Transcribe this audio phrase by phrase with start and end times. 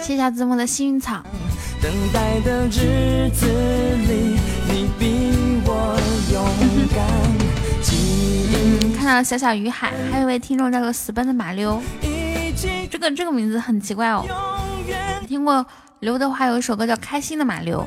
[0.00, 1.22] 谢谢子墨的幸运草。
[8.96, 11.82] 看到了小小鱼海，还有一位听众叫做死奔的马溜，
[12.90, 14.24] 这个这个名字很奇怪哦。
[15.28, 15.66] 听过
[16.00, 17.86] 刘德华有一首歌叫《开心的马溜》。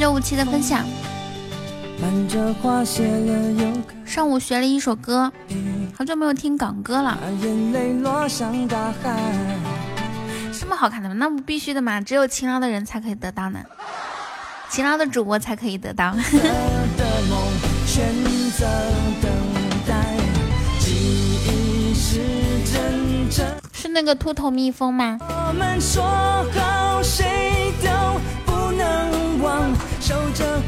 [0.00, 0.82] 谢九五七的分享。
[4.06, 5.30] 上午学了一首歌，
[5.94, 7.18] 好久没有听港歌了。
[10.58, 11.14] 这么好看的吗？
[11.18, 13.60] 那不必须的嘛，只有勤劳的人才可以得到呢，
[14.70, 16.16] 勤劳的主播才可以得到。
[23.74, 25.18] 是那个秃头蜜蜂吗？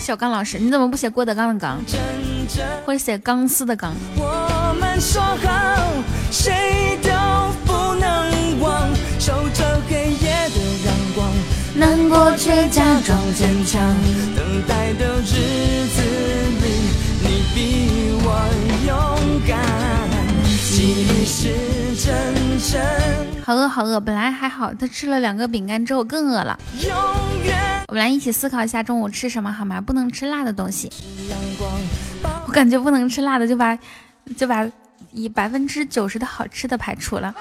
[0.00, 1.78] 小刚老师，你怎么不写郭德纲的纲，
[2.86, 3.92] 或者写钢丝的钢？
[11.74, 13.82] 难过却假装坚强。
[14.34, 16.00] 等待的日子
[16.62, 16.66] 里，
[17.20, 17.58] 你比
[18.22, 18.26] 我
[18.86, 18.94] 勇
[19.46, 19.58] 敢。
[20.46, 21.52] 其实
[21.96, 22.06] 真
[22.70, 26.58] 正好饿好饿，本来还好，他吃了两个饼干之后更饿了。
[27.86, 29.80] 我们来一起思考一下中午吃什么好吗？
[29.80, 30.90] 不能吃辣的东西。
[32.44, 33.78] 我感觉不能吃辣的就把
[34.36, 34.68] 就把
[35.12, 37.32] 以百分之九十的好吃的排除了。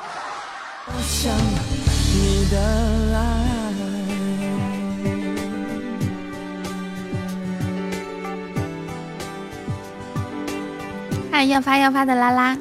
[11.32, 12.56] 看要发要发的拉拉，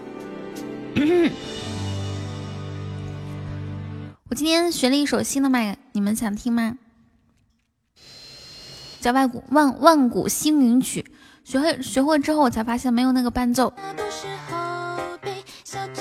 [4.34, 6.74] 我今天学了一首新的麦，你们想听吗？
[9.00, 11.06] 叫《万古万万古星云曲》，
[11.48, 13.72] 学会学会之后，我才发现没有那个伴奏。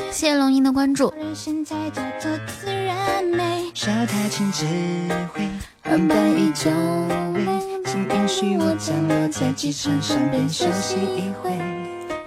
[0.10, 1.14] 谢谢龙吟的关注。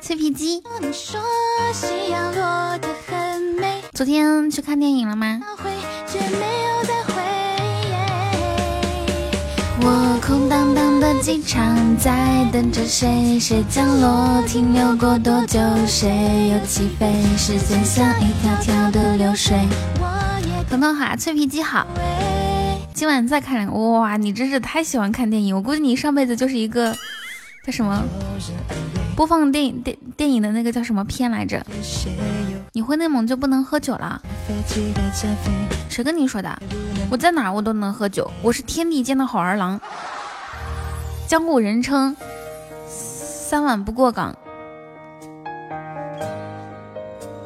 [0.00, 0.62] 脆皮鸡。
[3.92, 5.40] 昨天去看电影了吗？
[6.06, 7.12] 却没有再回
[9.82, 13.38] 我空荡荡的机场，在等着谁？
[13.40, 14.42] 谁降落？
[14.46, 15.60] 停留过多久？
[15.86, 17.12] 谁又起飞？
[17.36, 19.58] 时间像一条条的流水。
[20.70, 21.86] 彤彤好，脆皮鸡好。
[22.94, 25.54] 今晚再看两个，哇，你真是太喜欢看电影。
[25.54, 26.94] 我估计你上辈子就是一个
[27.66, 28.02] 叫什么？
[29.16, 31.64] 播放电影电电影的那个叫什么片来着？
[32.76, 34.20] 你回内蒙就不能喝酒了？
[35.88, 36.58] 谁跟你说的？
[37.10, 39.80] 我在哪我都能喝酒，我是天地间的好儿郎。
[41.26, 42.14] 江湖人称
[42.86, 44.36] 三碗不过岗。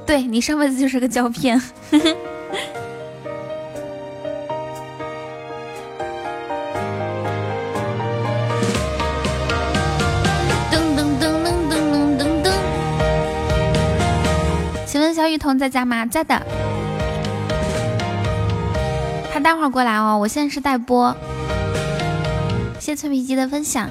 [0.04, 1.62] 对你上辈子就是个胶片。
[15.14, 16.04] 小雨桐在家吗？
[16.06, 16.40] 在的。
[19.32, 21.16] 他待会儿过来哦，我现在是代播。
[22.78, 23.88] 谢脆皮鸡的分享。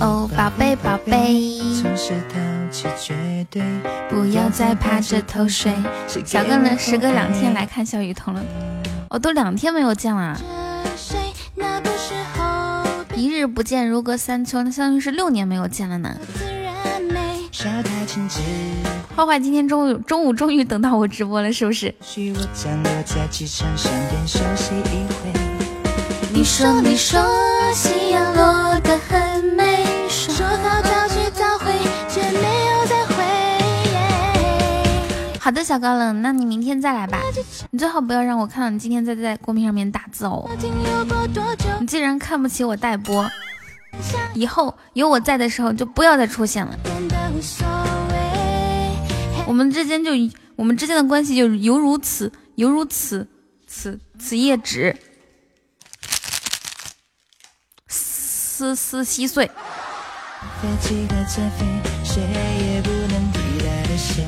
[0.00, 1.60] 哦，宝贝宝贝，
[4.08, 5.72] 不要再趴着头睡。
[6.24, 6.76] 小哥呢？
[6.78, 8.42] 时隔两天来看小雨桐了。
[9.08, 10.40] 我都两天没有见了。
[13.14, 16.16] 一日不见如隔三秋，那相当于是六年没有见了呢。
[19.14, 21.94] 坏坏今天中午中午终于等到我直播了，是不是？
[26.32, 27.20] 你说你说
[27.74, 31.70] 夕阳落得很美，说好早去早回，
[32.08, 33.14] 却没有再回。
[35.38, 37.18] 好的，小高冷，那你明天再来吧。
[37.70, 40.48] 你最好不要让我看到你今天在在公屏上面打字哦。
[41.78, 43.30] 你既然看不起我代播，
[44.32, 46.74] 以后有我在的时候就不要再出现了。
[49.46, 50.12] 我们之间就
[50.56, 53.26] 我们之间的关系就犹如此犹如此
[53.66, 54.96] 此此叶纸，
[57.88, 59.50] 丝丝稀碎。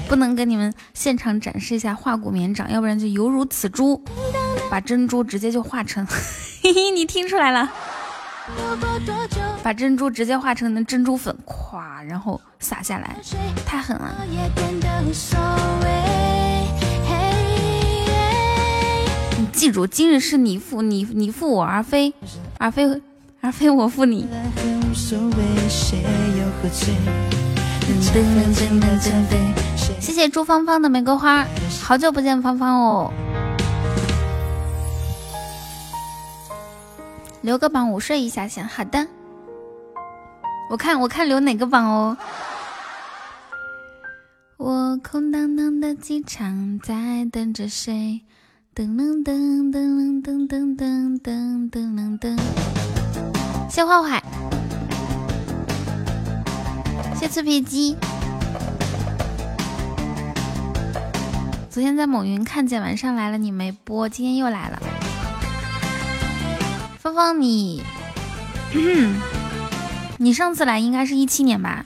[0.08, 4.02] 不能跟你们现场展示一下化骨绵掌，要不然就犹如此珠，
[4.70, 6.06] 把珍珠直接就化成。
[6.62, 7.72] 嘿嘿，你听出来了？
[9.62, 13.16] 把珍珠直接化成那珍珠粉，咵，然后撒下来，
[13.64, 14.12] 太狠了！
[19.38, 22.12] 你记住，今日是你负你，你负我，而非
[22.58, 23.00] 而非
[23.40, 24.26] 而非我负你。
[30.00, 31.46] 谢谢朱芳芳的玫瑰花，
[31.80, 33.12] 好久不见芳芳哦。
[37.42, 38.66] 留个榜，午睡一下先。
[38.66, 39.04] 好的，
[40.70, 42.16] 我看我看留哪个榜哦。
[44.56, 48.20] 我空荡荡的机场在等着谁？
[48.76, 52.38] 噔噔噔噔噔噔噔噔噔噔。
[53.68, 54.22] 谢坏坏，
[57.16, 57.96] 谢脆皮鸡。
[61.68, 64.80] 昨天在某云看见晚上来了你没播，今天又来了。
[67.02, 67.82] 芳芳，你，
[70.18, 71.84] 你上次来应该是一七年吧？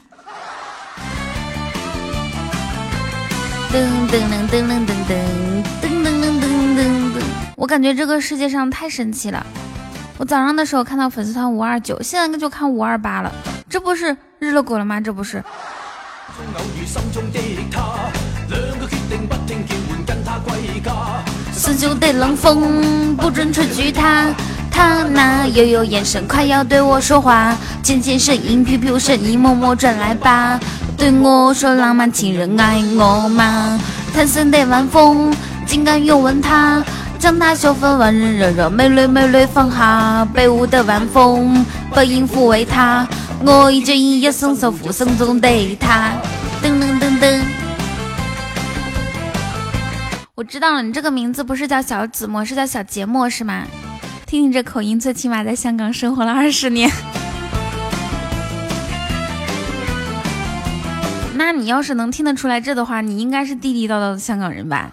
[3.73, 3.81] 噔
[4.11, 5.17] 噔噔噔噔噔噔
[5.81, 6.81] 噔噔噔噔
[7.17, 7.23] 噔！
[7.57, 9.47] 我感觉这个世界上太神奇了。
[10.19, 13.33] 我早上的时候看到粉丝团五二九，现在就看五二八了，
[13.71, 15.01] 这不是日了狗了吗？
[15.01, 15.43] 这不是。
[21.55, 24.27] 四九的冷风不准吹举他。
[24.77, 30.61] 他那悠悠眼神，快要对我说话，浅浅声音，飘飘声音，默默转来吧，
[30.99, 33.81] 对我说浪漫情人爱我吗？
[34.13, 35.35] 贪心的晚风，
[35.67, 36.85] 竟敢拥吻他，
[37.19, 41.65] 将他秀发万人热热，美泪美泪放下，被雾的晚风，
[41.95, 43.09] 不应抚慰他，
[43.47, 45.49] 我一直一夜深受浮生中的
[45.81, 46.13] 他。
[46.63, 47.41] 噔噔噔噔，
[50.35, 53.63] 我知道了，你这个名字不是叫小紫墨，是叫小杰墨是吗？
[54.27, 56.91] 听你这口音，最起码在香港生活了二十年。
[61.35, 64.91] 那你要是能听得出来这的话，你应该是地地道道的香港人吧？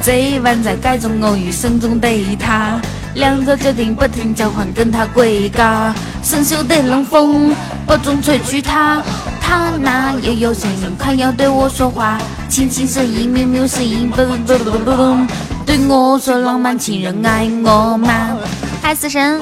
[0.00, 2.80] 这晚在街中偶遇心中的他，
[3.14, 5.92] 两者决定不停交换跟他归家。
[6.22, 7.52] 生锈的冷风
[7.84, 9.02] 不中吹去他，
[9.40, 12.16] 他那悠悠声音快要对我说话，
[12.48, 15.26] 轻轻声音，喵喵声音，嘣嘣嘣嘣嘣。
[15.66, 18.36] 对我说浪漫情人爱我吗？
[18.82, 19.40] 嗨死神！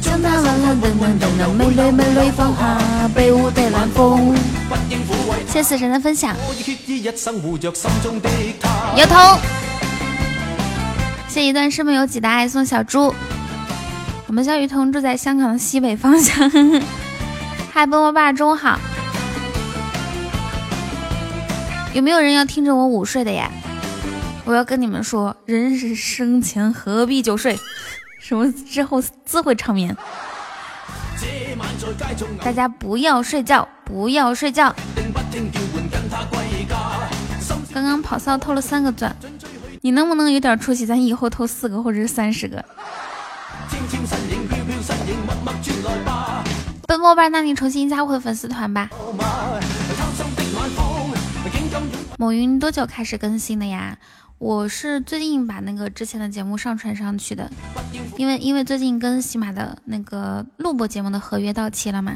[0.00, 2.78] 将那冷冷等等等等美泪美泪放下，
[3.14, 4.36] 被雾的冷风。
[5.48, 6.36] 谢死神的分享。
[8.96, 9.38] 摇头。
[11.28, 13.14] 谢一段是没有几的爱送小猪。
[14.26, 16.50] 我们小雨桐住在香港的西北方向。
[17.72, 18.78] 嗨，波波爸，中午好。
[21.94, 23.50] 有没有人要听着我午睡的呀？
[24.44, 27.56] 我要跟你们说，人是生前何必久睡，
[28.20, 29.96] 什么之后自会长眠。
[32.42, 34.74] 大家不要睡觉，不要睡觉。
[37.72, 39.14] 刚刚跑骚偷了三个钻，
[39.80, 40.84] 你能不能有点出息？
[40.84, 42.64] 咱以后偷四个或者是三十个。
[46.86, 48.90] 奔波吧，那你重新加回粉丝团吧。
[52.18, 53.96] 某云多久开始更新的呀？
[54.42, 57.48] 我是最近把那个之前的节目上传上去的，
[58.16, 62.12] 因为因为最近跟喜马的那个录播节目的合约到期了嘛。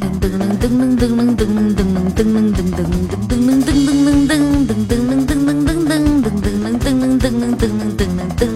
[0.00, 1.04] 噔噔噔噔
[1.36, 1.44] 噔
[1.76, 2.72] 噔噔噔
[8.38, 8.53] 噔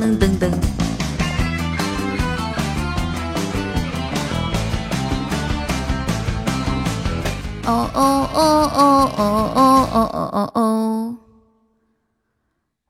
[7.69, 8.41] 哦哦哦
[8.75, 11.17] 哦哦哦哦哦哦哦！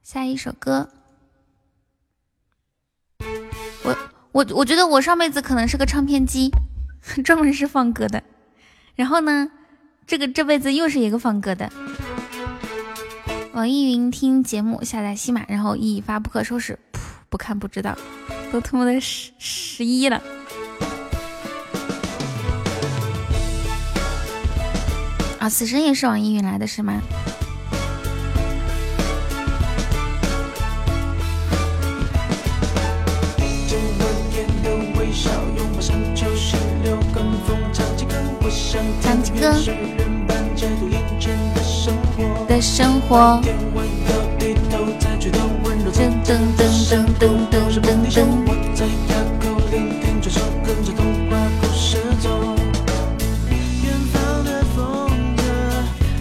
[0.04, 0.88] 下一首歌，
[3.82, 3.96] 我
[4.30, 6.52] 我我觉得我上辈子可能是个唱片机，
[7.24, 8.22] 专门是放歌的。
[8.94, 9.50] 然后呢，
[10.06, 11.68] 这个这辈子又是一个放歌的。
[13.54, 16.78] 网易云听节目，下载喜马，然后一发不可收拾。
[16.92, 17.98] 噗，不看不知道，
[18.52, 20.22] 都他妈的十十一了。
[25.48, 27.00] 死神也是网易云来的，是吗？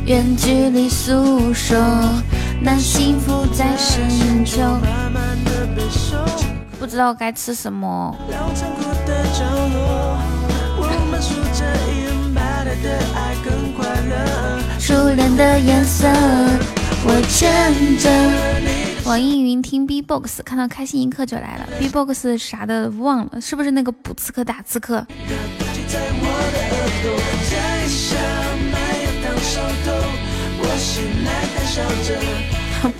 [0.07, 1.77] 远距离诉说，
[2.61, 4.61] 那幸福在深秋。
[6.79, 8.15] 不知道该吃什么。
[14.79, 16.07] 初恋的颜色，
[17.03, 18.09] 我牵着。
[19.03, 21.67] 网易云听 B-box，看到开心一刻就来了。
[21.79, 25.05] B-box 啥的忘了，是不是那个补刺客打刺客？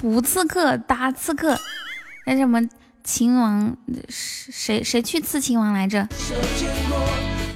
[0.02, 1.58] 补 刺客打刺客，
[2.26, 2.62] 那什么
[3.04, 3.76] 秦王
[4.10, 6.08] 谁谁去刺秦王来着？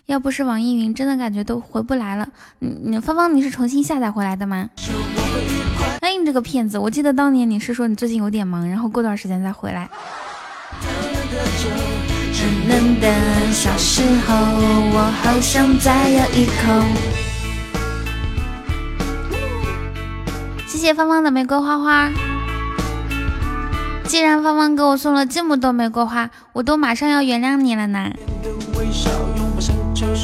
[0.05, 2.27] 要不是网易云，真的感觉都回不来了。
[2.59, 4.69] 你你芳芳，你是重新下载回来的吗？
[6.01, 6.77] 哎，你这个骗子！
[6.77, 9.89] 我记得当年你是说你最近有点忙，然后过段时间再回来。
[12.33, 13.07] 稚嫩的
[13.53, 17.30] 小时候，我好想再咬一口。
[20.71, 22.09] 谢谢芳芳的玫瑰花花。
[24.05, 28.09] 既然芳芳给我送了这么多玫瑰花，我都马上要原谅你了呢。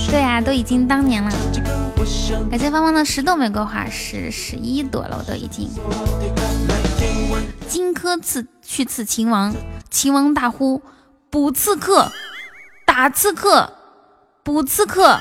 [0.09, 1.29] 对呀、都已经当年了。
[2.49, 5.69] 感谢芳芳的十朵玫瑰花，是十一朵了，我都已经。
[7.67, 9.53] 荆轲刺去刺秦王，
[9.89, 10.81] 秦王大呼
[11.29, 12.09] ：“捕刺客，
[12.85, 13.73] 打刺客，
[14.43, 15.19] 捕刺客，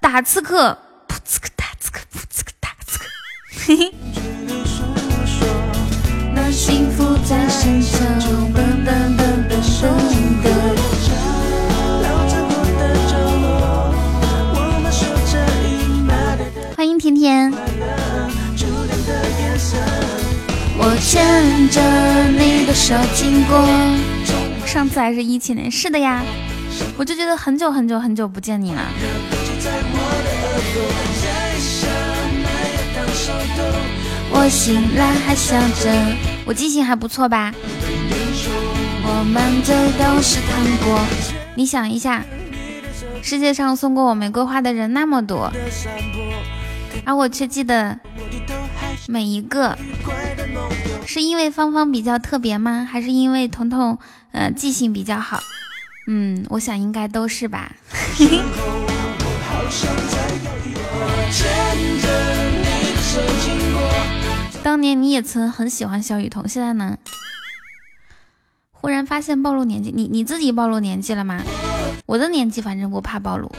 [0.00, 2.50] 打刺客，捕刺客，打刺客，捕，刺客。”
[16.76, 17.52] 欢迎甜甜。
[20.76, 21.80] 我牵着
[22.30, 23.64] 你的手经过，
[24.66, 26.24] 上次还是一七年，是的呀，
[26.96, 28.82] 我就觉得很久很久很久不见你了。
[34.34, 35.90] 我醒来还想着，
[36.44, 37.54] 我记性还不错吧？
[39.04, 41.00] 我满嘴都是糖果，
[41.54, 42.24] 你想一下，
[43.22, 45.52] 世界上送过我玫瑰花的人那么多，
[47.04, 48.00] 而我却记得
[49.06, 49.78] 每一个，
[51.06, 52.88] 是因为芳芳比较特别吗？
[52.90, 53.98] 还是因为彤彤
[54.32, 55.40] 呃记性比较好？
[56.08, 57.70] 嗯，我想应该都是吧。
[64.62, 66.96] 当年你也曾很喜欢小雨桐，现在呢？
[68.70, 71.42] 忽然发现暴露年纪，你你自己暴露年纪了吗？
[72.06, 73.50] 我的年纪反正不怕暴露。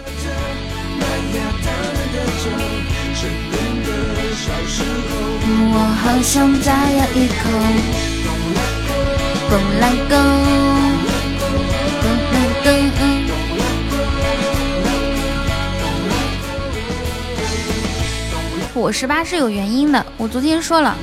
[5.75, 7.49] 我好想再咬一口，
[9.49, 10.13] 蹦来噔。
[18.75, 20.97] 我十八是有原因的，我昨天说了，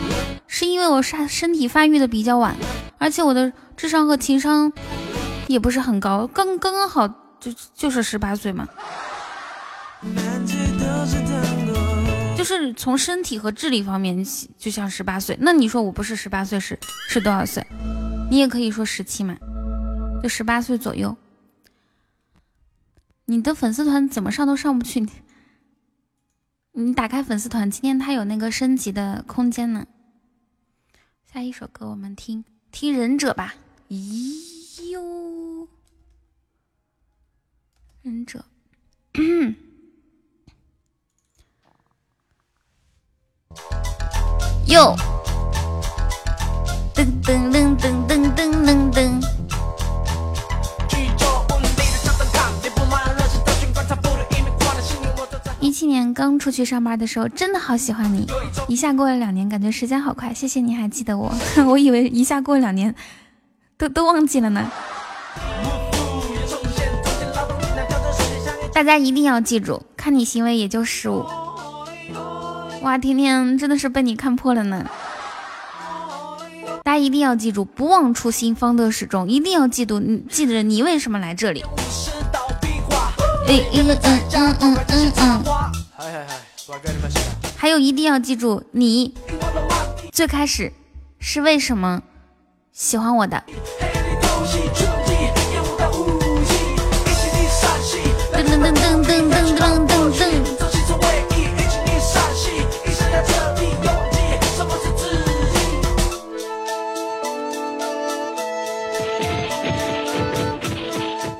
[0.48, 2.56] 是因为我身身体发育的比较晚，
[2.98, 4.72] 而且我的智商和情商
[5.46, 7.06] 也不是很高，刚刚刚好
[7.38, 8.66] 就就是十八岁嘛。
[12.36, 14.26] 就是从身体和智力方面
[14.58, 15.36] 就像十八岁。
[15.40, 16.76] 那你说我不是十八岁是
[17.08, 17.64] 是多少岁？
[18.30, 19.36] 你也可以说十七嘛，
[20.22, 21.16] 就十八岁左右。
[23.26, 25.06] 你的粉丝团怎么上都上不去，
[26.72, 29.86] 你打开粉丝团，今天它有那个升级的空间呢。
[31.32, 33.54] 下一首歌我们听听忍者吧。
[33.88, 35.68] 咦呦，
[38.02, 38.44] 忍者。
[44.66, 44.94] 哟，
[46.94, 49.39] 噔噔噔噔噔噔噔噔。
[55.90, 58.26] 年刚出去上班的时候，真的好喜欢你。
[58.68, 60.32] 一下过了两年，感觉时间好快。
[60.32, 61.30] 谢谢你还记得我，
[61.68, 62.94] 我以为一下过两年
[63.76, 64.70] 都都忘记了呢。
[68.72, 71.26] 大家一定要记住，看你行为也就十五。
[72.80, 74.86] 哇，甜甜真的是被你看破了呢！
[76.82, 79.28] 大家一定要记住，不忘初心，方得始终。
[79.28, 81.62] 一定要记住，你记得你为什么来这里？
[83.48, 85.79] 嗯嗯嗯嗯嗯嗯嗯。
[87.56, 89.14] 还有一定要记住，你
[90.12, 90.72] 最开始
[91.18, 92.02] 是为什么
[92.72, 93.44] 喜欢我的？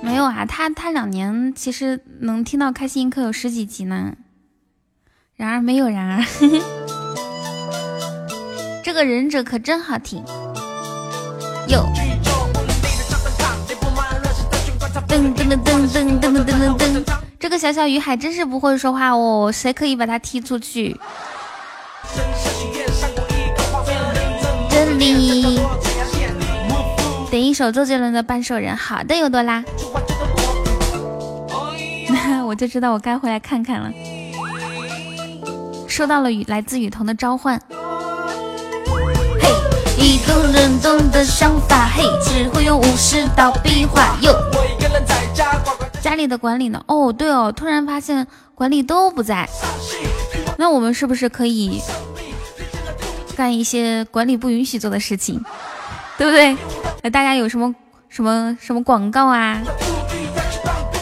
[0.02, 0.24] 没有。
[0.30, 4.14] 啊，他他两年其实能听到开心一刻有十几集呢，
[5.40, 6.22] 然而没有然而，
[8.84, 10.22] 这个忍者可真好听。
[11.66, 11.90] 哟，
[15.08, 17.02] 噔噔噔噔噔噔噔噔噔，
[17.38, 20.94] 这个小小鱼还真是不会说话哦，谁可以把他踢出去？
[24.68, 25.58] 这里，
[27.30, 28.74] 点一首周杰伦的《半兽人》。
[28.78, 29.64] 好的，有多拉。
[32.44, 33.90] 我就知道我该回来看看了。
[35.90, 37.60] 收到了雨来自雨桐的召唤。
[39.40, 39.50] 嘿，
[39.98, 44.16] 一动人动的想法，嘿，只会用武士刀壁画。
[44.22, 44.32] 哟，
[46.00, 46.80] 家里的管理呢？
[46.86, 48.24] 哦，对哦，突然发现
[48.54, 49.48] 管理都不在。
[50.56, 51.82] 那我们是不是可以
[53.36, 55.42] 干一些管理不允许做的事情？
[56.16, 56.56] 对不对？
[57.02, 57.74] 那大家有什么
[58.08, 59.60] 什么什么广告啊？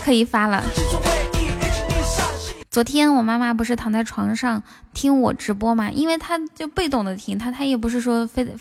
[0.03, 0.65] 可以发了。
[2.71, 5.91] 昨天我妈妈不是躺在床上听我直播嘛？
[5.91, 8.53] 因为她就被动的听，她她也不是说非得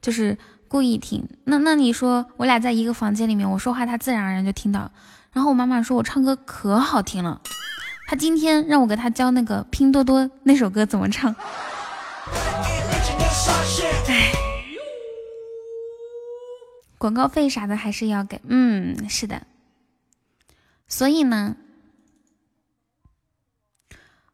[0.00, 1.28] 就是故意听。
[1.44, 4.90] 那那你说我俩在一个房间里面，我说话她自然而然就听到。
[5.32, 7.42] 然后我妈妈说我唱歌可好听了，
[8.08, 11.36] 她今天让我给她教那个拼多多那首歌怎么唱。
[14.08, 14.32] 哎，
[16.96, 18.40] 广告费啥的还是要给。
[18.48, 19.42] 嗯，是的。
[20.88, 21.56] 所以呢。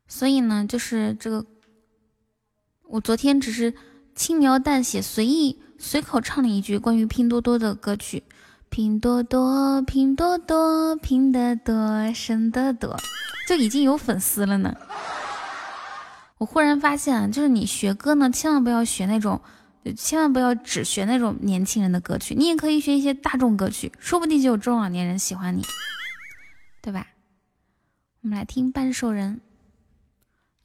[0.09, 1.47] 所以呢，就是这个，
[2.85, 3.75] 我昨天只是
[4.15, 8.23] 轻描淡写、随意随口唱了一句关于拼多多的歌曲，
[8.71, 12.97] 拼多多，拼多多，拼得多，省得多，
[13.49, 14.75] 就已经有粉丝了呢。
[16.39, 19.41] 我忽然发现啊，就是你学歌呢，千万不要学那种，
[19.97, 25.63] 千万不要只学那种年轻人的歌曲，你也可以学一些大众歌曲，说不定就有中老年人喜欢你，
[26.81, 27.09] 对吧？
[28.23, 29.41] 我们来听半兽人。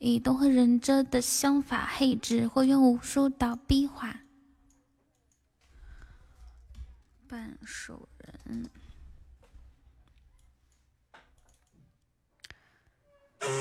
[0.02, 4.22] 移动和忍者的想法，黑只会用武术刀壁画。
[7.30, 8.68] 半兽人，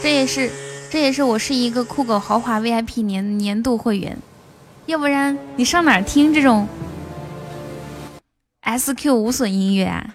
[0.02, 0.50] 这也是
[0.90, 4.16] 这也是我是一个酷狗豪华 VIP 年年度会员，
[4.86, 6.66] 要不然你上哪听这种
[8.62, 10.14] SQ 无损音乐啊？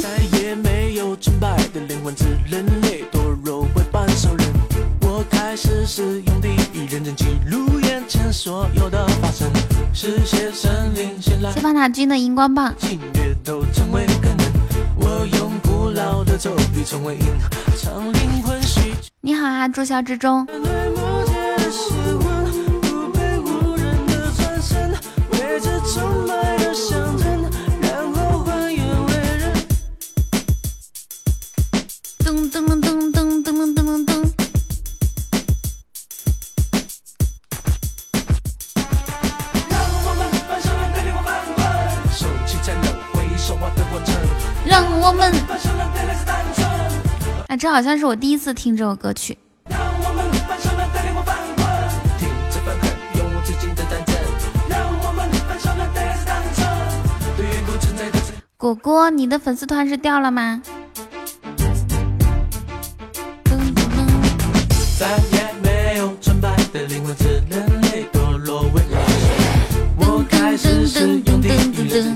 [0.00, 4.46] 再也没有纯白的灵魂，只人类堕落为半兽人。
[5.00, 9.50] 我开始使用第一人称记录眼前所有的发生，
[9.92, 14.52] 视线森林先来谢巴塔君的荧光棒，侵略都成为可能。
[14.96, 17.26] 我用古老的咒语成为银，
[17.76, 18.60] 唱灵魂
[19.20, 20.46] 你好啊，注销之中。
[47.72, 49.38] 好像是我第一次听这首歌曲。
[58.58, 60.60] 果果，你的粉丝团是掉了吗？
[63.46, 64.04] 噔噔噔
[71.88, 72.14] 噔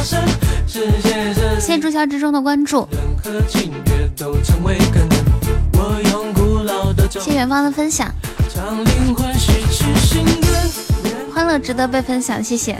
[0.00, 0.43] 噔。
[1.64, 2.86] 谢注销之中的关注。
[7.18, 8.12] 谢远方的分享。
[11.32, 12.76] 欢乐值得被分享，谢谢。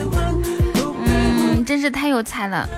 [1.06, 2.68] 嗯，真是太有才了。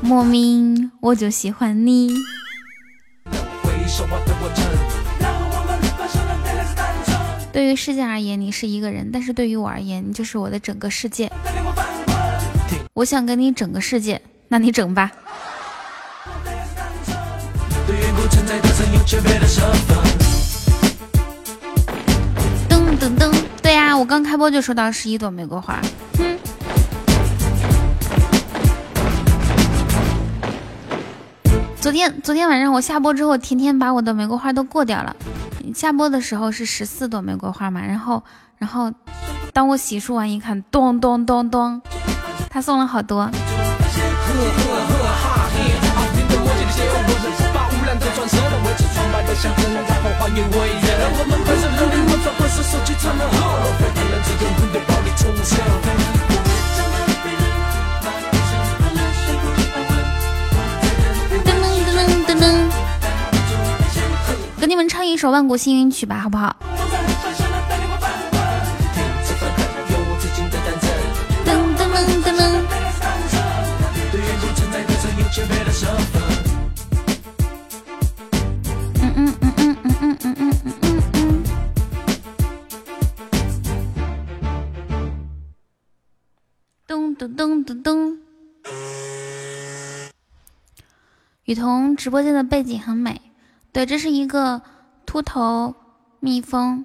[0.00, 2.14] 莫名，我就喜欢你。
[7.52, 11.30] 对于世界而言，你是一个人，但是对于我而言，你就是我的整个世界。
[12.94, 15.12] 我想跟你整个世界，那你整吧。
[22.70, 25.78] 噔噔噔，对呀、我刚开播就收到十一朵玫瑰花。
[26.16, 26.38] 哼，
[31.78, 35.14] 昨天昨天晚上我下播之后，甜甜把我的玫瑰花都过掉了。
[35.74, 38.22] 下播的时候是十四朵玫瑰花嘛，然后
[38.56, 38.90] 然后
[39.52, 41.82] 当我洗漱完一看，咚咚咚咚，
[42.48, 43.30] 他送了好多。
[64.72, 66.56] 你们唱一首《万古星云曲》吧，好不好？
[71.44, 72.56] 噔噔噔噔。
[86.88, 88.16] 噔噔噔！
[91.44, 93.20] 雨桐直播间的背景很美，
[93.72, 94.60] 对，这是一个
[95.06, 95.74] 秃头
[96.20, 96.84] 蜜蜂。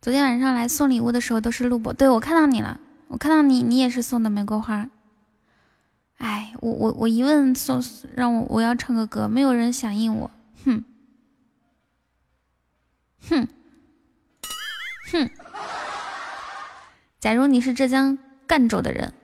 [0.00, 4.90] 昨天晚上来送礼物的时候都是录播，对我看到你了，我看到你，你也是送的玫瑰花。
[6.16, 7.80] 哎，我我我一问送
[8.16, 10.30] 让我我要唱个歌，没有人响应我，
[10.64, 10.84] 哼，
[13.28, 13.48] 哼，
[15.12, 15.30] 哼。
[17.20, 19.14] 假如你是浙江赣州的人，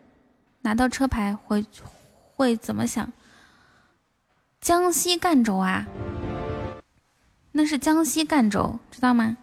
[0.63, 1.67] 拿到车牌会
[2.37, 3.13] 会怎么想？
[4.61, 5.87] 江西赣州啊，
[7.53, 9.37] 那是江西赣州，知道吗？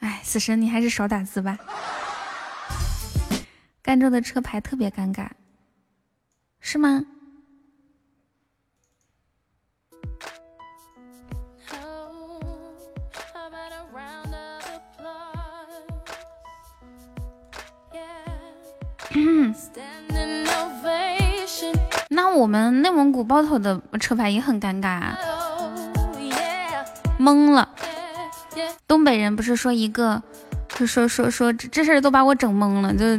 [0.00, 1.58] 哎，死神，你还是少打字吧。
[3.82, 5.28] 赣州的车牌特别尴尬，
[6.60, 7.04] 是吗？
[22.32, 25.18] 那我们内蒙古包头的车牌也很尴尬啊，
[27.18, 27.68] 懵了。
[28.86, 30.22] 东北人不是说一个，
[30.68, 33.18] 就说说说这这事儿都把我整懵了，就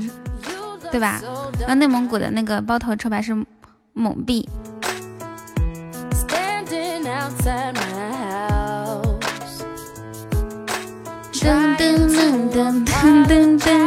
[0.89, 1.19] 对吧？
[1.59, 3.35] 然后内蒙古的那个包头车牌是
[3.91, 4.55] 蒙 B，Standing
[7.03, 9.65] outside my house.
[11.33, 13.81] 噔噔噔噔噔噔噔。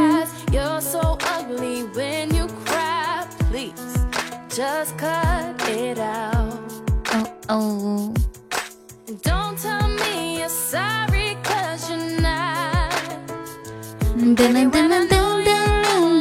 [4.55, 6.61] just cut it out.
[7.13, 8.15] Oh, oh.
[9.23, 12.93] Don't tell me you're sorry, cause you're not.
[14.17, 16.21] Dun, dun, dun, dun, dun.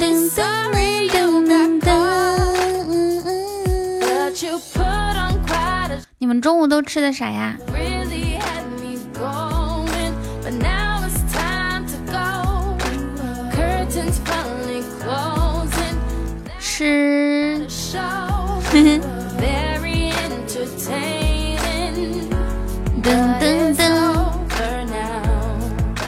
[7.70, 12.76] Really had me going, but now it's time to go.
[13.56, 14.20] Curtains
[18.74, 19.04] 噔噔噔.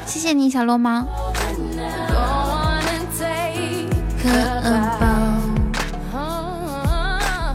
[0.07, 1.05] 谢谢你小流氓。
[1.05, 3.87] Go on and take
[4.19, 5.77] 可 a 恩 bow.
[6.11, 7.53] 宝，Uh,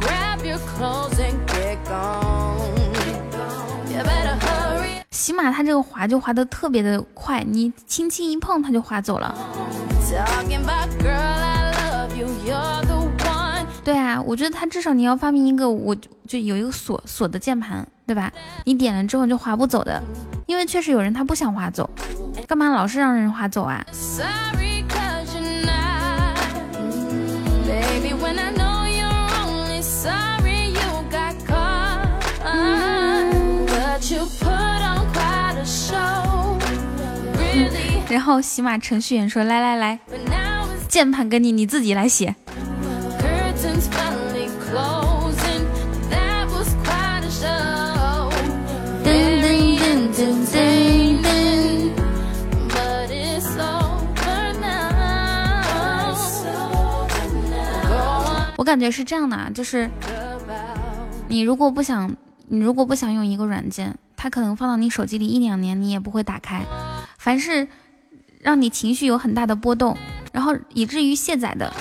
[0.00, 2.56] grab your clothes and get gone.
[3.90, 5.02] You better hurry.
[5.10, 9.34] 起码它这个滑就滑的特别的快，你轻轻一碰它就滑走了。
[13.82, 18.32] 对啊，我觉得他至少你要发明一个，我就就有一个锁锁的键盘，对吧？
[18.64, 20.00] 你点了之后就划不走的，
[20.46, 21.88] 因为确实有人他不想划走，
[22.46, 23.84] 干嘛老是让人划走啊
[38.08, 39.98] 然后喜马程序员说：“来来来
[40.88, 42.34] 键盘给你，你自己来写。
[58.56, 59.90] 我感觉是这样的啊，就是
[61.28, 62.14] 你如果不想，
[62.48, 66.62] 你如果不想用一个软件，它可能放到你手机里一两年，你也不会打开。
[67.18, 67.66] 凡是
[68.38, 69.96] 让你情绪有很大的波动，
[70.30, 71.72] 然后以至于卸载的，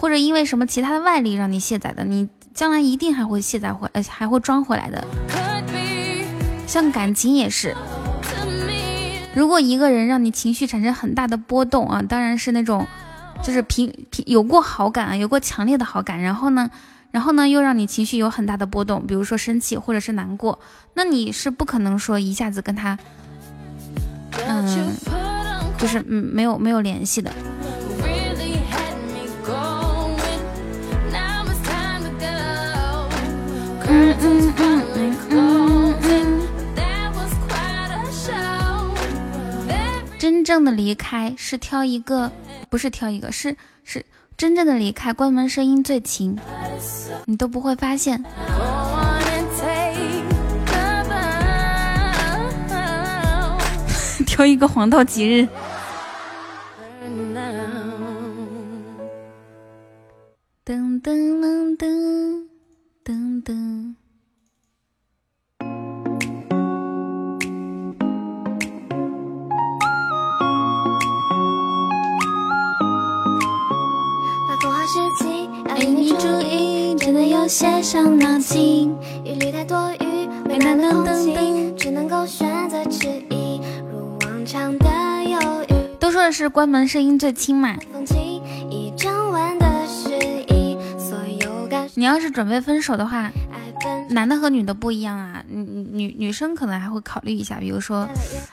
[0.00, 5.04] 或者因为什么其他的外力让你卸载的，你将来一定还会卸载回，呃，还会装回来的。
[6.76, 7.74] 像感情也是，
[9.34, 12.86] 如果一个人让你情绪产生很大的波动啊，当然是那种，
[13.42, 16.70] 就是平平有过好感啊，有过强烈的好感，然后呢，
[17.10, 20.58] 然后呢又让你情绪有很大的波动，比如说生气或者是难过，
[20.92, 22.98] 那你是不可能说一下子跟他
[24.46, 24.92] 嗯
[25.78, 27.32] 就是嗯没有没有联系的。
[28.02, 29.24] really had me
[40.46, 42.30] 正的离开是挑一个，
[42.70, 44.06] 不是挑一个，是是
[44.36, 46.38] 真正的离开，关门声音最轻，
[47.24, 48.22] 你都不会发现。
[54.24, 55.48] 挑一个黄道吉日。
[86.46, 87.76] 是关门声音最轻嘛。
[91.96, 93.32] 你要是准备分手的话，
[94.10, 95.42] 男的和女的不一样啊。
[95.48, 98.08] 女女女生可能还会考虑一下，比如说，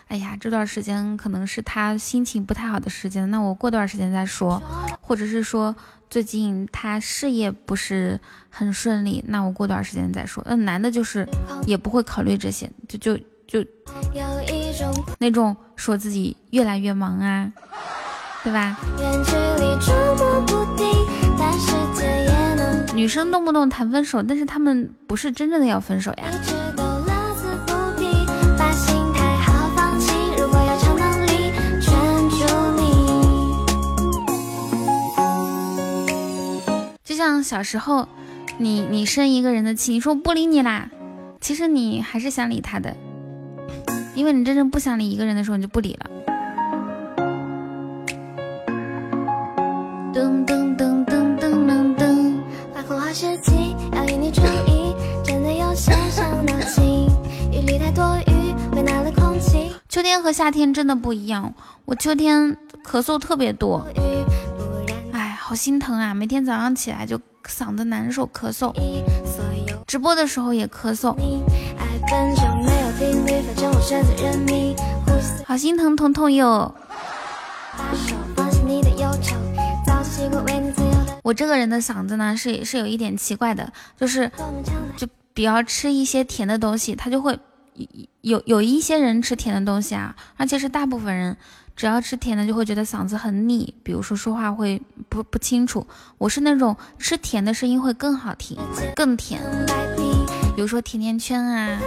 [0.08, 4.60] 哎呀，这段时间可能是他心情不太好的时间，那我过段时间再说，
[5.00, 5.76] 或者是说
[6.10, 10.44] 最近他事业不是很顺利，那我过段时间再说。
[10.48, 11.28] 那男的就是
[11.68, 17.54] 也不会考虑这些，就就就有一种那种说自己越来越忙啊，
[18.44, 18.76] 对吧？
[19.00, 20.88] 远距离捉摸不定，
[21.38, 21.54] 但
[22.96, 26.24] 女生动不动谈分手，但是他们不是真正的要分手呀。
[26.32, 28.08] 一直都乐此不疲，
[28.58, 30.12] 把心态好放弃。
[30.36, 31.94] 如果有超能力圈
[32.30, 32.38] 住
[32.76, 32.82] 你，
[37.04, 38.08] 就像小时候，
[38.58, 40.90] 你你生一个人的气，你说不理你啦，
[41.40, 42.96] 其实你还是想理他的，
[44.16, 46.10] 因为你真正不想理一个人的时候，你就不理了。
[50.14, 52.36] 噔噔噔噔噔噔噔，
[52.74, 57.08] 把空话时机要引你注意，真的有些伤脑筋。
[57.52, 59.72] 雨里太多雨，为难了空气。
[59.90, 61.54] 秋天和夏天真的不一样，
[61.86, 63.86] 我秋天咳嗽特别多，
[65.12, 66.14] 哎，好心疼啊！
[66.14, 68.72] 每天早上起来就嗓子难受，咳嗽，
[69.88, 71.16] 直播的时候也咳嗽，
[75.46, 76.74] 好心疼彤彤哟。
[81.24, 84.32] 我这个人的嗓子呢是是有一点奇怪的，就是。
[84.96, 87.40] 就比较吃一些甜的东西，他就会
[88.22, 91.36] 有有一些人吃甜的东西啊，而且是大部分人
[91.76, 94.80] 只要吃甜的就会觉得嗓子很腻，比如说说话会
[95.10, 95.88] 不不清楚。
[96.20, 98.56] 我是那种吃甜的声音会更好听，
[98.96, 99.42] 更甜。
[100.56, 101.80] 比如说甜甜圈啊、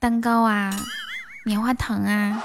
[0.00, 0.70] 蛋糕啊、
[1.44, 2.40] 棉花糖啊。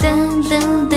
[0.00, 0.94] 噔噔噔。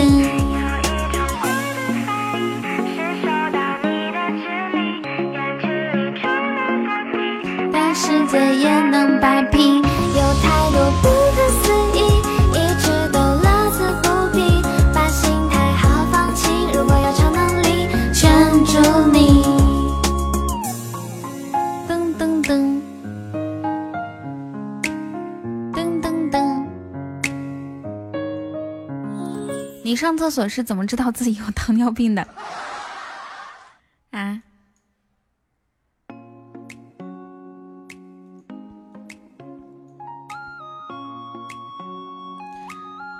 [7.73, 11.28] 大世界也能摆平，有太多不
[29.89, 32.21] 你上厕所是怎么知道自己有糖尿病的？
[34.11, 34.39] 啊？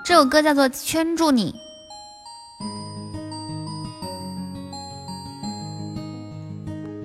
[0.04, 1.52] 这首歌叫做《圈住你》。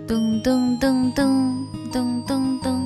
[0.08, 2.85] 噔噔噔噔噔噔噔。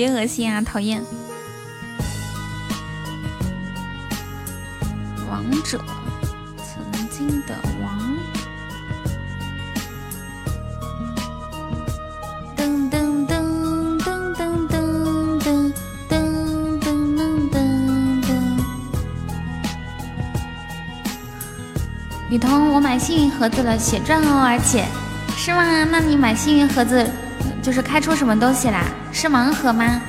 [0.00, 1.04] 别恶心啊，讨厌。
[5.28, 5.78] 王者，
[6.56, 8.00] 曾经的王。
[12.56, 15.70] 噔噔噔噔噔噔噔噔
[16.08, 16.88] 噔噔
[17.50, 17.52] 噔
[18.22, 18.32] 噔。
[22.30, 24.86] 雨桐，我买幸运盒子了，血钻哦，而且
[25.36, 25.84] 是吗？
[25.84, 27.06] 那你买幸运盒子
[27.62, 28.86] 就是开出什么东西啦？
[29.12, 30.00] 是盲盒吗？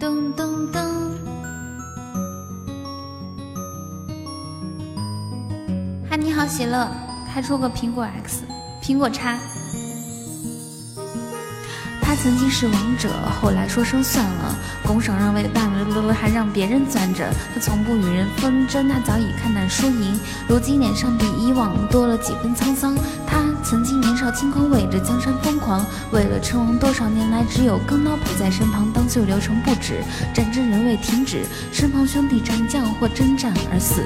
[0.00, 0.80] 噔噔噔。
[6.10, 6.88] 嗨，你好，喜乐，
[7.32, 8.42] 开出个苹果 X，
[8.82, 9.38] 苹果叉。
[12.20, 13.08] 曾经是王者，
[13.40, 14.54] 后来说声算了，
[14.84, 17.30] 拱手让位的大了，还让别人攥着。
[17.54, 22.96] 他从不与人纷争，他早已看淡输赢，如今脸上比以往多了几分沧桑。
[23.24, 28.90] 他曾经年少轻狂，为着江山疯狂，为了称王，多少年来只有钢刀陪在身旁。
[28.92, 30.02] 当所有流程不止，
[30.34, 34.02] 战争仍未停止，身旁兄弟战将或征战而死。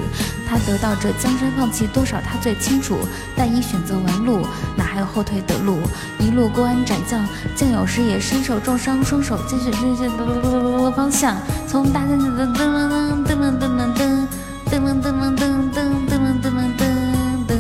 [0.47, 2.99] 他得到这江山，放弃多少他最清楚，
[3.35, 4.47] 但已选择完路，
[4.93, 5.79] 还有后退的路？
[6.19, 7.27] 一路过安斩将，
[7.57, 10.07] 将有时也身受重伤，双手继续继续
[10.95, 11.35] 方向，
[11.67, 12.61] 从大噔噔噔噔
[13.25, 13.89] 噔噔噔噔噔
[14.69, 17.57] 噔噔噔噔噔噔噔噔噔噔。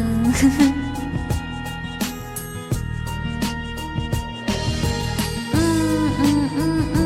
[5.55, 5.57] 嗯
[6.18, 6.23] 嗯
[6.55, 6.61] 嗯
[6.95, 7.01] 嗯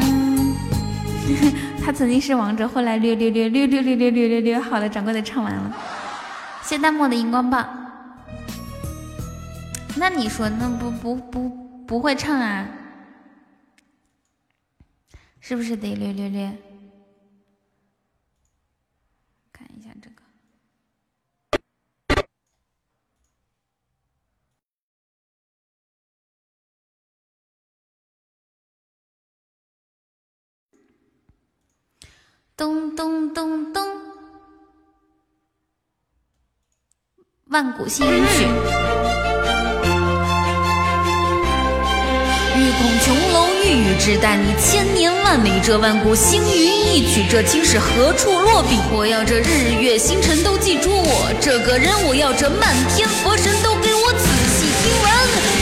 [0.00, 0.56] 嗯，
[1.84, 4.58] 他曾经是王者，后来略略略略略略略略略略。
[4.58, 5.70] 好了，掌柜的唱完了，
[6.62, 7.77] 谢弹幕的荧光棒。
[9.98, 11.48] 那你说，那不不不
[11.86, 12.68] 不会唱啊？
[15.40, 16.56] 是不是得略略略？
[19.52, 20.22] 看一下这个。
[32.56, 33.82] 咚咚咚咚，
[37.46, 38.87] 万古幸运曲。
[42.78, 45.50] 欲孔琼楼玉宇之，待你千年万里。
[45.62, 48.78] 这万古星云一曲，这青史何处落笔？
[48.92, 54.24] 我要这日月星辰都记住我这个人，我要这漫天佛神都给我仔
[54.54, 55.10] 细听闻。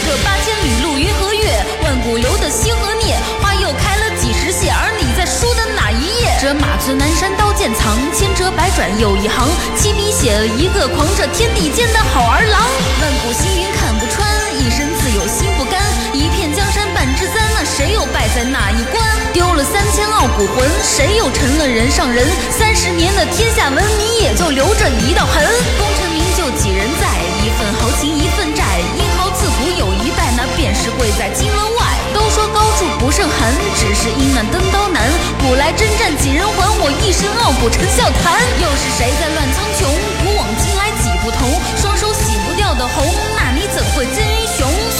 [0.05, 4.69] 这八千里路云和月，万古流的星和孽，花又开了几时谢？
[4.69, 6.37] 而你在书的哪一页？
[6.41, 12.61] 这马存南山刀剑藏，千折百转又一行，七笔写了一个狂，这天地间的好儿郎。
[13.01, 14.29] 万古星云看不穿，
[14.61, 15.81] 一身自有心不甘，
[16.13, 16.29] 一
[17.15, 19.05] 之三，那谁又败在哪一关？
[19.33, 22.27] 丢了三千傲骨魂，谁又成了人上人？
[22.51, 25.45] 三十年的天下闻，你也就留着一道痕。
[25.79, 27.07] 功成名就几人在？
[27.45, 31.85] 一份豪情一份债，英豪自古有一代，那便是贵在金门外。
[32.13, 35.07] 都说高处不胜寒，只是因那登高难。
[35.39, 36.67] 古来征战几人还？
[36.81, 38.43] 我一身傲骨成笑谈。
[38.59, 39.87] 又是谁在乱苍穹？
[40.25, 44.25] 古往今来几不同，双手洗不掉的红，那你怎会真？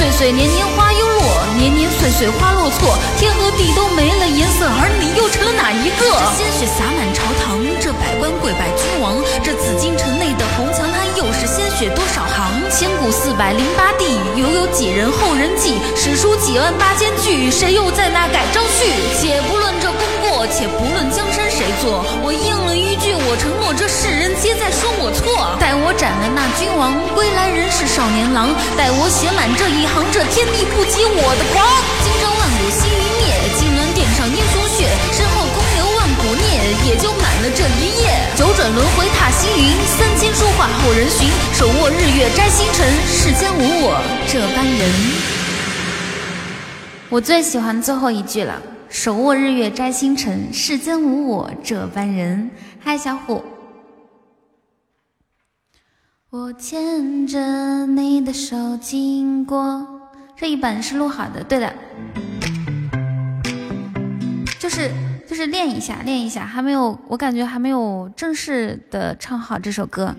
[0.07, 1.21] 岁岁年年花又落，
[1.59, 6.07] 年年岁岁花落错，天和地都没了颜色，而你又成了哪一个？
[6.07, 12.55] 这鲜血洒满朝堂，这百官跪拜君王，这紫禁城内的红墙，它又是鲜血多少行？
[12.71, 15.75] 千古四百零八帝，又有几人后人记。
[15.97, 18.87] 史书几万八千句，谁又在那改章序？
[19.19, 19.86] 且不论这
[20.51, 25.57] 且不论江山谁做，我应了一句，我承诺，这世人皆在说我错。
[25.59, 28.49] 待我斩了那君王，归来仍是少年郎。
[28.79, 31.61] 待我写满这一行，这天地不及我的狂。
[32.05, 33.27] 今朝万古星云灭，
[33.59, 36.47] 金銮殿上英雄血，身后空留万古孽，
[36.89, 38.15] 也就满了这一夜。
[38.39, 41.27] 九转轮回踏星云，三千书画后人寻。
[41.53, 43.99] 手握日月摘星辰，世间无我
[44.31, 44.81] 这般人。
[47.09, 52.51] 我最喜欢最后一句了，手握日月摘星辰，世间无我这般人。
[52.81, 53.43] 嗨，小虎。
[56.31, 59.87] 我牵着你的手经过，
[60.37, 61.73] 这一版是录好的，对的，
[64.59, 64.91] 就是
[65.29, 70.15] 就是练一下，练一下，还没有，我感觉还没有正式的唱好这首歌，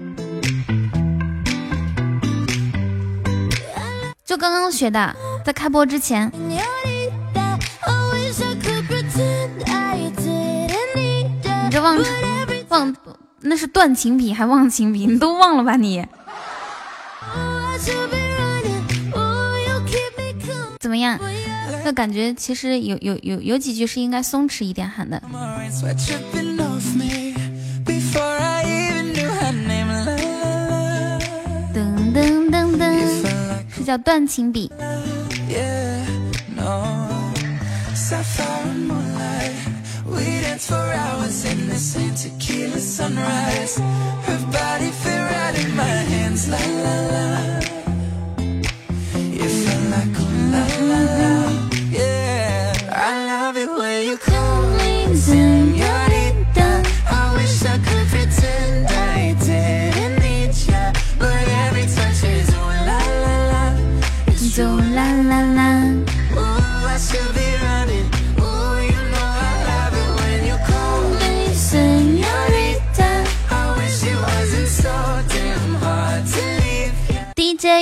[4.25, 5.15] 就刚刚学的，
[5.45, 6.31] 在开播之前。
[11.77, 11.95] 这忘
[12.69, 12.95] 忘
[13.41, 16.03] 那是断情笔还忘情笔，你都忘了吧你？
[20.79, 21.19] 怎么样？
[21.85, 25.21] 那感觉其实有有有有几句是应该松弛一点喊的。
[31.75, 32.81] 噔噔噔噔，
[33.69, 34.71] 是叫断情笔。
[40.57, 43.77] dance for hours in the same tequila sunrise.
[43.77, 47.59] Her body fit right in my hands, la la la.
[49.43, 51.36] It felt like oh la la la.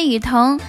[0.06, 0.60] 雨桐。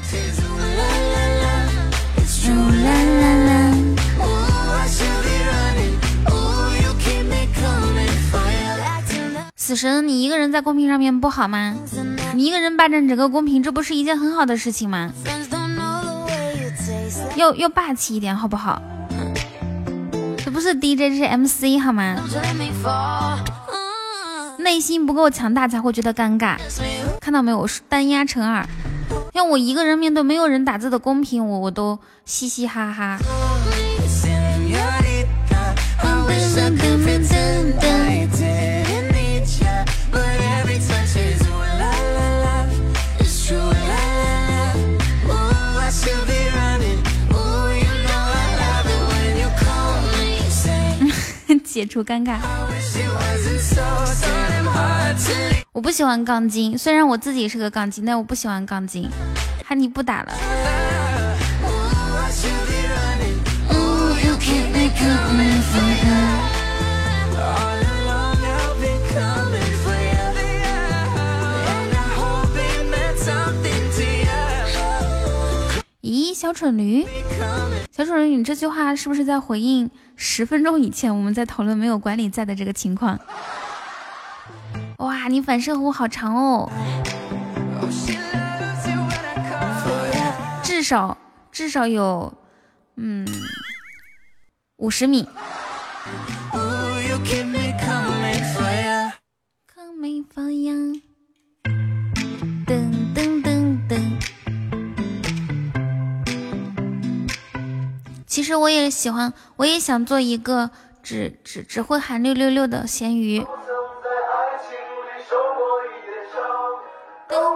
[9.55, 11.75] 死神，你一个人在公屏上面不好吗？
[12.35, 15.11] 你一个人霸占整个公屏，这不是一件很好的事情吗？
[17.35, 18.81] 要要霸气一点，好不好？
[20.45, 22.17] 这不是 DJ，这是 MC 好吗？
[24.59, 26.57] 内心不够强大才会觉得尴尬，
[27.21, 27.59] 看到没有？
[27.59, 28.65] 我是单压乘二，
[29.37, 33.19] 要我一个人面对没有人打字的公屏，我我都嘻嘻哈哈。
[51.77, 52.39] 解除尴尬。
[55.73, 59.11] 我不喜欢杠精，虽然我自己是个杠精，但我不喜欢杠精。
[59.63, 60.33] 哈尼不打了。
[76.01, 77.05] 咦，小蠢驴，
[77.95, 83.19] 小蠢驴，你这句话是不是在回应十分钟以前我们在讨论没有管理在的这个情况？
[84.99, 86.71] 哇，你反射弧好长哦，
[90.63, 91.17] 至少
[91.53, 92.33] 至少有
[92.97, 93.27] 嗯
[94.77, 95.29] 五十米。
[108.37, 110.69] 其实我也喜欢，我也想做一个
[111.03, 113.41] 只只只会喊六六六的咸鱼。
[113.41, 113.47] 噔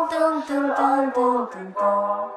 [0.08, 2.30] 噔噔噔噔噔噔。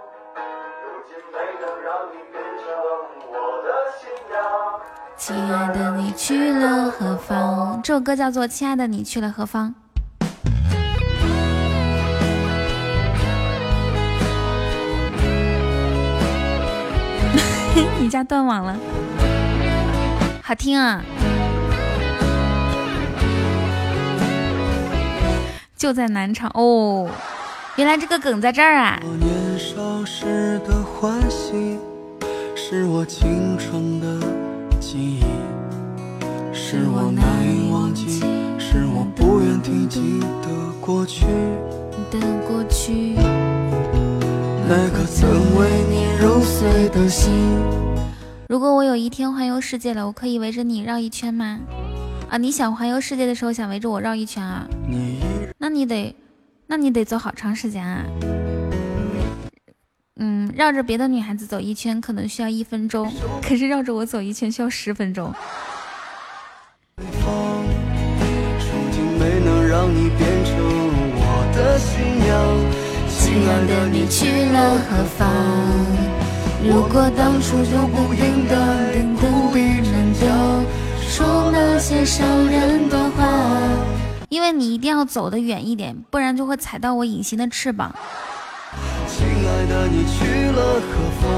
[5.16, 7.82] 亲爱的，你去了何方？
[7.82, 9.70] 这首歌叫做《亲爱的，你去了何方》。
[18.00, 18.76] 你家断网了，
[20.44, 21.04] 好听啊！
[25.76, 27.10] 就在南昌哦，
[27.76, 29.00] 原来这个梗在这儿啊！
[29.20, 31.80] 年少时的欢喜，
[32.56, 34.28] 是我青春的
[34.80, 35.24] 记忆，
[36.54, 38.20] 是我难以忘记，
[38.60, 40.48] 是我不愿提及的
[40.80, 41.26] 过去。
[42.12, 43.16] 的过去。
[44.76, 47.32] 那颗曾为你揉碎的心。
[48.50, 51.60] 如果我有一天环游世界了，我可以围着你绕一圈吗？
[52.28, 54.66] 啊，你想环游世界的时候想围着我绕一圈啊？
[54.90, 55.20] 你
[55.60, 56.16] 那你得，
[56.66, 58.04] 那你得走好长时间啊。
[60.20, 63.14] 嗯，绕着别的女孩子走一圈可能需要一分钟，
[63.44, 65.32] 可是绕着我走一圈需要十分钟。
[69.20, 70.56] 没能让你变成
[71.16, 72.93] 我的新娘。
[73.24, 75.32] 亲爱的，你去了何方？
[76.62, 78.54] 如果当初就不应该
[79.16, 80.28] 不必忍着
[81.08, 83.26] 说那些伤人的话。
[84.28, 87.96] 因为你一定要走得远一点，不然就会踩到我隐形的翅膀。
[89.08, 91.32] 亲爱的，你去了何方？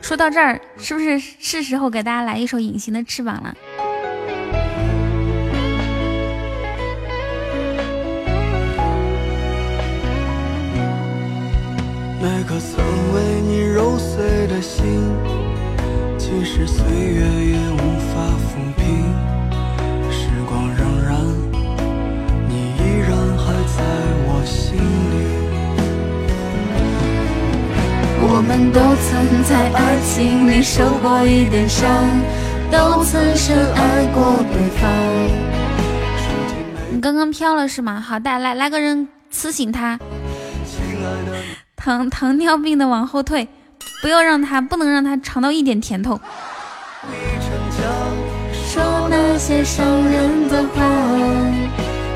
[0.00, 3.54] 说到这儿，是不是是时候给大家来一首《隐形的翅膀》了？
[13.14, 14.84] 为你揉碎的心，
[16.16, 18.84] 即使岁月也无法抚平。
[20.10, 21.12] 时光荏苒，
[22.48, 23.78] 你依然还在
[24.26, 25.14] 我心里。
[28.22, 29.08] 我们都曾
[29.42, 31.88] 在爱情里受过一点伤，
[32.70, 34.88] 都曾深爱过对方。
[36.92, 38.00] 你刚刚飘了是吗？
[38.00, 39.98] 好的，来来个人呲醒他，
[41.82, 43.48] 糖糖尿病的往后退，
[44.02, 46.20] 不要让他，不能让他尝到一点甜头。
[47.08, 47.80] 你逞强，
[48.52, 50.84] 说那些伤人的话，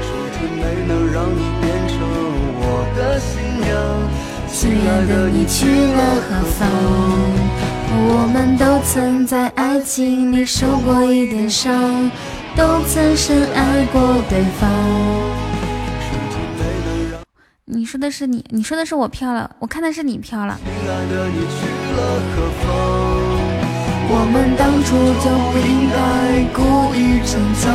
[0.02, 1.96] 如今没能让你变成
[2.60, 3.72] 我的新娘。
[4.52, 6.68] 亲爱的，你去了何方？
[7.96, 12.10] 我们都曾在爱情里受过一点伤，
[12.54, 14.68] 都曾深爱过对方。
[17.66, 20.60] 你说的是你，你说的是我飘了，我看的是你飘了。
[20.62, 21.64] 亲爱的你去
[21.96, 22.68] 了何方？
[24.06, 24.92] 我们当初
[25.24, 25.96] 就不应该
[26.52, 26.60] 故
[26.94, 27.72] 意逞强，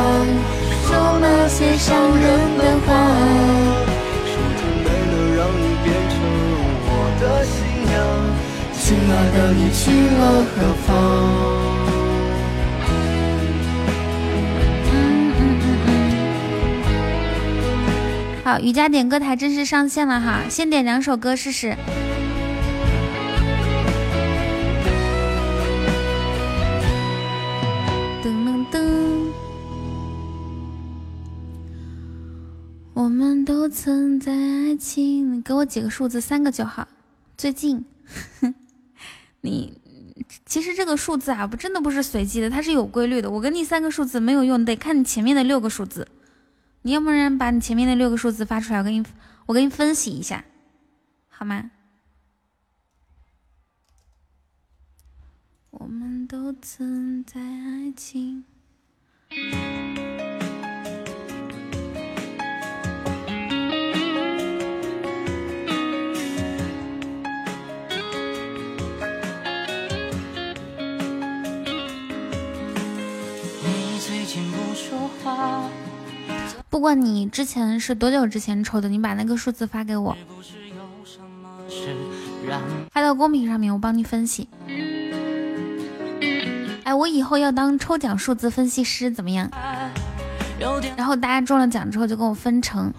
[0.86, 2.24] 说那些伤人
[2.60, 2.88] 的话。
[4.30, 6.22] 如今没能让你变成
[6.86, 7.58] 我的新
[7.90, 7.98] 娘。
[8.78, 10.22] 亲爱的，你去了
[10.54, 11.69] 何方？
[18.58, 21.76] 瑜伽点歌台正式上线了哈，先点两首歌试试。
[28.24, 28.80] 噔噔噔。
[32.94, 36.88] 我们都曾在爱情，你给我几个数字，三个就好。
[37.38, 37.86] 最近，
[39.42, 39.74] 你
[40.46, 43.30] 其实这个数字啊，不真的不是随机的，它是有规律的。
[43.30, 46.08] 我给你三个数字没有用，得看你前面的六个数字。
[46.82, 49.06] 你要不然把你前面的六个数字发出来，我给你
[49.46, 50.46] 我给你分析一下，
[51.28, 51.72] 好吗？
[55.72, 58.46] 我们都曾在爱情。
[73.62, 75.70] 你最近不说话，
[76.80, 80.16] 不管你之前是多久之前抽的，你把那个数字发给我，
[82.90, 84.48] 发到公屏上面，我帮你分析。
[86.86, 89.52] 哎，我以后要当抽奖数字分析师，怎么样？
[90.96, 92.94] 然后大家中了奖之后就跟我分成。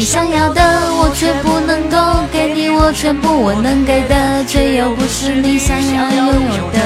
[0.00, 0.62] 你想要的
[0.94, 6.26] 我却不能够给你我全部，我能给的却又不是你想要拥
[6.56, 6.80] 有的。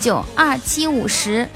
[0.00, 1.46] 九二七五十，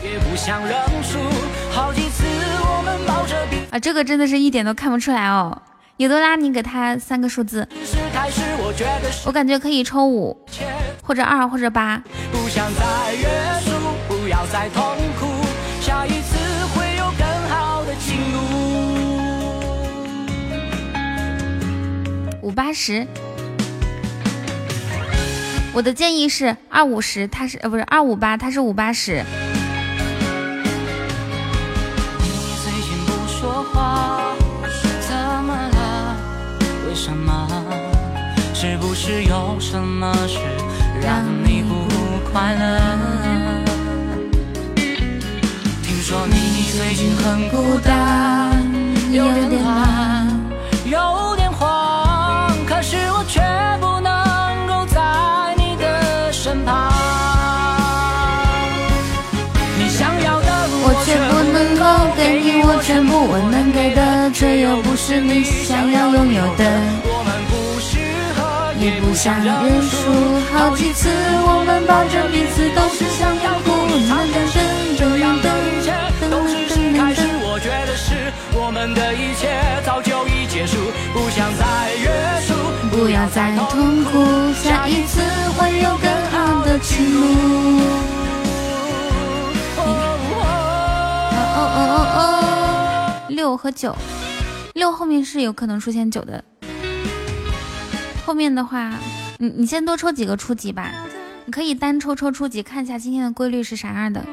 [3.72, 5.61] 啊，这个真的是一点都看不出来哦。
[5.96, 7.66] 有的拉，你给他三个数字，
[9.24, 10.38] 我感觉可以抽五，
[11.03, 12.00] 或者二或者八。
[12.30, 13.26] 不想再约
[13.64, 13.72] 束，
[14.07, 15.26] 不要再痛苦，
[15.80, 16.22] 下一
[22.43, 23.07] 五八十。
[25.72, 29.24] 我的建议是二五十，他是呃不是二五八，他是五八十。
[32.18, 32.28] 你
[32.62, 34.34] 最近不说话，
[35.09, 36.16] 怎么了？
[36.88, 37.49] 为什么？
[38.53, 40.38] 是不是有什么事
[41.01, 41.86] 让你不
[42.30, 42.80] 快乐？
[45.82, 48.62] 听说你最近很孤单，
[49.11, 50.28] 有点乱，
[50.84, 51.32] 有
[52.93, 53.40] 是我却
[53.80, 54.12] 不能
[54.68, 55.01] 够在
[55.57, 56.93] 你的身旁。
[59.78, 60.49] 你想要的
[60.84, 61.82] 我却不能够
[62.14, 66.64] 给你我全部，我能给的，却又不是你想要拥有的。
[67.09, 67.97] 我们不适
[68.36, 70.12] 合，也不想认输。
[70.53, 71.09] 好几次，
[71.49, 73.72] 我们抱着彼此，都是想要哭。
[73.72, 76.28] 我们真的等一等，
[76.68, 79.49] 分开时我觉得是我们的一切
[79.82, 80.76] 早就已结束，
[81.14, 81.91] 不想再。
[83.03, 85.20] 不要再痛苦，下一次
[85.59, 87.80] 会有更好的情路。
[89.76, 89.82] 哦
[91.34, 93.96] 哦哦哦哦，六和九，
[94.74, 96.44] 六后面是有可能出现九的。
[98.24, 98.92] 后面的话，
[99.38, 100.92] 你你先多抽几个初级吧，
[101.44, 104.24] 你可以单抽抽初级，看一下今天的规律是啥样的。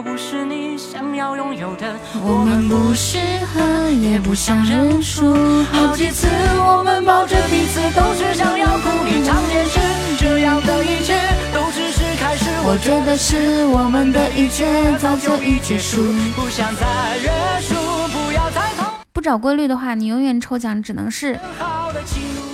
[0.00, 1.92] 不是你想要拥有的。
[2.14, 3.18] 我们不适
[3.52, 5.34] 合，也不想认输。
[5.64, 8.88] 好几次我们抱着彼此都是想要哭。
[9.04, 9.80] 你常解释，
[10.18, 11.18] 这样的一切
[11.52, 12.48] 都只是开始。
[12.64, 16.00] 我觉得是我们的一切早就已结束。
[16.36, 17.28] 不想再约
[17.60, 18.86] 束，不要再痛。
[19.12, 21.38] 不找规律的话，你永远抽奖只能是。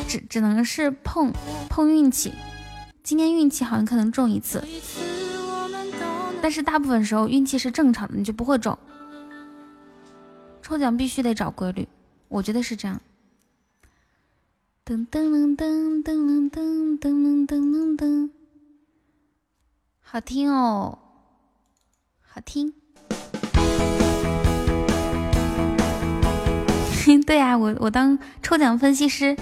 [0.09, 1.31] 只只能是碰
[1.69, 2.33] 碰运气。
[3.05, 4.63] 今天运气好像可能中一次，
[6.41, 8.79] 但是大部分时候运气是正常的，你就不会中。
[10.63, 11.89] 抽奖必须得找规律，
[12.29, 13.01] 我觉得是这样。
[14.85, 18.31] 噔噔噔噔噔噔噔噔噔噔，
[20.01, 20.99] 好听哦，
[22.23, 22.73] 好听。
[27.27, 29.35] 对啊，我我当抽奖分析师。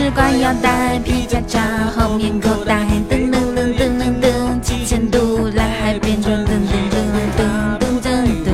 [0.00, 1.60] 吃挂腰带，皮夹夹，
[1.94, 6.96] 后面口袋噔噔噔噔噔噔，几千度来海边成，噔噔噔
[7.36, 7.42] 噔
[7.78, 8.08] 噔噔
[8.46, 8.48] 噔，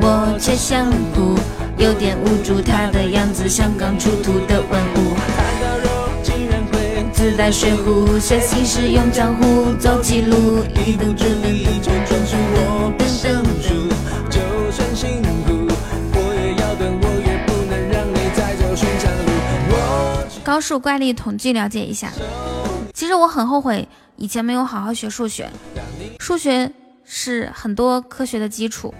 [0.00, 1.34] 我却想哭，
[1.76, 5.16] 有点无助，他的样子像刚出土的文物。
[7.12, 12.92] 自带水壶，写心使用，江湖走起路，一步之远，一撞碎我。
[20.46, 22.12] 高数怪力统计了解一下。
[22.94, 25.50] 其实我很后悔以前没有好好学数学，
[26.20, 26.70] 数学
[27.04, 28.94] 是很多科学的基础，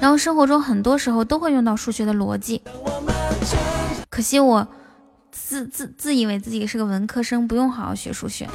[0.00, 2.60] 然后生活中很多时候都会用到数学的逻辑。
[4.10, 4.66] 可惜我
[5.30, 8.48] 自自自以为自己是个文科生，不用好好学数学。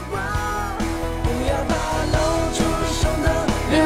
[3.72, 3.78] 有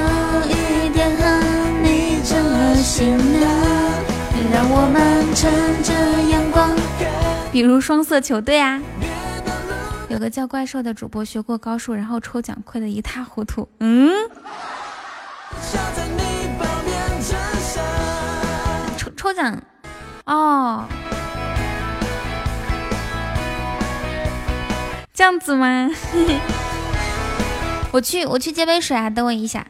[0.50, 3.48] 一点恨你成了心啊，
[4.52, 5.52] 让我们乘
[5.84, 5.94] 着
[6.32, 6.73] 阳光。
[7.54, 8.82] 比如双色球，对啊。
[10.10, 13.70] 有个叫怪兽的主播学过高数，然后抽奖亏得一塌糊涂。
[13.80, 14.12] 嗯，
[18.98, 19.62] 抽抽奖
[20.26, 20.86] 哦，
[25.14, 25.90] 这样子吗？
[27.94, 29.68] 我去，我去接杯水啊，等我一下。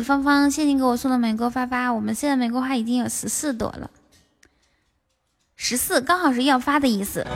[0.00, 1.92] 芳芳，谢谢你给我送的玫瑰花花。
[1.92, 3.90] 我们现在玫瑰花已经有十四朵了，
[5.56, 7.26] 十四刚好是要发的意思。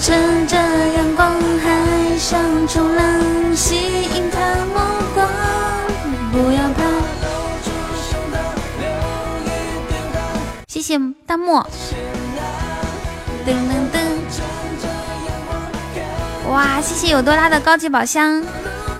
[0.00, 4.74] 乘着阳光，海上冲浪，吸引他目
[5.14, 5.28] 光，
[6.32, 6.82] 不要怕。
[10.68, 11.62] 谢谢弹幕。
[13.44, 14.00] 噔噔噔。
[16.50, 18.42] 哇，谢谢有多拉的高级宝箱。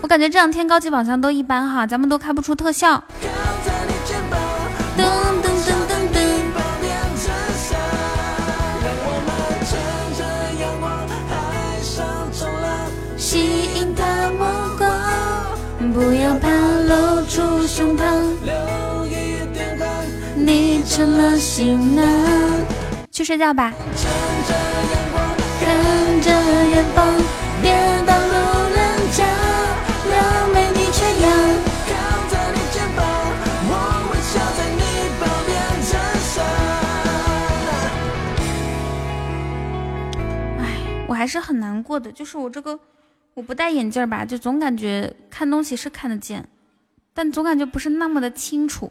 [0.03, 3.03] 我感觉这两天高级宝箱都一般哈，咱们都开不出特效。
[4.99, 6.23] 噔噔噔噔噔。
[13.17, 13.39] 吸
[13.77, 14.45] 引他目
[14.77, 14.91] 光，
[15.95, 18.03] 不要怕，露出胸膛。
[18.45, 19.89] 留一点汗
[20.35, 22.05] 你成了心囊。
[23.11, 23.73] 去睡觉吧。
[25.61, 26.31] 看着
[26.75, 27.07] 远方，
[41.23, 42.77] 还是很难过的，就是我这个
[43.35, 46.49] 我不戴眼镜吧，就总感觉看东西是看得见，
[47.15, 48.91] 但总感觉不是那么的清楚、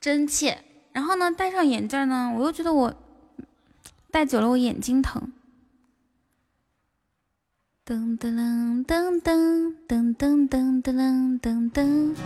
[0.00, 0.56] 真切。
[0.94, 2.94] 然后呢，戴上眼镜呢，我又觉得我
[4.10, 5.30] 戴久了我眼睛疼。
[7.84, 9.20] 噔噔噔噔
[9.86, 12.16] 噔噔噔噔噔噔噔。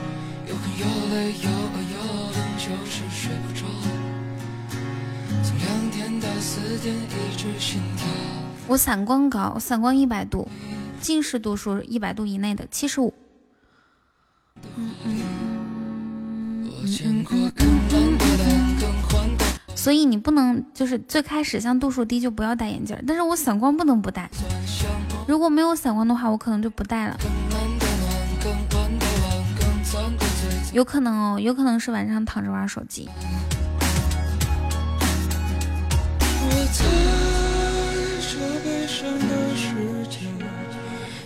[0.46, 1.96] 又恨又累又饿又
[2.30, 3.66] 冷，就是睡不着。
[5.42, 8.37] 从两点到四点一直心跳。
[8.68, 10.46] 我散光高，我散光一百度，
[11.00, 13.14] 近视度数一百度以内的七十五。
[16.62, 19.44] 我见过更烂的烂，更换的
[19.74, 24.28] 所以你不能就是最开始像度数低就不要戴眼镜，但是我散光不能不戴。
[25.26, 27.16] 如果没有散光的话，我可能就不戴了。
[30.74, 33.08] 有可能哦，有可能是晚上躺着玩手机。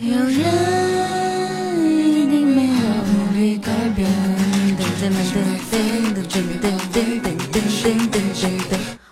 [0.04, 2.82] 有人一定没有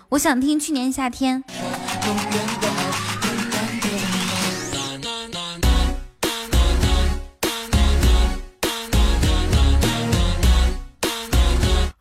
[0.09, 1.41] 我想听去年夏天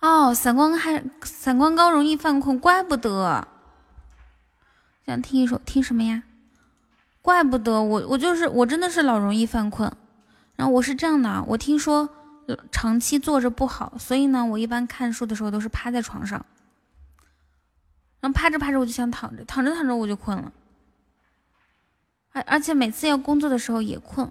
[0.00, 3.46] 哦散光还散光高容易犯困怪不得
[5.06, 6.24] 想听一首听什么呀
[7.22, 9.92] 怪不得我我就是我真的是老容易犯困，
[10.56, 12.08] 然后我是这样的啊，我听说
[12.72, 16.44] 长期坐着不好，所以呢，我一般看书的时候都是趴在床上，
[18.20, 20.52] 然后趴着趴着我就想躺着，躺着躺着我就困了，
[22.32, 24.30] 而而且每次要工作的时候也困。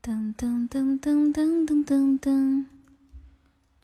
[0.00, 2.64] 噔噔噔噔噔噔噔噔，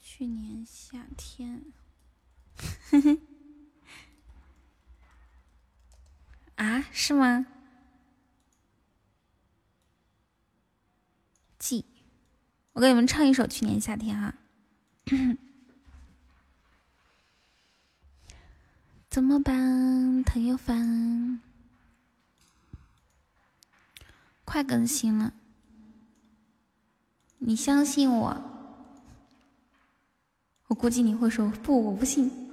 [0.00, 1.62] 去年夏天，
[2.88, 3.20] 嘿 嘿
[6.56, 7.46] 啊，是吗？
[11.58, 11.84] 记，
[12.74, 14.34] 我给你们唱一首《去年夏天》啊。
[19.08, 20.24] 怎么办？
[20.24, 21.40] 疼又烦，
[24.44, 25.32] 快更新了，
[27.38, 28.50] 你相信我？
[30.66, 32.43] 我估计你会说不，我不信。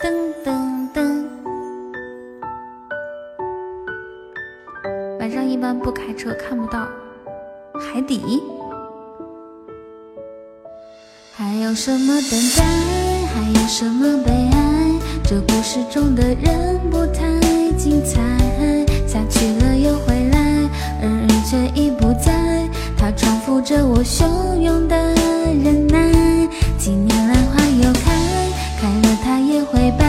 [0.00, 0.12] 噔
[0.44, 1.28] 噔噔。
[5.18, 6.86] 晚上一般不开车，看不到
[7.74, 8.42] 海底。
[11.34, 12.64] 还有什么等待？
[13.34, 14.98] 还有什么悲哀？
[15.24, 17.22] 这故事中的人不太
[17.76, 18.20] 精彩。
[19.06, 20.68] 下去了又回来，
[21.00, 22.68] 而人却已不在。
[22.96, 24.96] 他重复着我汹涌的
[25.62, 26.11] 忍耐。
[26.82, 28.10] 几年兰花又开，
[28.80, 30.04] 开了它也会败。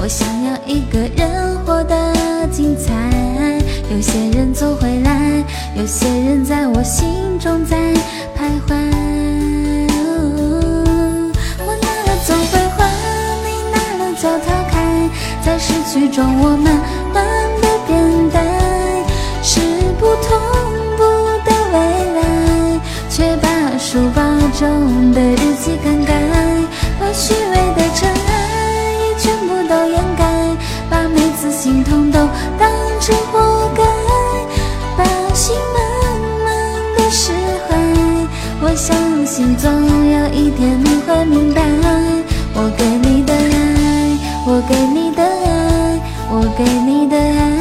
[0.00, 2.92] 我想要一个人活得精彩。
[3.90, 5.44] 有些人总会来，
[5.74, 7.76] 有些人在我心中在
[8.38, 8.76] 徘徊。
[11.58, 12.86] 我拿了总会还，
[13.42, 15.10] 你拿了就逃开，
[15.44, 16.72] 在失去中我慢
[17.12, 17.24] 慢
[17.60, 18.44] 的变淡，
[19.42, 19.58] 是
[19.98, 20.38] 不同
[23.88, 24.20] 书包
[24.58, 26.12] 中的日记更改，
[26.98, 30.24] 把虚伪的尘埃也全部都掩盖，
[30.90, 32.18] 把每次心痛都
[32.58, 32.68] 当
[33.00, 33.84] 成活该，
[34.96, 35.78] 把心慢
[36.44, 36.46] 慢
[36.96, 37.32] 的释
[37.68, 37.76] 怀。
[38.60, 41.62] 我相信总有一天你会明白，
[42.54, 47.55] 我给你的爱，我给你的爱，我给你的爱。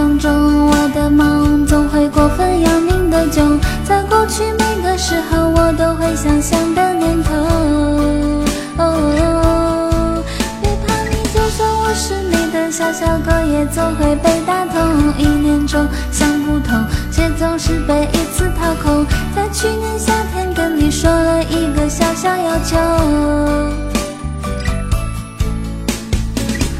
[0.00, 0.32] 想中
[0.70, 7.34] 我的梦总会过分要命的囧，在过去每个时候我都会想象的念头。
[8.78, 10.24] 哦，
[10.62, 15.12] 别怕你，就算我是你的小小狗，也总会被打痛。
[15.18, 16.82] 一年中想不通，
[17.12, 19.04] 却总是被一次掏空。
[19.36, 22.78] 在去年夏天跟你说了一个小小要求。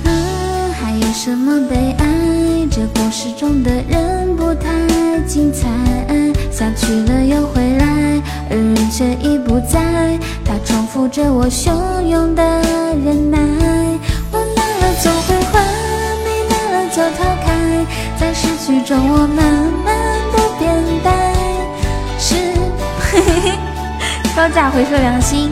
[0.07, 2.30] 嗯，还有什么悲哀？
[2.81, 4.71] 这故事中的人不太
[5.27, 5.69] 精彩，
[6.51, 10.19] 下去了又回来，而人却已不在。
[10.47, 12.43] 他重复着我汹涌的
[13.05, 13.39] 忍耐，
[14.33, 15.61] 我拿了总会还，
[16.25, 17.85] 你拿了就逃开，
[18.19, 19.37] 在失去中我慢
[19.85, 19.95] 慢
[20.33, 20.75] 的变
[21.05, 21.35] 呆，
[22.19, 22.35] 是
[22.99, 23.59] 嘿嘿嘿
[24.35, 25.51] 高价回收良心。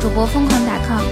[0.00, 1.04] 主播疯狂打 call。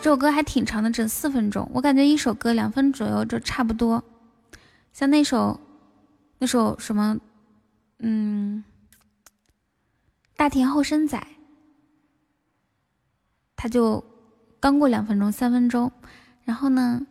[0.00, 1.70] 这首歌还挺长的，整四分钟。
[1.72, 4.02] 我感觉一首歌两分左右就差不多。
[4.92, 5.60] 像那首，
[6.38, 7.16] 那首什么，
[8.00, 8.64] 嗯，
[10.36, 11.24] 大田后生仔，
[13.54, 14.04] 他就
[14.58, 15.92] 刚过两分钟，三分钟。
[16.44, 17.06] 然后呢，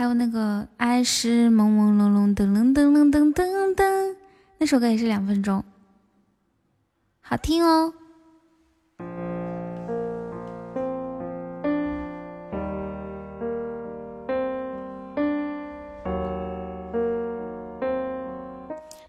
[0.00, 4.16] 还有那个爱是朦朦胧胧，噔噔噔噔噔噔噔，
[4.56, 5.62] 那首歌也是两分钟，
[7.20, 7.92] 好听哦。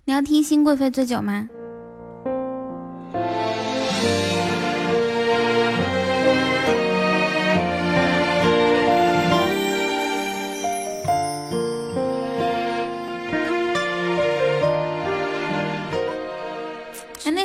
[0.04, 1.48] 你要听《新贵妃醉酒》吗？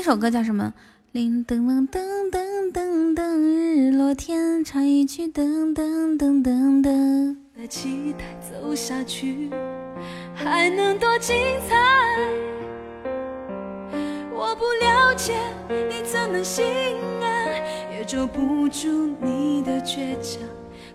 [0.07, 0.73] 首歌叫什么？
[1.11, 1.99] 铃噔噔噔
[2.31, 7.37] 噔噔噔，日落天长一曲噔噔噔噔噔。
[7.59, 9.51] 在期待走下去，
[10.33, 11.35] 还能多精
[11.69, 11.75] 彩？
[14.33, 15.35] 我不了解
[15.69, 16.65] 你怎能心
[17.21, 17.61] 安，
[17.93, 20.41] 也捉不住你的倔强。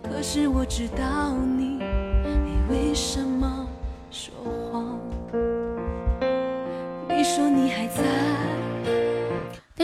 [0.02, 1.82] 可是我知道你，
[2.46, 3.68] 你为什么
[4.10, 4.34] 说
[4.72, 4.98] 谎？
[7.10, 8.04] 你说你还在，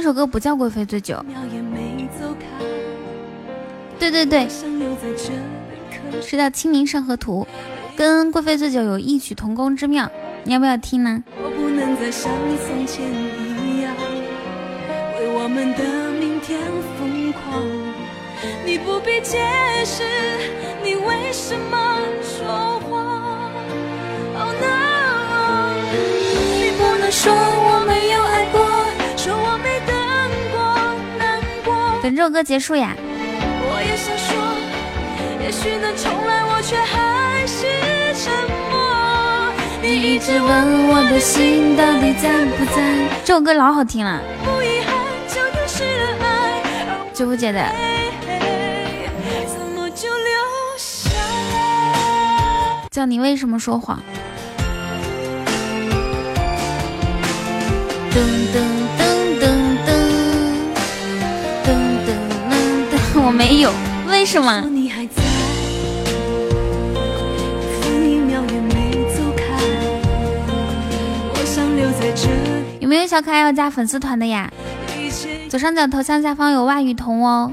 [0.08, 1.16] 首歌不叫《贵妃醉酒》，
[4.00, 4.48] 对对对，
[6.22, 7.46] 是叫《清明上河图》，
[7.98, 10.10] 跟《贵妃醉酒》有异曲同工之妙。
[10.46, 11.22] 你要不要听呢？
[11.44, 12.32] 我不能再像
[12.66, 13.94] 从前一样，
[15.20, 15.84] 为我们的
[16.18, 16.58] 明天
[16.98, 17.62] 疯狂。
[18.66, 19.44] 你不必解
[19.84, 20.06] 释，
[20.86, 23.52] 你为什么说谎
[24.40, 25.76] ？Oh no！
[26.62, 27.84] 你不能说我
[32.08, 32.96] 等这首歌结束呀。
[33.00, 34.34] 我也想说，
[35.44, 37.68] 也许能重来，我却还是
[38.16, 38.32] 沉
[38.72, 39.52] 默。
[39.82, 42.80] 你一直问我的心到底在不在？
[43.26, 44.96] 这首歌老好听了，不遗憾
[45.28, 47.60] 就丢失了爱，而九姐的。
[49.20, 50.32] 我怎么就留
[50.78, 51.10] 下
[51.60, 52.88] 来？
[52.90, 54.02] 叫你为什么说谎？
[58.14, 58.77] 噔噔噔
[63.28, 63.70] 我没有，
[64.08, 64.62] 为什么？
[64.72, 65.22] 你还在。
[72.80, 74.50] 有没有小可爱要加粉丝团的呀？
[75.50, 77.52] 左上角头像下方有万雨桐哦。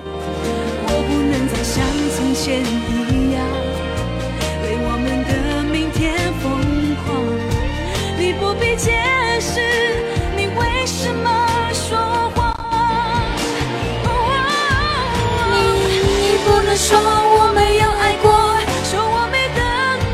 [8.17, 8.93] 你不必解
[9.41, 9.84] 释。
[16.77, 18.31] 说我没有爱过，
[18.83, 19.63] 说我没等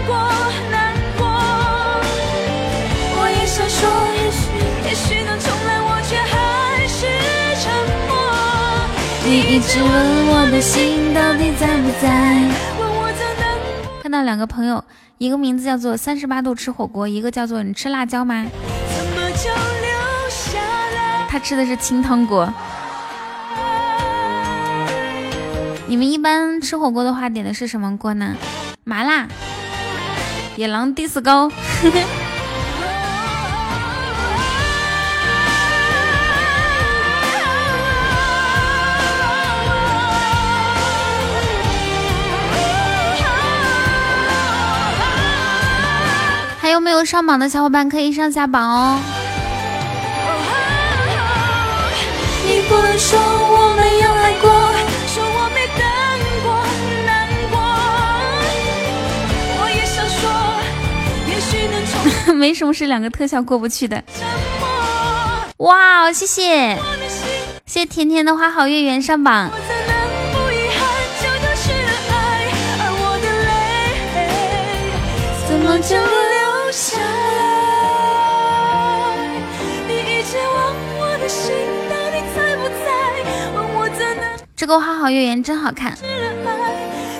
[0.07, 0.15] 过
[0.71, 1.25] 难过。
[3.17, 4.39] 我也想说，也许
[4.87, 7.09] 也许能重来，我却还是
[7.63, 7.73] 沉
[8.07, 8.13] 默。
[9.25, 9.89] 你一直问
[10.29, 12.09] 我的心到底在不在？
[12.79, 14.85] 问我怎能看到两个朋友，
[15.17, 18.45] 一个名字叫做三十八度吃火锅，一个叫做你吃辣椒吗？
[18.95, 20.61] 怎么就留下
[20.95, 21.27] 来？
[21.31, 22.53] 他吃的是清汤锅。
[25.91, 28.37] 你们一般吃火锅的话，点的是什么锅呢？
[28.85, 29.27] 麻辣、
[30.55, 31.51] 野狼 disco。
[46.61, 49.20] 还有没有上榜的小伙伴可以上下榜哦。
[62.41, 64.03] 没什么是两个特效过不去的。
[65.59, 66.81] 哇，谢谢谢
[67.67, 69.93] 谢甜甜的花好月圆上榜我，怎能
[70.33, 70.81] 不遗憾
[71.21, 72.13] 就丢失了爱？
[72.81, 73.53] 而我的泪，
[75.47, 76.97] 怎么就流下
[77.37, 77.45] 来？
[79.87, 80.59] 你一直问
[80.99, 81.53] 我的心
[81.91, 82.89] 到底在不在？
[83.55, 84.25] 问我怎能。
[84.57, 85.95] 这个花好月圆真好看。
[85.95, 86.09] 失了
[86.47, 86.51] 爱，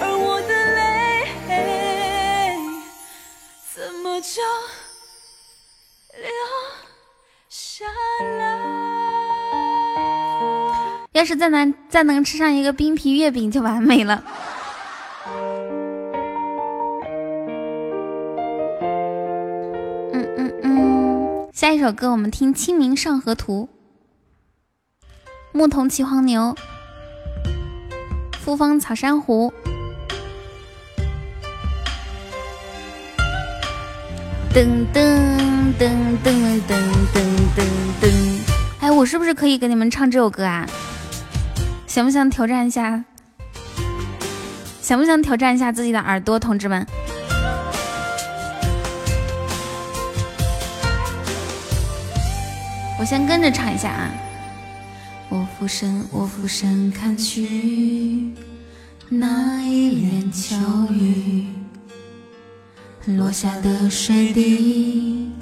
[0.01, 0.81] 而我的泪
[3.75, 4.41] 怎么就
[11.21, 14.25] 要是再能再能吃上一个冰皮月饼就完美了。
[20.15, 23.69] 嗯嗯嗯，下一首歌我们听《清明上河图》。
[25.53, 26.57] 牧童骑黄牛，
[28.39, 29.53] 复方草珊瑚。
[34.55, 34.65] 噔
[34.95, 35.05] 噔
[35.79, 35.91] 噔
[36.25, 36.33] 噔
[36.67, 36.75] 噔
[37.13, 37.21] 噔
[37.55, 37.63] 噔
[38.01, 38.11] 噔！
[38.81, 40.67] 哎，我是不是可以给你们唱这首歌啊？
[41.91, 43.05] 想不想挑战一下？
[44.81, 46.87] 想不想挑战一下自己的耳朵，同志们？
[52.97, 54.09] 我先跟着唱一下啊！
[55.31, 58.35] 我俯身，我俯身看去，
[59.09, 60.55] 那一帘秋
[60.93, 61.47] 雨，
[63.07, 65.33] 落下的水滴，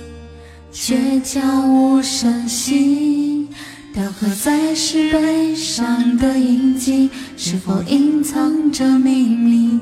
[0.72, 3.50] 却悄无声息。
[3.98, 9.80] 雕刻在石碑上的印记，是否隐藏着秘密？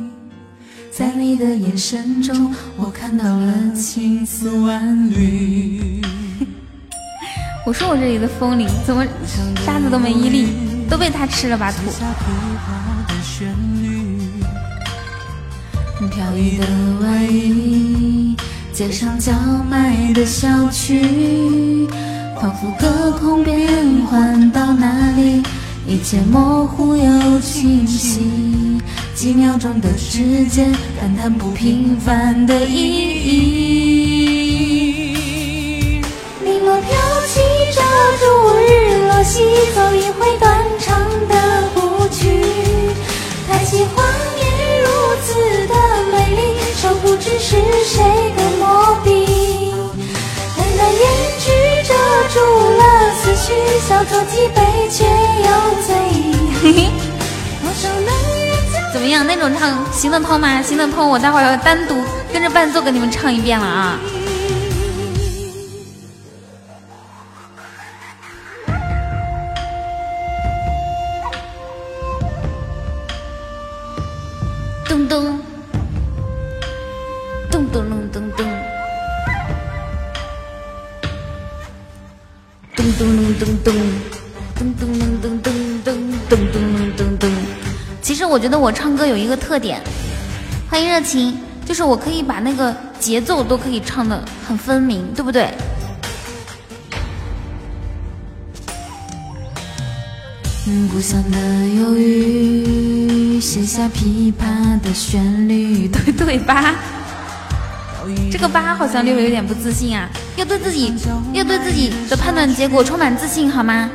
[0.91, 6.01] 在你的眼神中，我看到了青丝万缕。
[7.67, 9.05] 我说我这里的风铃怎么
[9.67, 10.49] 沙子都没一粒，
[10.89, 11.79] 都被他吃了吧土。
[16.11, 16.65] 飘逸的
[17.03, 18.35] 外衣，
[18.73, 19.35] 街上叫
[19.69, 21.87] 卖的小曲，
[22.41, 23.67] 仿佛隔空变
[24.11, 25.43] 换到哪里，
[25.87, 28.79] 一切模糊又清晰。
[29.15, 30.71] 几秒钟的时间，
[31.01, 32.77] 感叹不平凡的意
[34.37, 36.03] 义。
[36.45, 36.91] 零落飘
[37.27, 37.41] 起，
[37.73, 37.81] 遮
[38.21, 38.27] 住
[38.59, 39.41] 日落西
[39.75, 41.35] 走一回断肠的
[41.77, 42.45] 舞曲。
[43.49, 44.45] 抬起画面
[44.83, 44.87] 如
[45.25, 45.33] 此
[45.67, 45.75] 的
[46.13, 46.41] 美丽，
[46.77, 47.57] 手不知是
[47.87, 48.05] 谁
[48.37, 48.43] 的
[52.37, 52.43] 住
[52.77, 52.83] 了
[53.15, 53.55] 思绪，
[53.89, 54.61] 小酌几杯
[54.91, 55.49] 却又
[55.87, 56.91] 醉意。
[57.63, 58.09] 多少男
[58.47, 59.27] 人将怎么样？
[59.27, 60.61] 那种唱行得通吗？
[60.61, 61.95] 行的通，我待会儿要单独
[62.31, 63.99] 跟着伴奏给你们唱一遍了啊！
[88.37, 89.81] 我觉得我唱歌有一个特点，
[90.69, 95.49] 欢迎热情，就是我可以把那个节奏都可以唱的很分明，对不对？
[100.67, 101.39] 嗯，不散的
[101.81, 105.89] 忧郁，写下琵琶的旋律。
[105.89, 106.75] 对 对吧？
[108.31, 110.93] 这个八好像略微有点不自信啊，要对自己
[111.33, 113.89] 要对自己的判断结果充满自信，好吗？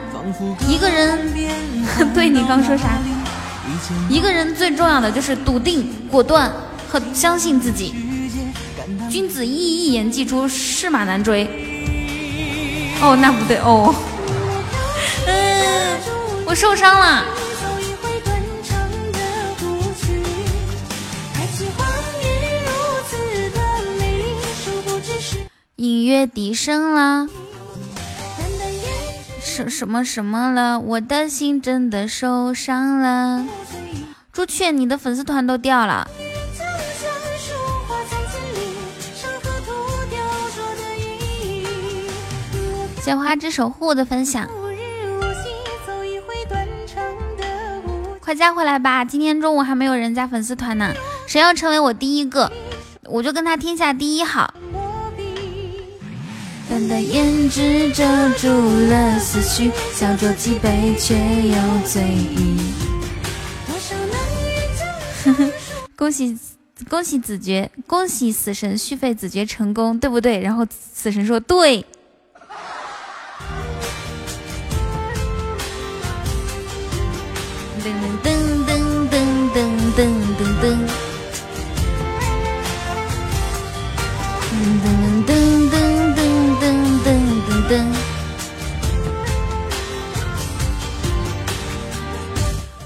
[0.68, 1.32] 一个人，
[2.16, 2.98] 对你刚说啥？
[4.10, 6.52] 一个人最重要的就是笃定、果断
[6.90, 7.94] 和相信自己。
[9.10, 11.44] 君子一一言既出，驷马难追。
[13.02, 13.94] 哦，那不对哦。
[15.28, 15.98] 嗯，
[16.46, 17.26] 我受伤了。
[25.76, 27.28] 音乐低声了，
[29.42, 30.80] 什什么什么了？
[30.80, 33.44] 我的心真的受伤了。
[34.34, 36.08] 朱雀，你的粉丝团都掉了。
[43.04, 44.48] 谢花之守护的分享，
[48.22, 49.04] 快加回来吧！
[49.04, 50.94] 今天中午还没有人加粉丝团呢，
[51.28, 52.50] 谁要成为我第一个，
[53.04, 54.54] 我就跟他天下第一好。
[56.70, 58.06] 淡淡胭脂遮
[58.36, 58.48] 住
[58.88, 62.58] 了思绪，小酌几杯却又醉意。
[66.02, 66.36] 恭喜
[66.90, 70.40] 恭喜子爵，恭喜死神续费子爵成功，对不对？
[70.40, 71.86] 然后死神说对。
[77.78, 77.86] 噔
[78.24, 78.34] 噔
[78.66, 78.74] 噔
[79.12, 79.14] 噔
[79.54, 79.62] 噔
[79.94, 80.02] 噔
[80.40, 80.66] 噔噔。
[84.50, 84.90] 噔噔
[85.28, 85.30] 噔
[85.70, 85.76] 噔
[86.18, 86.20] 噔
[86.58, 87.08] 噔噔噔
[87.46, 87.72] 噔噔。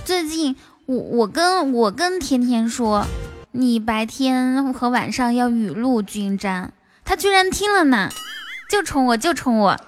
[0.04, 0.54] 最近
[0.86, 3.06] 我我跟我跟甜甜说，
[3.52, 6.72] 你白天和晚上要雨露均沾，
[7.04, 8.10] 他居然听了呢，
[8.70, 9.80] 就冲我就冲我，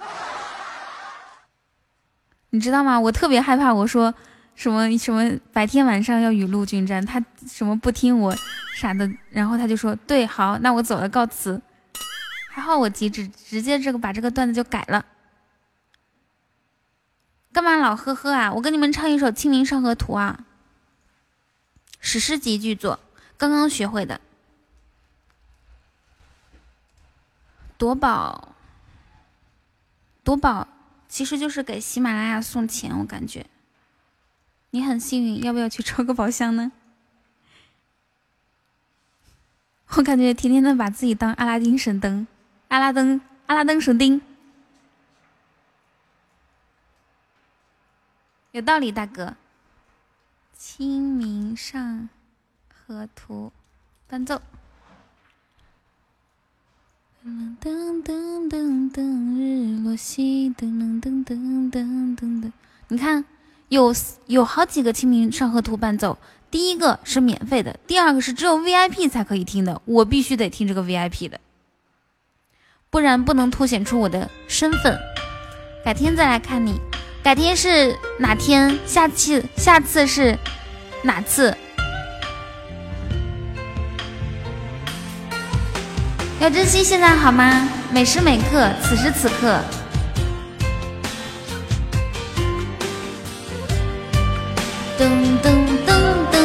[2.50, 2.98] 你知道吗？
[2.98, 4.12] 我特别害怕，我说
[4.56, 8.34] 什么什么白天晚上要雨露均沾，他什么不听我
[8.74, 11.60] 啥的，然后他就说对，好，那我走了，告辞。
[12.50, 15.04] 还好我机智，直接这个把这个段子就改了。
[17.52, 18.52] 干嘛老呵呵啊？
[18.52, 20.40] 我跟你们唱一首《清明上河图》啊，
[22.00, 23.00] 史诗级巨作，
[23.36, 24.20] 刚刚学会的。
[27.76, 28.54] 夺宝，
[30.24, 30.66] 夺宝
[31.08, 33.46] 其实就是给喜马拉雅送钱，我感觉
[34.70, 36.72] 你很幸运，要不要去抽个宝箱呢？
[39.96, 42.26] 我感觉天天的把自己当阿拉丁神灯，
[42.68, 44.20] 阿拉灯阿拉灯神灯，
[48.52, 49.36] 有道理，大哥。
[50.78, 52.08] 清明上
[52.72, 53.50] 河图，
[54.06, 54.40] 伴奏。
[57.26, 60.66] 噔噔噔噔，日落西，噔
[61.02, 62.52] 噔噔噔噔噔。
[62.86, 63.24] 你看，
[63.70, 63.92] 有
[64.26, 66.16] 有好几个清明上河图伴奏。
[66.48, 71.40] 第一个是免费的，第二个是只有 VIP 才可以听的，我必须得听这个 VIP 的，
[72.88, 74.96] 不然不能凸显出我的身份。
[75.84, 76.80] 改天再来看你，
[77.24, 78.78] 改天是哪天？
[78.86, 80.38] 下次下次是
[81.02, 81.56] 哪次？
[86.40, 87.68] 要珍惜现在好吗？
[87.92, 89.60] 每时每刻，此时此刻。
[94.98, 95.04] 噔
[95.42, 95.48] 噔
[95.86, 95.90] 噔
[96.30, 96.36] 噔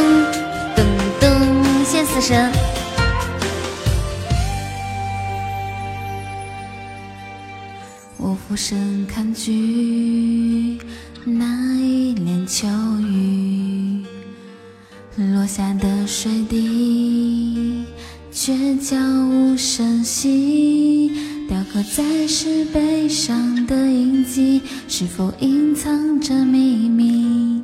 [0.75, 0.79] 噔
[1.19, 2.51] 噔，谢死神！
[8.17, 10.79] 我俯身看去，
[11.23, 11.45] 那
[11.79, 12.67] 一帘秋
[12.99, 13.62] 雨，
[15.15, 17.83] 落下的水滴，
[18.31, 21.11] 却悄无声息，
[21.47, 27.61] 雕刻在石碑上的印记，是否隐藏着秘密？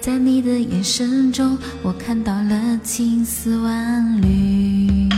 [0.00, 5.08] 在你的眼神中，我看到了青丝万缕。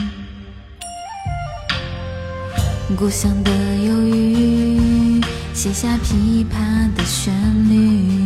[2.95, 5.19] 故乡的忧郁，
[5.55, 7.33] 写下琵琶的旋
[7.71, 8.24] 律。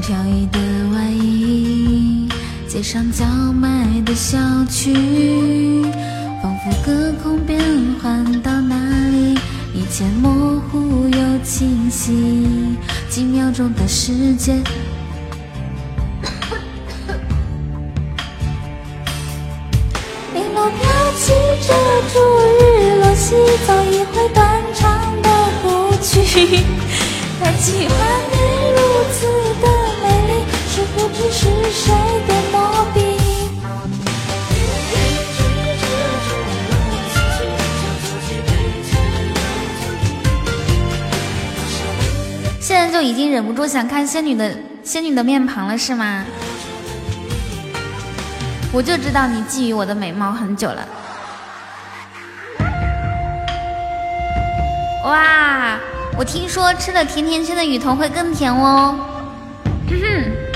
[0.00, 0.58] 飘逸的
[0.94, 2.28] 外衣，
[2.68, 4.38] 街上叫卖的小
[4.70, 4.92] 曲，
[6.42, 7.60] 仿佛隔空变
[8.02, 8.76] 换到哪
[9.10, 9.38] 里，
[9.74, 12.76] 一切模糊又清晰。
[13.08, 14.62] 几秒钟的时间。
[20.34, 21.32] 零落飘起
[21.66, 21.72] 遮
[22.12, 22.18] 住
[22.60, 22.62] 日
[23.00, 23.34] 落西，
[23.66, 24.82] 走一回断肠
[25.22, 25.28] 的
[25.62, 25.66] 古
[26.02, 26.12] 曲。
[27.40, 27.96] 太喜欢
[28.32, 28.36] 你
[28.72, 28.78] 如
[29.12, 29.26] 此
[29.62, 29.66] 的，
[30.96, 31.92] 不知是谁
[32.26, 33.04] 的毛病。
[42.58, 44.50] 现在就已经忍不住想看仙女的
[44.82, 46.24] 仙女的面庞了，是吗？
[48.72, 50.88] 我就知道你觊觎我的美貌很久了。
[55.04, 55.78] 哇，
[56.18, 58.98] 我听说吃了甜甜圈的雨桐会更甜哦。
[59.88, 60.55] 哼哼。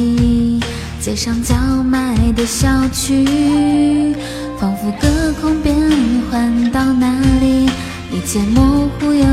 [1.11, 4.15] 街上叫卖的小曲，
[4.57, 5.75] 仿佛隔空变
[6.31, 7.11] 换到哪
[7.41, 7.69] 里，
[8.13, 9.25] 一切模糊又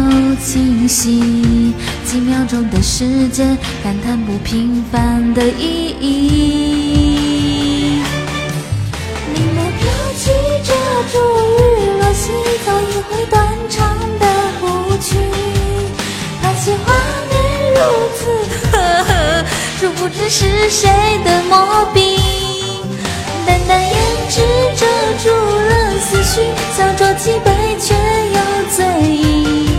[0.45, 1.73] 清晰。
[2.05, 8.03] 几秒钟的时间，感叹不平凡的意义。
[9.33, 10.33] 零落飘起
[10.65, 10.73] 遮
[11.13, 11.49] 住日
[12.01, 12.33] 落西，
[12.67, 13.41] 走一回断
[13.71, 14.27] 肠的
[14.61, 15.15] 古曲。
[16.43, 16.93] 那些画
[17.31, 17.33] 面
[17.73, 17.79] 如
[18.17, 18.19] 此，
[18.73, 19.09] 呵呵，
[19.79, 20.91] 殊不知是谁
[21.25, 22.19] 的墨笔。
[23.47, 23.95] 淡淡胭
[24.29, 24.41] 脂
[24.75, 24.85] 遮
[25.23, 26.41] 住了思绪，
[26.77, 28.41] 小酌几杯却又
[28.75, 29.71] 醉意。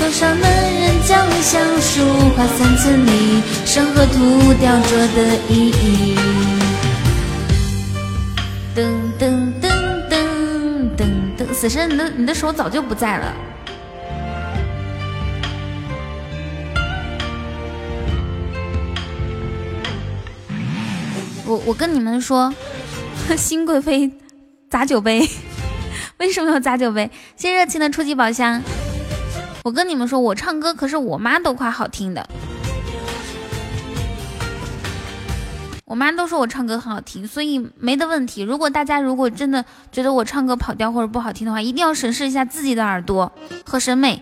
[0.00, 2.02] 多少男人将相书
[2.36, 6.18] 画三千里，上河图雕琢的意义。
[8.74, 8.82] 噔
[9.20, 9.22] 噔
[9.62, 9.70] 噔
[10.10, 10.16] 噔
[10.96, 11.00] 噔
[11.38, 13.32] 噔，死神，你的你的手早就不在了。
[21.64, 22.52] 我跟你们说，
[23.38, 24.10] 新贵妃
[24.68, 25.28] 砸酒杯，
[26.18, 27.10] 为什么要砸酒杯？
[27.36, 28.60] 谢谢热情的初级宝箱。
[29.64, 32.28] 我跟你们说，我唱歌可是我妈都夸好听的，
[35.84, 38.42] 我妈都说我唱歌很好听，所以没的问题。
[38.42, 43.30] 如果大家如果真的觉得我唱歌跑调或者不好听的话，一定要审视一下自己的耳朵
[43.64, 44.20] 和审美。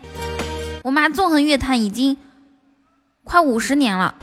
[0.83, 2.19] 我妈纵横乐坛已经
[3.25, 4.15] 快五十年了。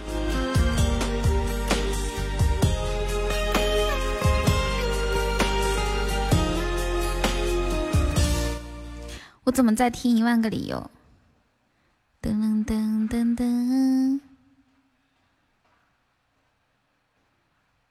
[9.47, 10.91] 我怎么在听一万个理由？
[12.21, 14.19] 噔噔噔噔，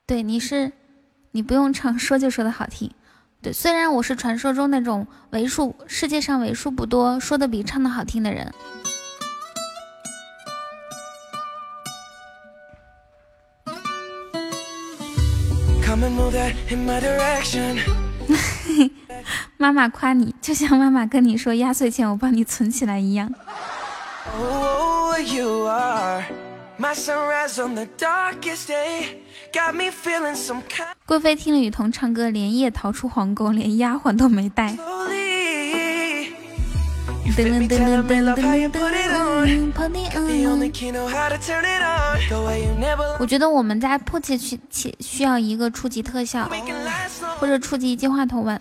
[0.05, 0.71] 对，你是
[1.31, 2.93] 你不用唱，说就说的好听。
[3.41, 8.53] 对，虽然我是传说中那种为数世界上为数不多说的比唱的好听的人。
[19.57, 23.33] 妈妈夸你，就像妈妈跟你说压岁钱我帮你存起来一样。
[31.07, 34.77] 贵妃听了雨桐唱歌，连夜逃出皇宫，连丫鬟都没带。
[37.37, 38.25] 噔噔噔噔
[38.71, 38.81] 噔噔
[43.19, 46.49] 我觉得我们家迫切需需需要一个初级特效，
[47.39, 48.61] 或者初级金话筒挽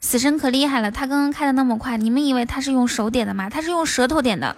[0.00, 3.48] 死神可厉害了，他刚刚开的那么快，你们以为他是用手点的吗？
[3.50, 4.56] 他是用舌头点的。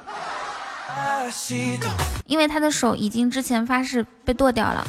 [2.27, 4.87] 因为他的手已经之前发誓被剁掉了，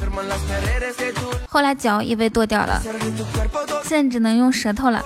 [1.48, 2.80] 后来脚也被剁掉了，
[3.84, 5.02] 现在只能用舌头了。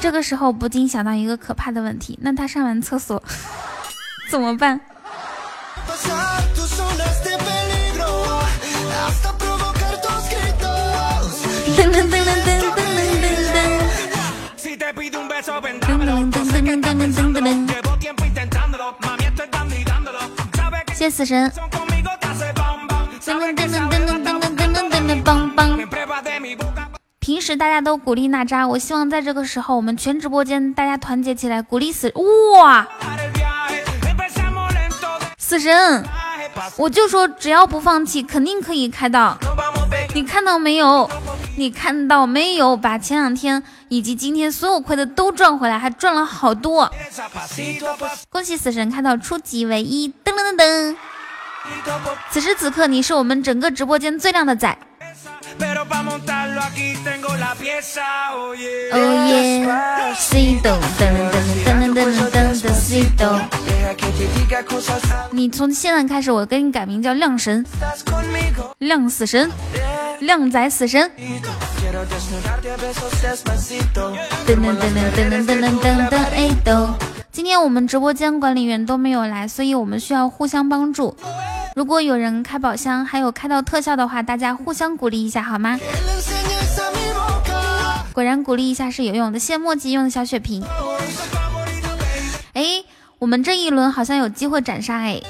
[0.00, 3.22] 这个时候不禁想到一个可怕的问题：那他上完厕所
[4.30, 4.80] 怎么办？
[20.94, 21.52] 谢死神！
[27.18, 32.12] 平时大家都鼓励娜扎，我希望在这个时候，我们全直播间大家团结起来鼓励死
[32.54, 32.86] 哇！
[35.54, 36.04] 死神，
[36.76, 39.38] 我就说只要不放弃，肯定可以开到。
[40.12, 41.08] 你看到没有？
[41.56, 42.76] 你看到没有？
[42.76, 46.90] 把前两天以及今天所有亏的都赚回来，还赚了好多！
[48.30, 50.12] 恭喜死神开到初级唯一！
[50.24, 50.96] 噔噔噔噔！
[52.32, 54.76] 此时此刻，你是我们整个直播间最靓的仔！
[65.30, 67.64] 你从现在开始，我给你改名叫亮神，
[68.78, 69.50] 亮死神。
[70.20, 71.10] 靓仔死神！
[74.46, 76.96] 噔噔噔噔噔噔噔噔噔哎哆！
[77.34, 81.16] 今天我们直播间管理员都没有来，所以我们需要互相帮助。
[81.74, 85.76] 如果有人开宝箱，还有开到特效的话，大家互相鼓励一下好吗？
[88.12, 90.62] 果然鼓励一下是有用的，谢墨迹用的小血瓶。
[92.52, 92.84] 哎，
[93.18, 95.20] 我们这一轮好像有机会斩杀哎！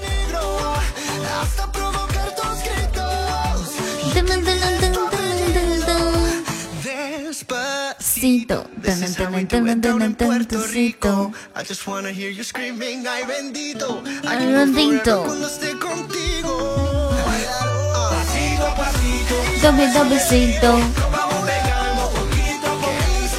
[8.25, 11.31] 西哆，噔噔噔噔噔噔噔噔西哆。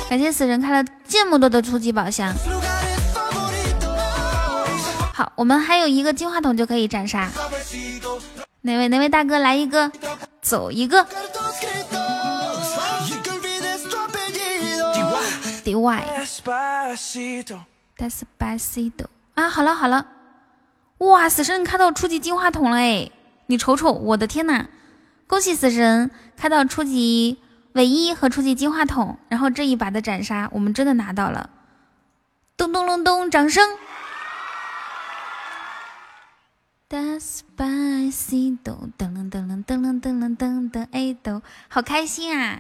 [0.08, 2.32] 感谢死神开了这么多的初级宝箱。
[5.12, 7.28] 好，我们还有一个金话筒就可以斩杀。
[8.62, 9.92] 哪位哪位大哥来一个，
[10.44, 11.08] 走一个。
[17.98, 19.06] Despacito，
[19.36, 20.06] 啊，好了好了，
[21.00, 23.10] 哇，死神开到初级金话筒了哎，
[23.48, 24.68] 你瞅瞅，我的天呐，
[25.28, 27.40] 恭喜死神开到初级
[27.74, 31.50] 唯一和初级金话筒，然后这一把的斩杀我们真的拿到了，
[32.58, 33.68] 咚咚隆咚，掌声
[36.88, 42.60] ！Despacito，噔噔噔噔噔噔噔噔哎都，好开心啊！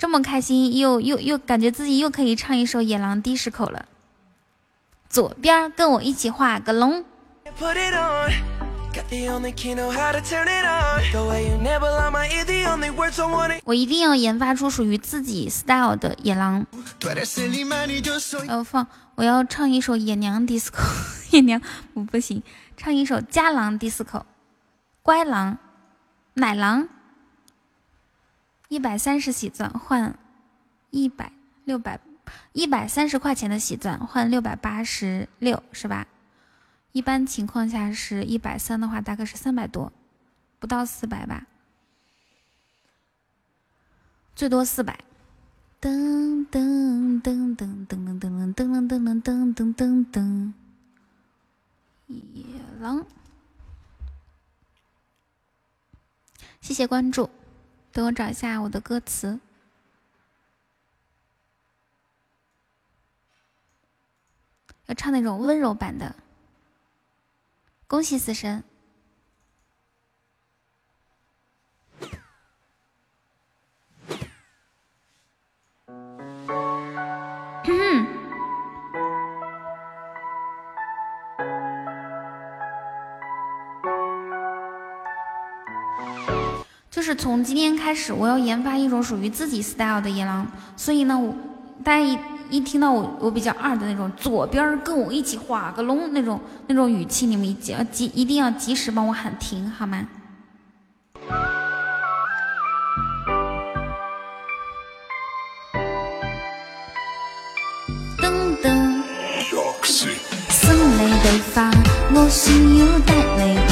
[0.00, 3.84] 这么开心，又又又感觉自己又可以唱一首《野狼 DISCO》了。
[5.10, 7.04] 左边跟我一起画个龙。
[13.64, 16.66] 我一定要研发出属于自己 style 的野狼。
[18.46, 18.86] 要放，
[19.16, 20.78] 我要唱一首《野娘 disco》。
[21.36, 21.60] 野娘
[21.92, 22.42] 我不行，
[22.78, 24.04] 唱一首《家狼 disco》。
[25.02, 25.58] 乖狼，
[26.32, 26.88] 奶狼。
[28.70, 30.16] 一百三十喜钻换
[30.90, 31.32] 一百
[31.64, 32.00] 六百
[32.52, 36.06] 一百三十块钱的喜钻换六百八十六是吧？
[36.92, 39.92] 一般情况下是一百三的话，大概是三百多，
[40.60, 41.48] 不到四百吧，
[44.36, 45.00] 最多四百。
[45.80, 50.52] 噔噔噔噔噔噔噔噔噔噔噔噔噔噔，
[52.06, 52.44] 野
[52.78, 53.04] 狼，
[56.60, 57.28] 谢谢关注，
[57.92, 59.40] 等我找一下我的歌词，
[64.86, 66.14] 要唱那种温柔版的。
[67.86, 68.62] 恭喜死神！
[87.10, 90.46] 就是从今天开始，我要研发一种属于自己 style 的野狼，
[90.76, 91.34] 所以呢，我
[91.82, 92.16] 大家一
[92.48, 100.06] 一听到我我比较二的那种左边跟我一起画个龙那种那种语气，你们一要及一定要及时帮我喊停，好吗？
[108.18, 109.02] 噔噔，
[110.48, 111.72] 生泪地花，
[112.14, 113.69] 我需要带你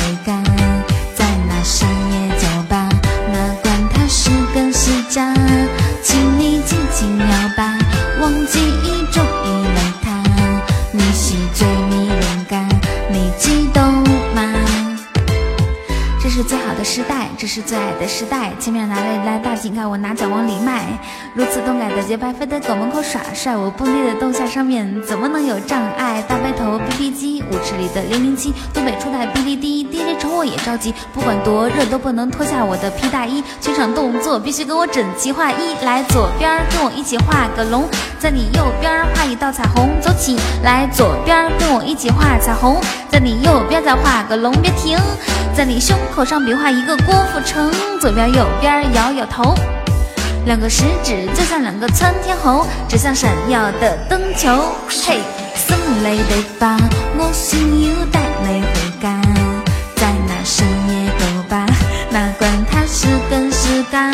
[16.49, 18.53] 찾아 的时代，这是最爱的时代。
[18.61, 20.85] 前面拿来来大井盖，我拿脚往里迈。
[21.35, 23.57] 如此动感的节拍，非得狗门口耍帅。
[23.57, 26.23] 我蹦迪的动下上面怎么能有障碍？
[26.29, 30.95] 大背头 BB 机，舞池里的零零七，东北初代哔哩滴，爹爹瞅我也着急。
[31.13, 35.75] 不管多热都不能脱下我的皮大衣，全场动作必须跟我整齐划一。
[35.85, 37.89] 来左边跟我一起画个龙，
[38.21, 39.91] 在你右边画一道彩虹。
[40.01, 42.81] 走起来，左边跟我一起画彩虹，
[43.11, 44.97] 在你右边再画个龙，别停。
[45.57, 49.55] 在你胸口上比划一个郭富城，左边右边摇摇头，
[50.45, 54.51] 两个食指就像两个窜天猴，指向闪耀的灯球。
[54.89, 55.19] 嘿，
[55.55, 56.77] 送你的花，
[57.17, 59.21] 我想要带你回家，
[59.97, 61.65] 在那深夜酒吧，
[62.11, 64.13] 哪管它是真是假，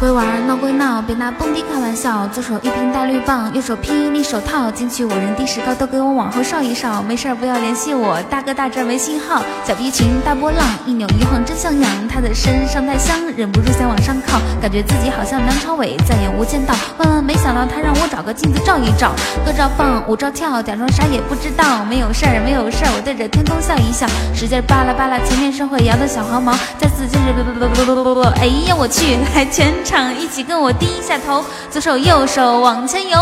[0.00, 2.26] 归玩，闹归闹，别拿蹦迪开玩笑。
[2.28, 7.02] 左手一瓶大绿棒，右手霹雳手套，进去五人低石高，都给我往后稍一稍。
[7.02, 9.42] 没事不要联系我，大哥大这没信号。
[9.62, 11.90] 小皮裙大波浪，一扭一晃真像样。
[12.08, 16.72] 他的身上太香，忍不住想往上靠，感觉自己好像梁朝伟在演《无间道》。
[16.96, 19.12] 万万没想到他让我找个镜子照一照，
[19.44, 21.84] 歌照放，舞照跳，假装啥也不知道。
[21.84, 33.18] 没有事儿，没有事儿，我对着天空笑一笑，使劲扒拉扒拉前面社会摇的小黄毛，再次就是不不不不不不不，哎呀我去，还全场一起跟我低下头，左手右手往前游，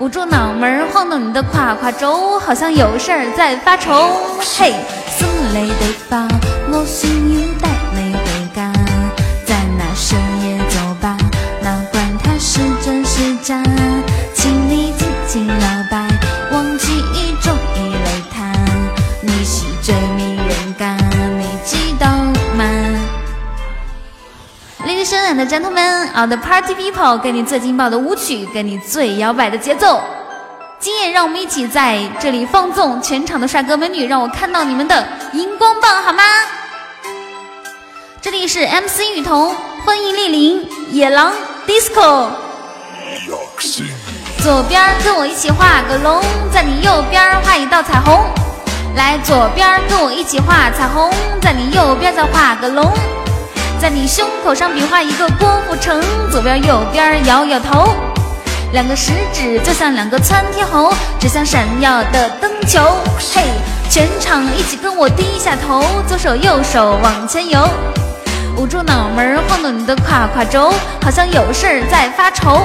[0.00, 4.12] 捂住脑门晃动你的胯胯轴，好像有事儿在发愁。
[4.58, 4.74] 嘿，
[5.08, 6.28] 心里的花，
[6.70, 7.71] 我需要
[25.10, 30.00] and gentlemen, all the party people，给你最劲爆的舞曲，给你最摇摆的节奏。
[30.78, 36.22] 今夜让我们一起在这里放纵，全场的帅哥美女，让我看到你们的荧光棒好吗？
[38.20, 39.52] 这里是 MC 雨桐，
[39.84, 41.32] 欢迎莅临野狼
[41.66, 42.28] disco。
[44.40, 46.22] 左边跟我一起画个龙，
[46.52, 48.24] 在你右边画一道彩虹。
[48.94, 51.10] 来，左边跟我一起画彩虹，
[51.40, 52.92] 在你右边再画个龙。
[53.82, 56.00] 在你胸口上比划一个郭富城，
[56.30, 57.92] 左边右边摇摇头，
[58.72, 62.80] 两个食指就像两个窜天猴，指向闪耀的灯球。
[63.34, 63.42] 嘿，
[63.90, 67.68] 全场一起跟我低下头，左手右手往前游，
[68.56, 70.72] 捂住脑门晃动你的胯胯轴，
[71.02, 72.60] 好像有事儿在发愁。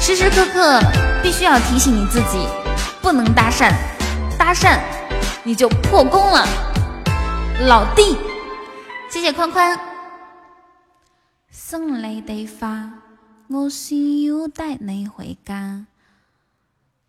[0.00, 0.80] 时时刻刻
[1.22, 2.48] 必须要提醒你自己，
[3.02, 3.70] 不能搭讪，
[4.38, 4.78] 搭讪
[5.42, 6.48] 你就破功了，
[7.66, 8.16] 老弟。
[9.16, 9.80] 谢谢宽宽。
[11.48, 13.02] 送你的花，
[13.48, 15.86] 我需要带你回家，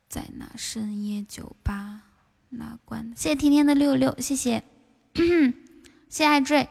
[0.07, 2.03] 在那深夜酒吧
[2.47, 3.11] 那关。
[3.13, 4.63] 谢谢甜甜的六六，谢谢，
[5.13, 5.53] 谢
[6.07, 6.69] 谢爱坠。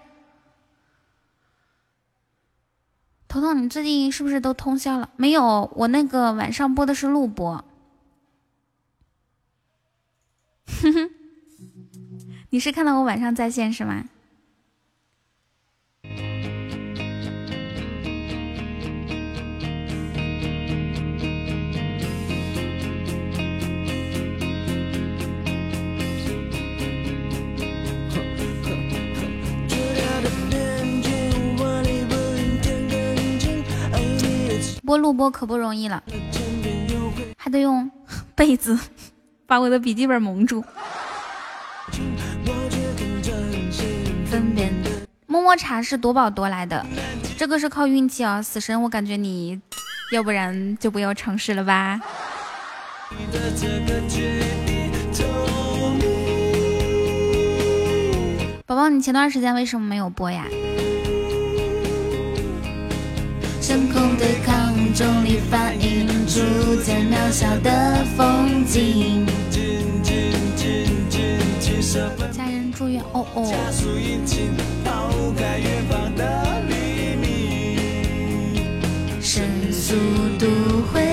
[3.28, 5.10] 彤彤，你最近是不是都通宵了？
[5.16, 7.62] 没有，我那个晚上播的是录播。
[10.80, 11.10] 哼哼，
[12.48, 14.08] 你是看到我晚上在线是吗？
[34.86, 36.00] 播录播可不容易了，
[37.36, 37.90] 还得用
[38.36, 38.78] 被子
[39.44, 40.64] 把我的笔记本蒙住。
[44.30, 44.72] 分辨
[45.26, 46.86] 摸摸茶是夺宝夺来的，
[47.36, 48.40] 这个是靠运气啊！
[48.40, 49.60] 死神，我感觉你
[50.12, 52.00] 要不然就不要尝试了吧。
[58.66, 60.46] 宝宝，你前段时间为什么没有播呀？
[63.60, 64.65] 真空对抗
[64.96, 66.40] 重力反应，逐
[66.82, 69.26] 渐渺小的风景。
[72.32, 73.44] 家人住院，哦哦。
[79.20, 79.94] 神速
[80.38, 80.46] 度
[80.90, 81.05] 回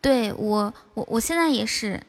[0.00, 2.00] 对我，我我现在也是，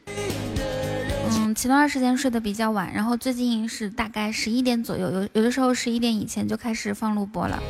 [1.30, 7.62] 嗯，前段时间睡得比较晚，然后最近是大概十一点左右，有有的时候十一点以前就开始放录播了，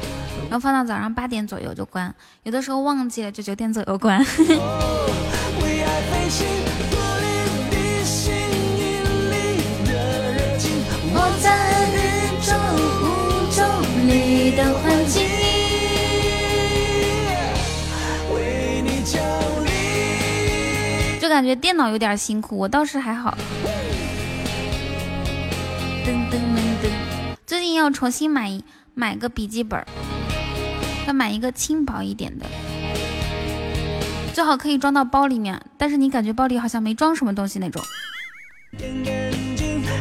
[0.48, 4.20] 然后放到早上八点左右就关，有的时候忘记了就九点左右关。
[4.20, 4.24] 为
[5.82, 6.46] 爱飞行，
[6.90, 7.26] 脱离
[7.70, 9.34] 地心引力
[9.84, 10.70] 的热情，
[11.12, 11.50] 我在
[11.90, 11.98] 宇
[12.46, 12.54] 宙
[13.02, 13.58] 无重
[14.06, 15.31] 力的环境，
[21.32, 23.36] 感觉电脑有点辛苦，我倒是还好。
[26.04, 26.90] 噔噔噔噔，
[27.46, 28.60] 最近要重新买
[28.94, 29.82] 买个笔记本，
[31.06, 32.44] 要买一个轻薄一点的，
[34.34, 37.82] 最好可以装到包里面，但是你感觉包里好像没装什么东西那种。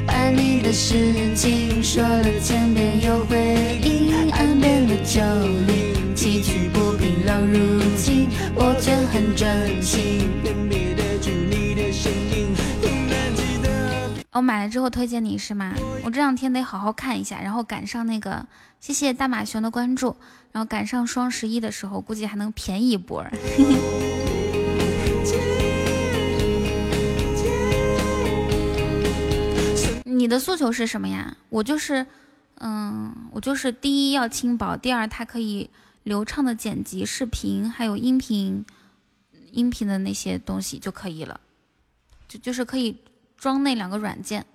[0.08, 5.22] 爱你的事情说了千遍又回应，岸边的酒
[5.66, 10.30] 里崎岖不平冷如镜，我却很专情。
[14.34, 15.76] 我买了之后推荐你是吗？
[16.06, 18.48] 我这两天得好好看一下，然后赶上那个，
[18.80, 20.16] 谢谢大马熊的关注，
[20.54, 23.26] 然后赶上双十一的时候，估计还能便宜一波。
[30.06, 31.36] 你的诉求是什么呀？
[31.50, 32.08] 我就是，
[32.60, 35.70] 嗯，我就是第一要轻薄，第二它可以
[36.04, 38.64] 流畅的剪辑视频，还有音频，
[39.52, 41.42] 音频的那些东西就可以了，
[42.30, 42.96] 就就是可以
[43.42, 44.46] 装那两个软件，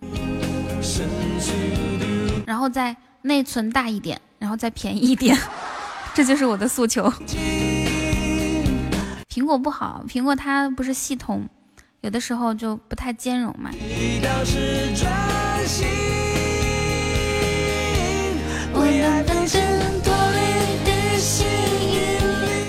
[2.46, 5.36] 然后再内存大一点，然后再便宜一点，
[6.14, 7.12] 这就是我的诉求。
[9.28, 11.48] 苹果不好，苹果它不是系统，
[12.02, 13.72] 有的时候就不太兼容嘛。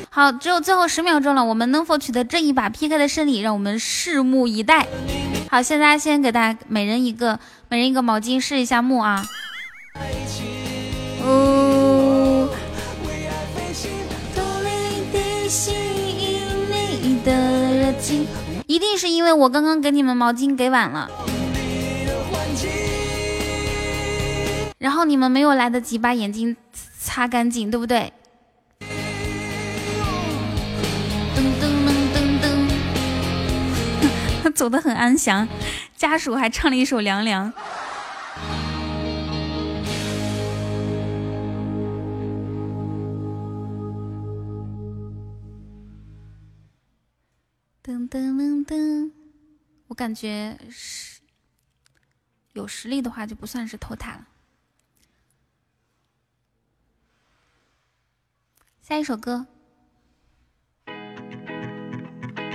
[0.10, 4.88] 好，只有最后十秒钟了，我们能否取得这一把 PK 的胜利，让我们拭目以待。
[5.50, 9.26] 好，现在先给大家每人一个，每人一个毛巾试一下木啊。
[11.24, 12.50] 哦。
[18.68, 21.10] 一定是因为我刚刚给你们毛巾给晚了，
[24.78, 26.56] 然后你们没有来得及把眼睛
[27.00, 28.12] 擦干净，对不对？
[34.58, 35.48] 走得很安详，
[35.96, 37.54] 家属还唱了一首《凉凉》。
[47.84, 49.12] 噔噔噔噔，
[49.90, 51.22] 我感觉是
[52.54, 54.28] 有实力的话就不算是偷塔了。
[58.82, 59.46] 下一首歌，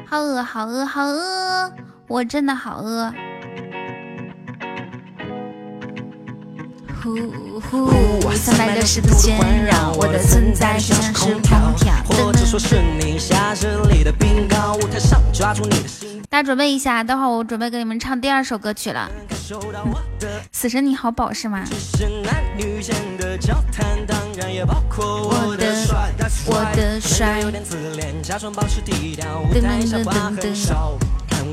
[0.04, 1.72] 好饿，好饿，好饿，
[2.12, 3.10] 我真的好饿。
[7.02, 7.90] 呼呼，
[8.34, 9.08] 三百六十度
[9.38, 11.58] 环绕，我的存在就像是空调。
[12.04, 19.10] 或者说是你夏日里的冰糕，舞台上抓住你的心，大家准备一下，待会儿我准备给你们唱第二首歌曲了。
[19.26, 21.64] 感受到我的死神你好宝是吗？
[21.96, 26.12] 是男女间的交谈，当然也包括我的帅。
[26.44, 28.12] 我的帅有点自恋，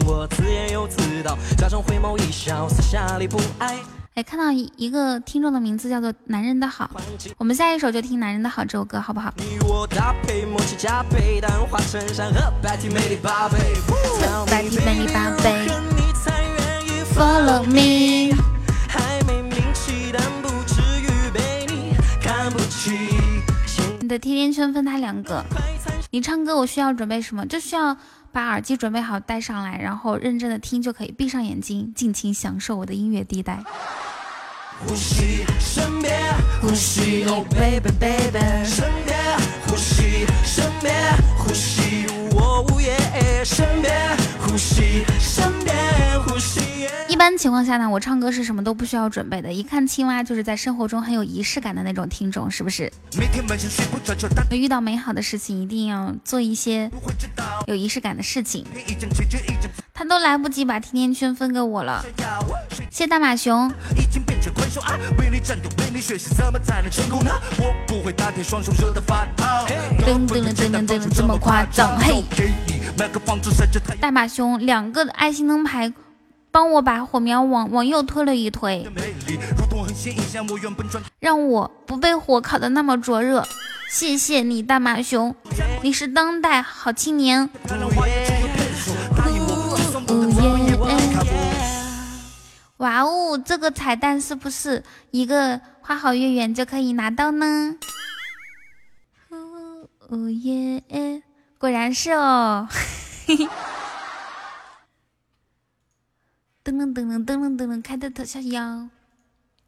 [0.09, 3.77] 我自言又自道，假装回眸一笑，私下里不爱。
[4.15, 6.89] 哎，看到一一个听众的名字叫做男人的好，
[7.37, 9.31] 我们下一首就听男人的好这首歌，好不好？
[9.37, 13.19] 你我搭配，默契加倍，淡化衬衫和白 T 美丽
[17.15, 18.35] Follow me，
[18.87, 22.97] 还没名气，但不至于被你看不起。
[24.01, 25.45] 你的甜甜圈分他两个，
[26.09, 27.45] 你唱歌我需要准备什么？
[27.45, 27.95] 就需要
[28.31, 33.63] 把耳机准备好戴上来，然后认真的听就可以，闭上眼睛，尽情享受我的音乐地带。
[34.85, 36.15] 呼吸，身边
[36.61, 39.17] 呼吸，Oh baby baby，身边
[39.67, 40.93] 呼吸，身边
[41.37, 42.95] 呼吸，我午夜
[43.43, 45.08] 身边呼吸，身边呼吸。
[45.08, 45.08] 一
[47.19, 49.51] 一般情况下呢，我唱歌是什么都不需要准备的。
[49.51, 52.89] 一看青蛙就是在生活中很有仪式感的那种听众，是不是？
[54.51, 56.89] 遇到美好的事情，一定要做一些
[57.67, 58.65] 有仪式感的事情。
[59.93, 62.05] 他都来不及把甜甜圈分给我了，
[62.89, 63.69] 谢大马熊。
[63.69, 63.75] 噔
[70.25, 71.99] 噔噔噔噔噔，这么夸张？
[71.99, 72.23] 嘿，
[73.99, 75.91] 大马熊，两个爱心灯牌。
[76.51, 78.87] 帮我把火苗往往右推了一推，
[81.19, 83.45] 让我不被火烤得那么灼热。
[83.89, 85.35] 谢谢你，大马熊，
[85.81, 87.49] 你是当代好青年。
[92.77, 97.75] 哇哦，这个彩蛋是不是一个花好月圆就可以拿到呢？
[99.29, 99.37] 哦
[100.07, 101.21] 哦耶，
[101.57, 102.67] 果然是哦。
[106.79, 108.87] 噔噔噔噔噔噔噔，开的特效要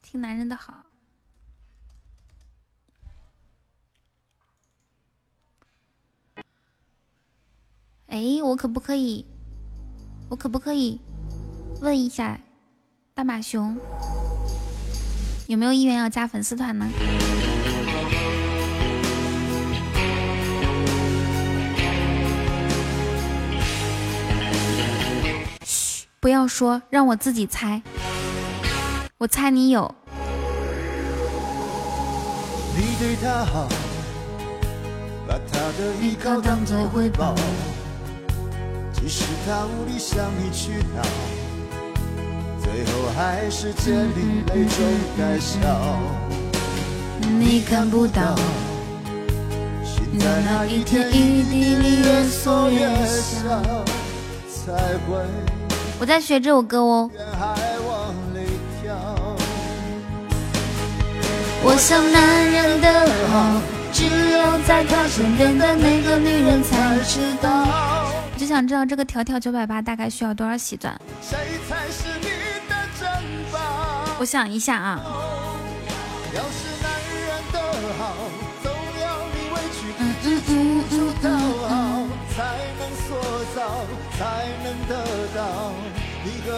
[0.02, 0.86] 听男人的好。
[8.08, 9.26] 哎，我可不可以？
[10.30, 11.02] 我可不可以
[11.82, 12.40] 问一下
[13.14, 13.78] 大马熊
[15.48, 16.90] 有没有意愿要加粉丝团呢？
[26.22, 27.82] 不要说，让我自己猜。
[29.18, 29.92] 我猜你有。
[32.78, 33.68] 你对他好，
[35.28, 37.34] 把他的依靠当作回报，
[39.48, 41.02] 他无力向你去闹，
[42.62, 44.78] 最后还是泪中
[45.18, 45.58] 带笑。
[47.40, 48.36] 你看不到，
[49.84, 53.60] 心在那一天一越缩越小，
[54.48, 54.72] 才
[55.08, 55.26] 会
[56.02, 57.12] 我在学这首歌哦。
[61.64, 63.62] 我想男人的好，
[63.94, 67.68] 只有在他身边的那个女人才知道。
[68.34, 70.92] 我就想知道这个条条九百八大概需要多少喜钻？
[71.22, 71.38] 谁
[71.70, 72.26] 才是你
[72.68, 73.08] 的珍
[73.54, 73.60] 宝？
[74.18, 75.00] 我想一下啊，
[76.34, 77.62] 要是男人的
[78.00, 78.16] 好，
[78.64, 79.06] 总要
[79.36, 81.30] 你委屈嗯自己嗯嗯出手
[84.18, 85.21] 讨嗯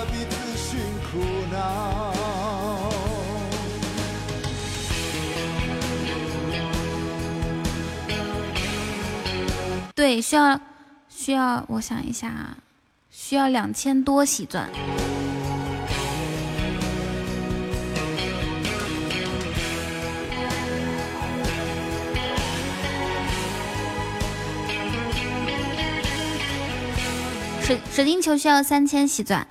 [0.04, 1.20] 你何必自寻苦
[1.52, 2.14] 恼？
[9.96, 10.60] 对，需要
[11.10, 12.58] 需要，我想一下啊，
[13.12, 14.70] 需要两千多喜钻。
[27.64, 29.46] 水水晶球需要三千喜钻，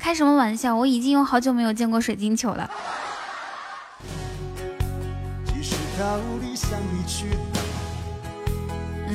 [0.00, 0.74] 开什么玩笑？
[0.74, 2.68] 我已经有好久没有见过水晶球了。
[5.46, 7.60] 即使他无力向你去讨，
[9.08, 9.14] 嗯。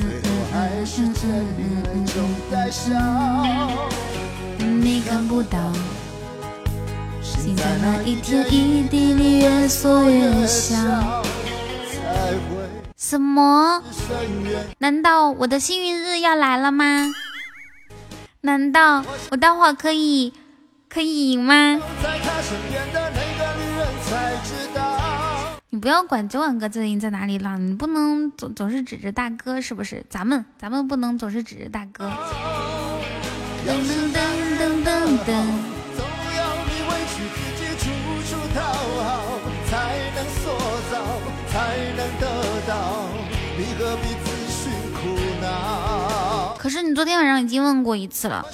[4.82, 5.58] 你看不到，
[7.22, 10.74] 心在那一天一地里越缩越小。
[11.92, 12.00] 才
[12.48, 12.69] 会
[13.00, 13.82] 什么？
[14.76, 17.10] 难道我的幸运日要来了吗？
[18.42, 20.34] 难道我待会儿可以
[20.86, 21.80] 可以赢吗？
[25.70, 30.04] 你不要管九万哥最近在哪里了，你不能总总是指着大哥，是不是？
[30.10, 32.04] 咱们咱们不能总是指着大哥。
[33.66, 34.20] 噔噔噔
[34.58, 35.46] 噔噔噔
[46.90, 48.44] 你昨天晚上已经问过一次了。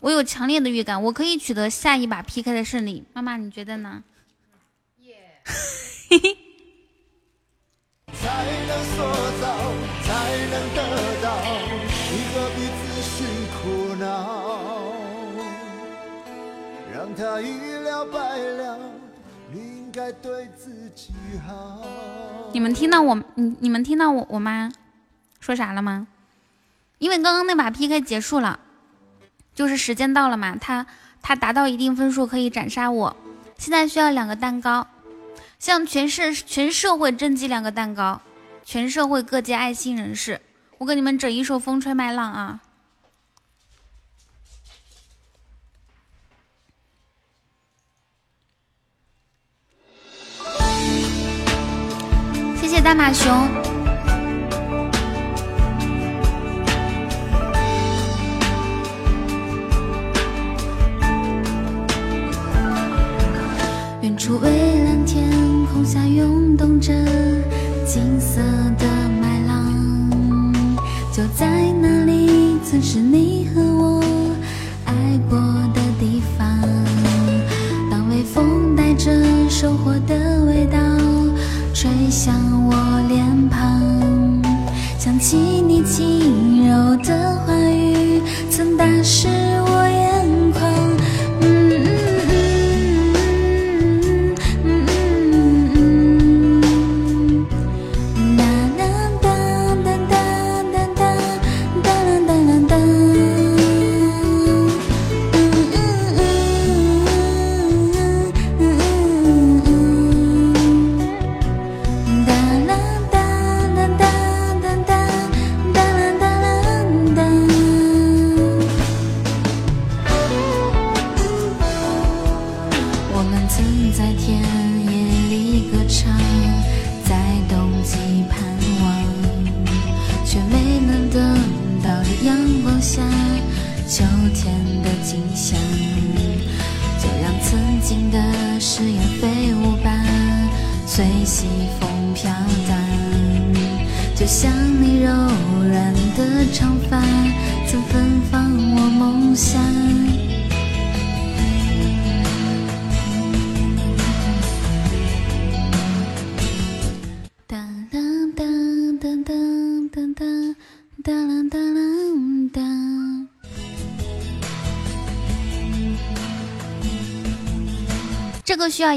[0.00, 3.04] 我有强烈的预感，我可以取得下一把 PK 的胜利。
[3.12, 4.02] 妈妈，你觉得呢？
[5.02, 6.18] 耶、嘿！
[8.14, 8.72] 才能，
[10.02, 10.14] 才
[10.50, 10.80] 能得
[11.22, 11.36] 到，
[12.10, 13.26] 你何必自寻
[13.60, 14.85] 苦恼？
[17.06, 18.78] 让它一了百了，
[19.52, 21.12] 你应该对自己
[21.46, 21.86] 好。
[22.52, 24.72] 你们听到我，你你们听到我我妈
[25.38, 26.08] 说啥了吗？
[26.98, 28.58] 因为刚刚那把 PK 结束了，
[29.54, 30.84] 就是时间到了嘛，他
[31.22, 33.16] 他达到一定分数可以斩杀我。
[33.56, 34.88] 现在需要两个蛋糕，
[35.60, 38.20] 向全社全社会征集两个蛋糕，
[38.64, 40.40] 全社会各界爱心人士，
[40.78, 42.60] 我给你们整一首《风吹麦浪》啊。
[52.86, 53.65] 大马熊。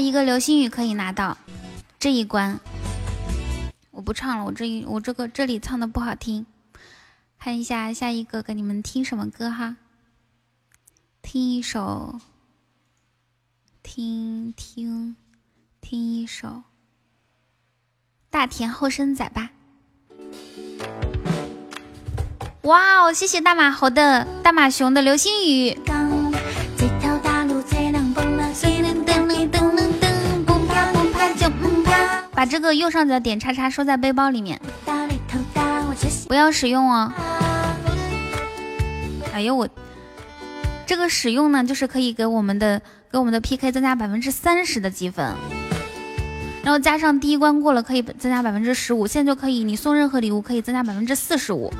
[0.00, 1.36] 一个流星雨可以拿到
[1.98, 2.58] 这一关。
[3.90, 6.46] 我不唱了，我这一我这个这里唱的不好听。
[7.38, 9.76] 看一下下一个给你们听什么歌哈？
[11.22, 12.18] 听一首，
[13.82, 15.16] 听听
[15.80, 16.62] 听一首
[18.30, 19.50] 大田后生仔吧。
[22.62, 25.78] 哇哦，谢谢大马猴的大马熊的流星雨。
[32.40, 34.58] 把这个右上角点叉叉收在背包里面，
[36.26, 37.12] 不要使用哦。
[39.34, 39.68] 哎呦我，
[40.86, 42.80] 这个使用呢，就是可以给我们的
[43.12, 45.34] 给我们的 PK 增加百分之三十的积分，
[46.64, 51.70] 然后加上第一关过了可以增加百分之十五，现在就可以你送任何礼物可以增加百分之四十五，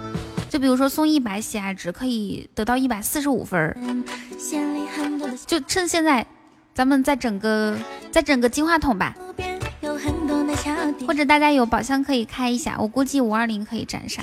[0.51, 3.75] 就比如说送一百喜爱值可以得到一百四十五分，
[5.47, 6.27] 就趁现在，
[6.75, 7.79] 咱们再整个
[8.11, 9.17] 再整个金话筒吧，
[11.07, 14.23] 或者大家有宝箱可以开一下，我估计五二零可以斩杀。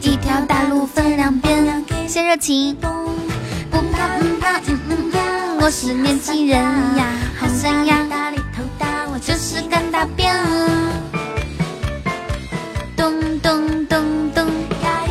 [0.00, 2.74] 一条大路分两边，谢热情。
[2.76, 6.56] 不怕不怕，嗯嗯呀，我是年轻人
[6.96, 10.34] 呀，好山呀，大里头大，我就就是是干大便。
[12.96, 14.46] 咚咚咚咚
[14.82, 15.02] 呀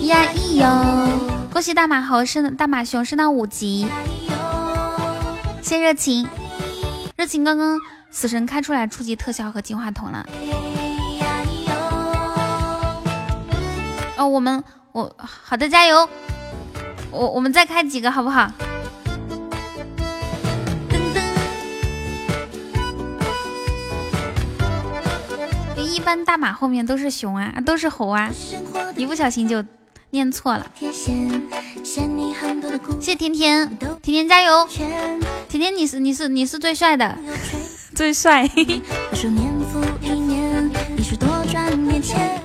[0.00, 0.66] 咿呀咿哟！
[1.52, 3.86] 恭喜大马猴升大马熊升到五级，
[5.68, 6.26] 谢热情。
[7.14, 7.78] 热情刚刚
[8.10, 10.26] 死神开出来初级特效和金话筒了。
[14.16, 16.08] 哦，我们我好的加油，
[17.10, 18.50] 我我们再开几个好不好？
[25.76, 28.30] 一般大马后面都是熊啊，都是猴啊，
[28.96, 29.62] 一不小心就
[30.10, 30.66] 念错了。
[30.78, 30.92] 谢
[33.00, 34.66] 谢甜甜，甜甜加油！
[35.48, 37.16] 甜甜你是你是你是最帅的。
[37.94, 38.48] 最帅。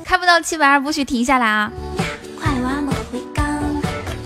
[0.03, 1.71] 开不到七百二不许停下来啊！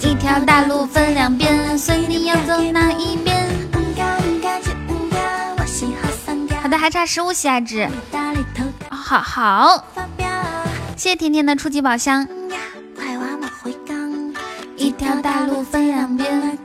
[0.02, 3.48] 一条大路分两边，随你要走哪一边。
[6.62, 7.88] 好的，还差十五喜爱值。
[8.90, 9.86] 好好，
[10.96, 12.28] 谢谢甜甜的初级宝箱。
[14.78, 16.58] 一条大路分两边。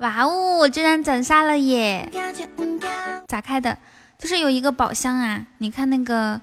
[0.00, 2.10] 哇哦，我居然斩杀了耶！
[3.28, 3.78] 咋开的？
[4.18, 6.40] 就是有一个宝箱啊，你看那个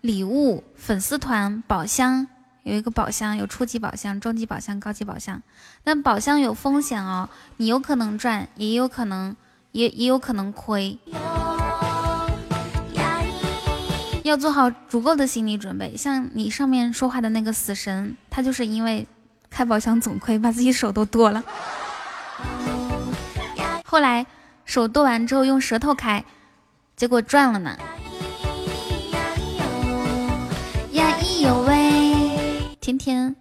[0.00, 2.26] 礼物粉丝团宝箱，
[2.62, 5.42] 有一个宝箱，有初级宝箱、中级宝箱、高级宝箱。
[5.82, 9.34] 但宝箱有风险哦，你有可能赚，也有可能
[9.72, 10.98] 也也有可能亏，
[14.22, 15.96] 要做好足够的心理准备。
[15.96, 19.06] 像你上面说话的那个死神，他就是因为
[19.50, 21.42] 开宝箱总亏，把自己手都剁了。
[23.84, 24.26] 后来
[24.64, 26.24] 手剁完之后用舌头开，
[26.96, 27.76] 结果赚了呢。
[30.92, 33.34] 呀咿呦喂，甜甜，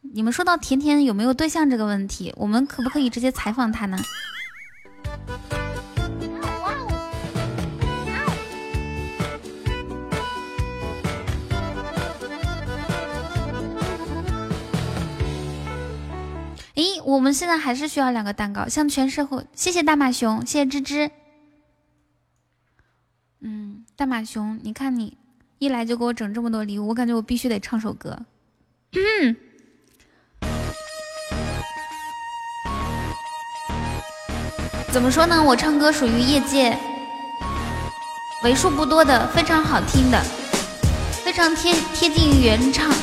[0.00, 3.98] 你们说到甜甜有没有对象这个问题，我们可不可以直接采访他呢？
[16.78, 21.10] 诶，我们现在还是需要两个蛋糕，向全社会谢谢大马熊，谢谢芝芝。
[23.40, 25.16] 嗯，大马熊，你看你
[25.58, 28.16] 一来就给我整这么多礼物，我感觉我必须得唱首歌。
[28.92, 29.36] 嗯，
[34.92, 35.42] 怎么说呢？
[35.42, 36.78] 我唱歌属于业界
[38.44, 40.22] 为数不多的非常好听的，
[41.24, 42.94] 非常贴贴近原唱。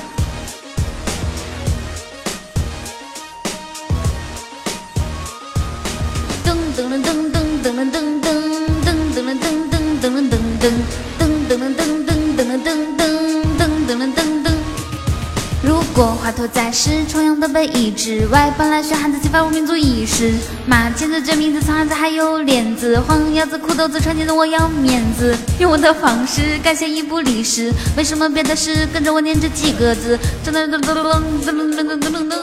[15.97, 20.34] 如果华佗在世，重阳的被医治，外邦来学汉字，激发我民族意识。
[20.65, 25.34] 马前子、这名字、草汉子还有链子，黄鸭子、裤兜子、穿金子，我要面子。
[25.57, 30.19] 用我的方式感谢一部历史，为什么别的事跟着我念这几个字？
[30.45, 32.39] 噔噔噔噔噔噔噔噔噔噔噔。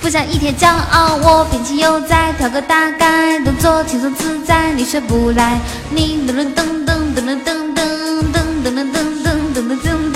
[0.00, 5.60] 不想一天骄傲，我屏气悠哉，跳个大概，动作轻松自在，你学不来。
[5.92, 10.07] 你噔噔噔噔噔噔噔噔噔噔噔噔噔噔噔噔，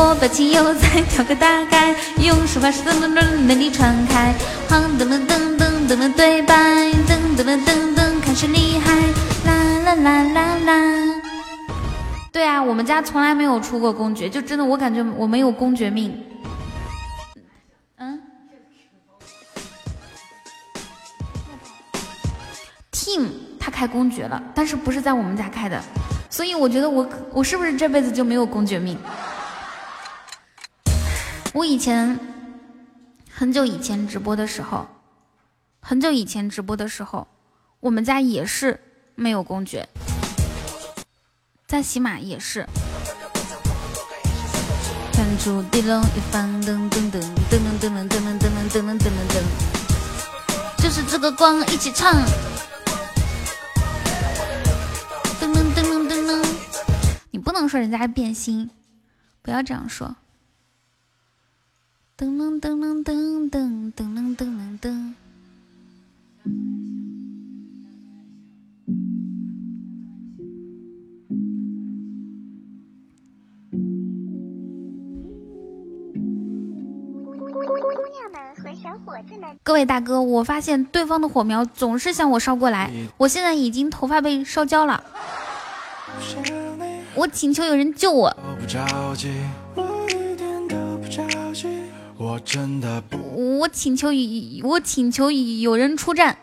[0.00, 1.92] 我表情悠哉，跳个大概，
[2.22, 4.32] 用手法是噔噔噔，美丽传开。
[4.68, 8.94] 噔噔噔噔噔噔对白，噔噔噔噔噔，看谁厉害。
[9.44, 11.20] 啦啦啦啦啦。
[12.30, 16.16] 对啊，我们家从来没有出过公爵，就真的我感觉我没有公爵命。
[17.96, 18.22] 嗯。
[22.92, 23.26] Team
[23.58, 25.82] 他开公爵了，但是不是在我们家开的，
[26.30, 28.96] 所以我觉得我我是不是这辈子就没有公爵命？
[31.54, 32.18] 我以前
[33.30, 34.86] 很久以前直播的时候，
[35.80, 37.26] 很久以前直播的时候，
[37.80, 38.78] 我们家也是
[39.14, 39.88] 没有公爵，
[41.66, 42.66] 在喜马也是。
[45.12, 47.20] 看出地龙一方，噔噔噔
[47.50, 52.14] 噔噔噔噔噔噔噔噔噔噔噔，就是这个光一起唱。
[55.40, 56.46] 噔噔噔噔噔噔，
[57.32, 58.70] 你不能说人家变心，
[59.42, 60.14] 不要这样说。
[62.18, 65.14] 噔噔噔噔噔噔噔噔噔噔。
[79.62, 85.04] 各位大哥，我发现对方的火苗总是向我烧过来，我现在已经头发被烧焦了。
[87.14, 88.10] 我请求有人救。
[88.10, 88.36] 我
[92.44, 94.08] 请求
[94.62, 96.36] 我请求有人出战。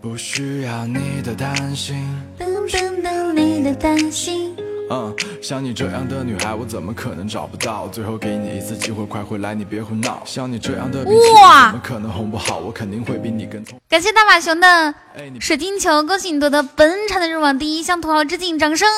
[0.00, 1.96] 不需要你的担心。
[2.38, 4.54] 噔噔噔，你的担心。
[4.88, 7.88] 嗯，像你这样的女孩，我怎么可能找不到？
[7.88, 10.22] 最后给你一次机会，快回来，你别胡闹。
[10.24, 11.02] 像你这样的
[11.42, 12.58] 哇，怎么可能哄不好？
[12.58, 13.80] 我肯定会比你更聪。
[13.88, 14.94] 感谢大马熊的
[15.40, 18.88] 水晶球，恭喜你夺得本场的日网第一，向土豪致敬，掌声。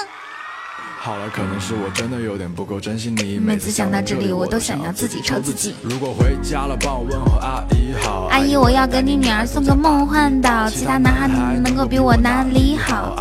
[1.01, 3.39] 好了，可能是我真的有点不够珍惜你。
[3.39, 5.75] 每次想到这里，我都想要自己抽自己。
[5.83, 8.27] 如果回家了，帮我问候阿姨好。
[8.31, 11.29] 阿姨，我要给你女儿送个梦幻岛，其他男孩
[11.61, 13.17] 能够比我哪里好？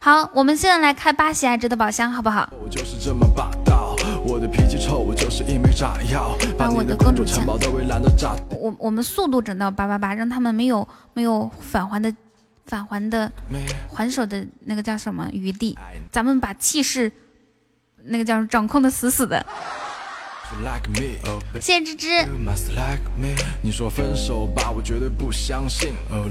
[0.00, 2.48] 好，我们现在来开八喜爱值的宝箱，好不好？
[2.62, 8.36] 我就是这么霸道，我的脾气臭，我就是一枚炸药，把我的公主城堡都围栏都炸。
[8.50, 12.14] 我我们速度整到八八八，让他们没有没有返还的。
[12.66, 13.30] 返还的
[13.92, 15.78] 还手的那个叫什么余地？
[16.10, 17.12] 咱们把气势
[18.04, 19.44] 那个叫掌控的死死的。
[21.54, 22.08] 谢谢芝芝。
[23.60, 25.94] 你说分手吧，我绝对不相信。
[26.12, 26.26] Oh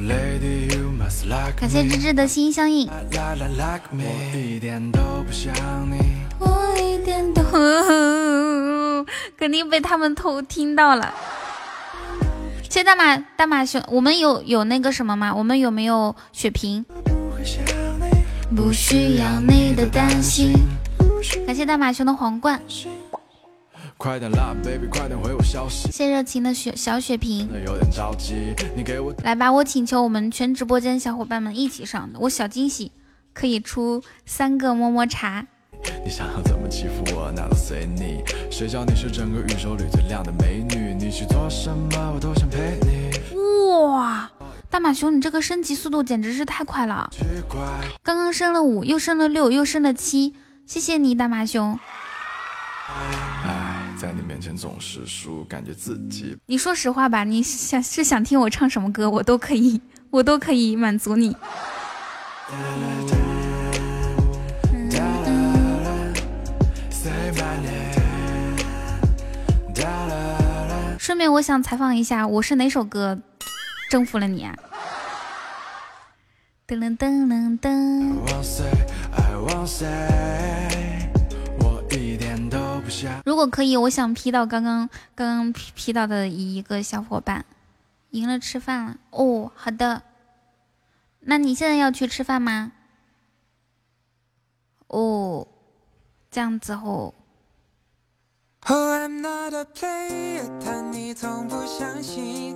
[1.58, 2.88] 感谢芝芝的心相印。
[2.88, 5.54] 我一点都不像
[5.92, 6.22] 你。
[6.40, 7.44] 我一点都，
[9.38, 11.14] 肯定被他们偷听到了。
[12.74, 15.36] 谢谢大马大马熊，我们有有那个什么吗？
[15.36, 16.84] 我们有没有血瓶？
[18.56, 20.54] 不需要你的担心。
[21.46, 22.60] 感谢大马熊的皇冠。
[23.96, 25.92] 快点啦，baby，快点回我消息。
[25.92, 27.48] 谢热情的雪小血瓶。
[27.64, 32.92] 有点着急，你给我来吧，我请求我们全直播间小伙伴们一起上，我小惊喜
[33.34, 35.46] 可以出三个么么茶。
[36.04, 38.24] 你想要怎么欺负我，那都随你。
[38.52, 40.94] 谁叫你是整个宇宙里最靓的美女？
[40.94, 43.12] 你去做什么，我都想陪你。
[43.70, 44.30] 哇，
[44.70, 47.10] 大马熊，你这个升级速度简直是太快了！
[48.02, 50.36] 刚刚升了五，又升了六，又升了七，
[50.66, 51.80] 谢谢你，大马熊。
[52.88, 59.82] 哎，在你面前总是输，感觉自己你说实话吧，你想是想听我唱什么歌，我都可以，
[60.12, 61.36] 我都可以满足你。
[71.04, 73.20] 顺便我想采访一下，我是哪首歌
[73.90, 74.56] 征服了你啊？
[76.66, 78.14] 噔噔噔噔噔。
[83.26, 87.44] 如果可以，我想 P 到刚刚刚刚 P P 到的一个小伙伴，
[88.12, 88.98] 赢了吃饭了。
[89.10, 90.04] 哦，好的。
[91.20, 92.72] 那你现在要去吃饭吗？
[94.88, 95.46] 哦，
[96.32, 97.14] 这样子哦。
[98.70, 102.56] Oh, I'm not a player，但你从不相信，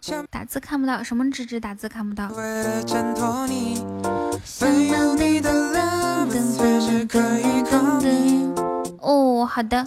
[0.00, 2.28] 想打字看不到，什么纸质打字看不到？
[2.28, 3.84] 为了挣脱你，
[4.60, 8.54] 没有你的浪漫随时可以 call me。
[9.00, 9.84] 哦，好的。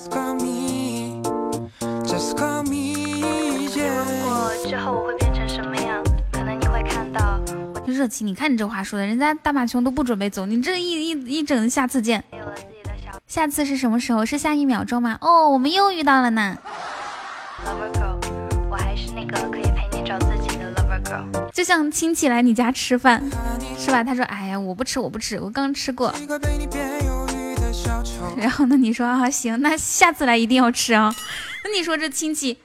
[2.04, 3.70] Just call me,
[4.26, 6.04] 我之后我会变成什么样？
[6.34, 7.40] 可能你会看到
[7.88, 12.22] 热情，你看你这话说的，人家大马熊都不准备走，你这一一一整下次见。
[13.34, 14.24] 下次是什么时候？
[14.24, 15.18] 是下一秒钟吗？
[15.20, 16.56] 哦，我们又遇到了呢。
[17.66, 18.16] lover girl，
[18.70, 21.52] 我还是那个可以陪你找自己的 lover girl。
[21.52, 23.24] 就像亲戚来你家吃饭，
[23.76, 24.04] 是吧？
[24.04, 26.14] 他说：“哎呀，我不吃，我不吃，我刚吃过。
[26.22, 28.12] 一个被你变忧郁的小丑”。
[28.38, 31.12] 然后呢，你说啊，行，那下次来一定要吃啊。
[31.64, 32.60] 那你说这亲戚，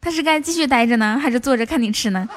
[0.00, 2.28] 他是该继续待着呢，还是坐着看你吃呢？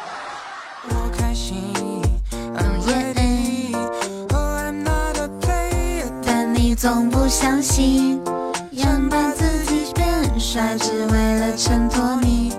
[6.82, 8.20] 总不相信，
[8.72, 10.08] 想把自己变
[10.40, 12.54] 帅，只为了衬托你。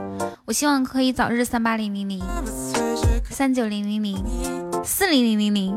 [0.44, 2.23] 我希望可以早日三八零零零、
[3.28, 4.24] 三九零零零、
[4.85, 5.77] 四零零零零。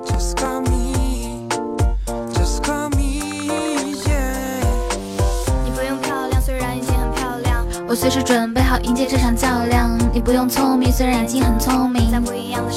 [5.64, 9.90] 你不用漂亮，虽然已经很漂亮，我随时准备好迎接这场较量。
[10.14, 12.20] 你不用聪明，虽然已经很聪明在。
[12.20, 12.72] 不一样的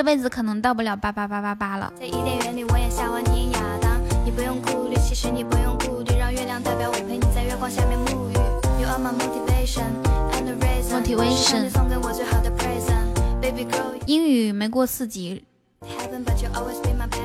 [0.00, 1.92] 这辈子可能到不了八八八八八了。
[2.00, 4.00] 在伊甸园里，我演夏娃，你亚当。
[4.24, 8.32] 你不用顾虑，其实你不用顾虑，让月亮代表我陪你在月光下面沐浴。
[8.80, 9.84] You are my motivation
[10.32, 11.02] and the reason。
[11.02, 13.12] Motivation 送给我最好的 present。
[13.42, 15.44] Baby girl, 英语没过四级。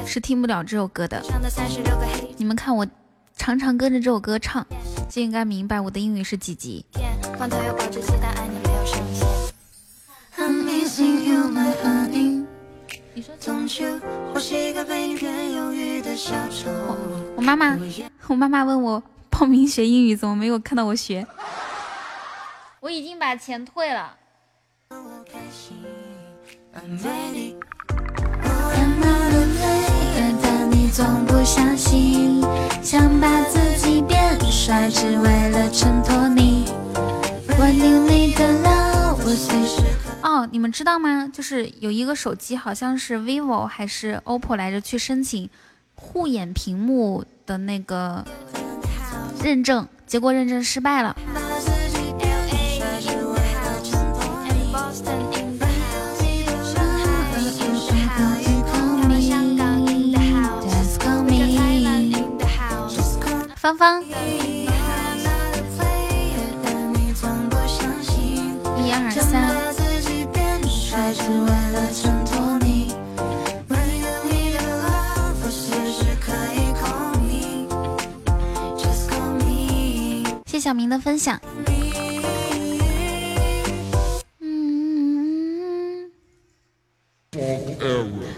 [0.06, 1.24] 是听不了这首歌的。
[2.36, 2.86] 你们看我
[3.38, 4.68] 常常跟着这首歌唱，
[5.08, 6.86] 就应该明白我的英语是几级。
[14.34, 16.68] 我是一个被你骗忧郁的小丑。
[17.36, 17.78] 我妈妈，
[18.28, 21.28] 我妈妈问我报名学英语，怎么没有看到我学？
[22.80, 24.16] 我已经把钱退了。
[26.74, 27.56] I'm ready.
[28.74, 32.42] I'm not a player，但你总不相信，
[32.82, 36.66] 想把自己变帅，只为了衬托你。
[37.58, 39.82] 我有你的 love，我随时
[40.26, 41.30] 哦，你们知道吗？
[41.32, 45.48] 就是有一个手机，好像是 vivo 还是 OPPO 来着，去申请
[45.94, 48.26] 护眼屏幕的那个
[49.44, 51.16] 认证，结果认证失败了。
[63.78, 64.35] 把自
[71.06, 72.95] 变帅，只为了衬托你。
[80.48, 81.40] 谢小明的分享。
[84.40, 86.10] 嗯，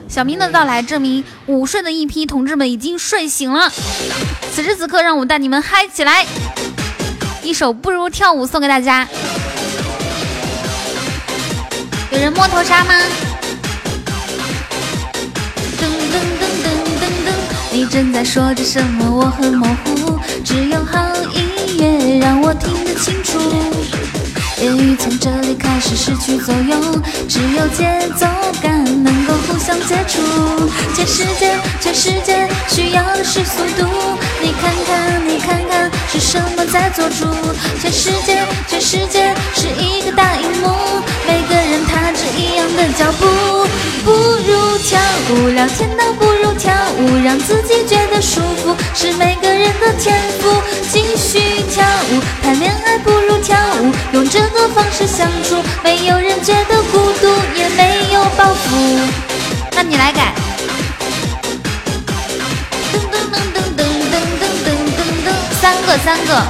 [0.09, 3.69] 小明的到来证明午睡的一批同志们已经睡醒了。
[4.51, 6.25] 此时此刻，让我带你们嗨起来！
[7.43, 9.07] 一首《不如跳舞》送给大家。
[12.11, 12.93] 有人摸头杀吗？
[15.77, 16.67] 噔噔噔噔
[16.99, 17.29] 噔噔，
[17.71, 19.05] 你正在说着什么？
[19.09, 20.97] 我很模糊，只有好
[21.33, 23.37] 音乐让我听得清楚。
[24.61, 28.25] 言语从这里开始失去作用，只有节奏
[28.61, 30.21] 感能够互相接触。
[30.95, 33.85] 全世界，全世界需要的是速度。
[34.41, 37.25] 你看看，你看看，是什么在做主？
[37.79, 41.46] 全世界，全世界是一个大荧幕，每个
[42.37, 43.25] 一样的脚步。
[44.05, 44.99] 不如跳
[45.29, 50.61] 舞，聊天倒不如跳舞，让自己觉得舒服，是每个人的天赋。
[50.89, 57.27] 继续跳舞，谈恋爱不如跳舞，用这个方式相处，没有人觉得孤独，
[57.57, 58.99] 也没有包袱。
[59.75, 60.33] 那你来改。
[62.93, 63.81] 噔噔噔噔噔
[64.11, 66.41] 噔噔噔噔噔，三个三个，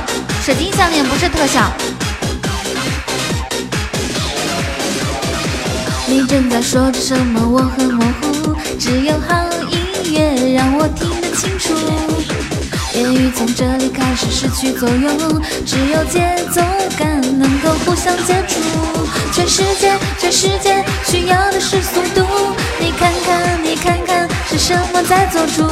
[0.45, 1.71] 水晶项链不是特效。
[6.09, 7.41] 你正在说着什么？
[7.45, 11.73] 我很模糊，只有好音乐让我听得清楚。
[12.95, 16.61] 言语从这里开始失去作用，只有节奏
[16.97, 18.57] 感能够互相接触。
[19.33, 22.25] 全世界，全世界需要的是速度。
[22.79, 25.67] 你看看，你看看，是什么在做主？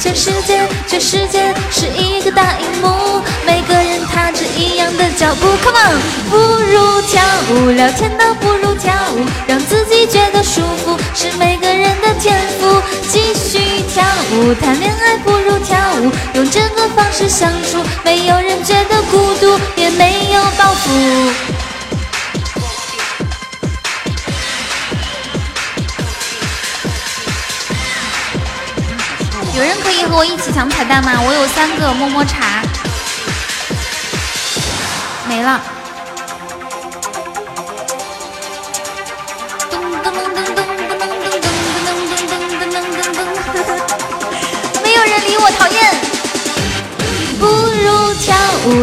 [0.00, 3.89] 全世界，全世界是一个大荧幕，每个人
[4.30, 5.46] 踏着一样的脚步。
[5.60, 5.98] Come on，
[6.30, 7.20] 不如跳
[7.50, 12.80] 舞，聊天倒不如跳舞，让自己觉得舒服，是每个人的天赋。
[13.08, 21.32] 继续跳舞，谈恋爱不如跳舞，用这个方式相处，没有人觉得孤独，也没有包袱。
[29.56, 31.20] 有人可以和我一起抢彩蛋吗？
[31.20, 32.62] 我有三个么么茶，
[35.30, 35.62] 没了。
[39.70, 43.20] 噔噔噔噔噔噔噔噔噔噔噔噔噔噔噔
[43.54, 43.70] 噔，
[44.82, 45.78] 没有人理我，讨厌。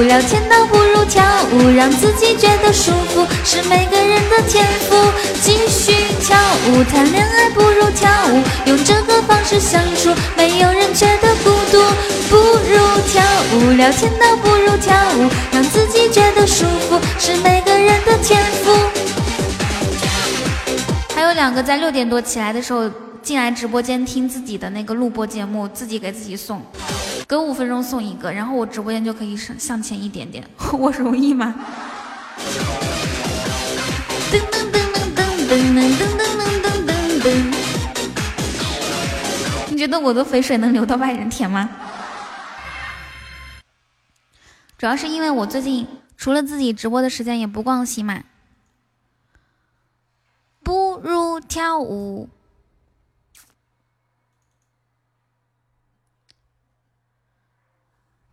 [0.07, 1.21] 聊天，倒不如跳
[1.51, 4.95] 舞，让自己觉得舒服，是每个人的天赋。
[5.43, 6.37] 继续跳
[6.69, 11.83] 舞谈恋爱，不如跳舞，用这个方式相处，没有人觉得孤独。
[12.29, 12.77] 不如
[13.11, 13.21] 跳
[13.53, 15.29] 舞聊天，倒不如跳舞。
[15.57, 18.71] 让自己觉得舒服，是每个人的天赋。
[21.15, 22.87] 还有两个在六点多起来的时候
[23.23, 26.61] 进来直播间听自己的那个录播节目，自己给自己送，
[27.25, 30.43] 隔五分钟送一个，然后我直播间就可以向向前一点点，
[30.77, 31.55] 我容易吗？
[34.31, 36.05] 噔噔噔噔噔噔噔噔
[36.37, 37.33] 噔噔噔噔，
[39.71, 41.67] 你觉得我的肥水能流到外人田吗？
[44.77, 48.23] 主要是因为我最近除了自己直播的时间也不逛喜马。
[50.61, 52.29] 不如跳舞。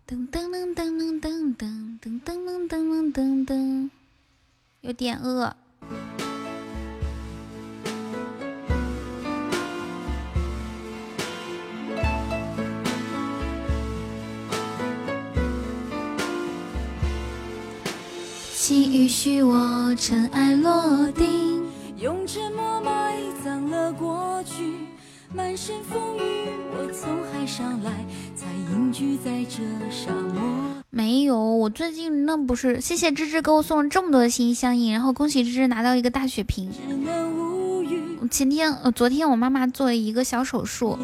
[0.07, 3.91] 噔噔噔噔噔噔噔噔噔噔噔噔，
[4.83, 5.57] 有点饿。
[18.67, 21.63] 请允许我尘埃落定。
[21.99, 23.15] 用沉默埋
[23.45, 24.63] 葬了过去，
[25.35, 27.93] 满身风雨，我从海上来，
[28.35, 29.59] 才隐居在这
[29.91, 30.43] 沙漠。
[30.89, 36.71] 没有，我最近那不是谢谢芝芝给我送了这么多的心心相印，然后恭喜芝芝拿到一个大血瓶。
[36.73, 38.27] 只能无语。
[38.31, 40.99] 前天呃，昨天我妈妈做了一个小手术，哦。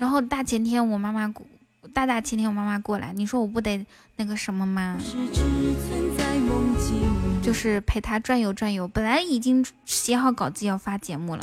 [0.00, 1.46] 然后大前天我妈妈过，
[1.92, 3.84] 大大前天我妈妈过来，你说我不得
[4.16, 4.96] 那个什么吗？
[7.42, 8.86] 就是陪她转悠转悠。
[8.86, 11.42] 本来已经写好稿子要发节目了，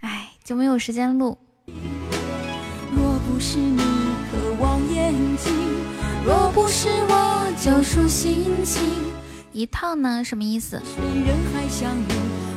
[0.00, 1.38] 唉，就没有时间录。
[1.66, 3.78] 若不是你
[4.30, 5.52] 渴望眼睛，
[6.24, 8.82] 若不是我救赎心情，
[9.52, 10.80] 一套呢什么意思？
[10.84, 12.04] 谁人海相遇？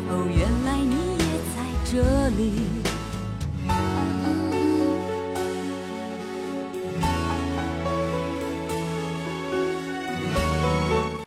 [0.09, 1.25] 哦，原来你也
[1.55, 2.82] 在这里。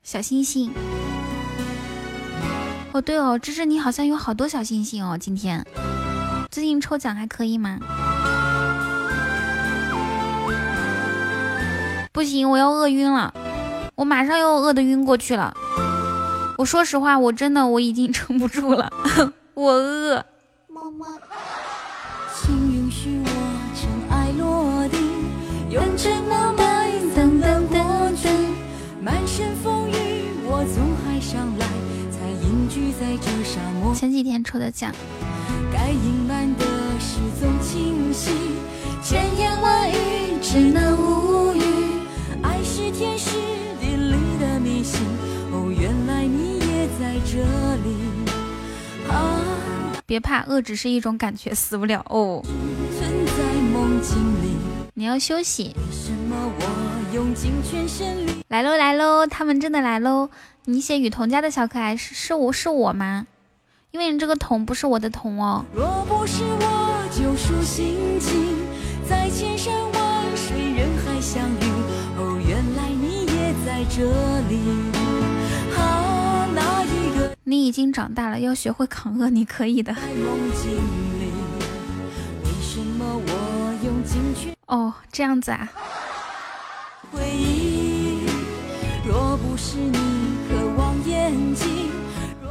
[0.07, 0.73] 小星星。
[2.93, 5.67] 哦，对哦，芝芝你好像有好多小星星哦，今天
[6.49, 7.81] 最近抽奖还可以吗？
[12.13, 13.35] 不行，我要饿晕了，
[13.97, 15.53] 我马上要饿得晕过去了。
[16.57, 18.89] 我说实话，我真的我已经撑不住了，
[19.55, 20.25] 我饿。
[22.33, 23.31] 请允许我
[23.75, 25.01] 尘埃落定，
[25.69, 26.55] 用这么
[33.95, 34.93] 前几天抽的奖，
[35.73, 36.65] 该隐瞒的
[36.99, 38.31] 事总清晰，
[39.03, 39.95] 千言万语
[40.43, 41.61] 只能无语。
[42.43, 43.31] 爱是天时
[43.81, 45.01] 地利的迷信，
[45.51, 47.39] 哦，原来你也在这
[47.85, 47.97] 里。
[49.11, 49.41] 啊，
[50.05, 52.43] 别怕，饿只是一种感觉，死不了哦。
[52.99, 53.43] 存在
[53.73, 54.57] 梦境里，
[54.95, 55.75] 你要休息。
[55.77, 58.45] 为什么我用尽全身力？
[58.49, 60.29] 来喽来喽，他们真的来喽！
[60.65, 63.27] 你写雨桐家的小可爱是是我是我吗？
[63.97, 65.65] 因为你这个桶不是我的桶哦。
[65.75, 68.55] 若不是我救赎心情，
[69.09, 71.65] 在千山万水人海相遇，
[72.19, 74.05] 哦，原来你也在这
[74.51, 74.61] 里。
[75.79, 79.97] 啊，那一个你已经长大了，要学会扛饿，你可以的。
[84.67, 85.67] 哦，这样子啊，
[87.11, 87.76] 回忆？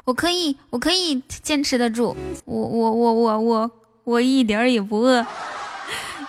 [0.05, 2.15] 我可以，我可以坚持得住。
[2.45, 3.71] 我我我我我
[4.03, 5.19] 我一点儿也不饿。
[5.21, 5.25] 嘤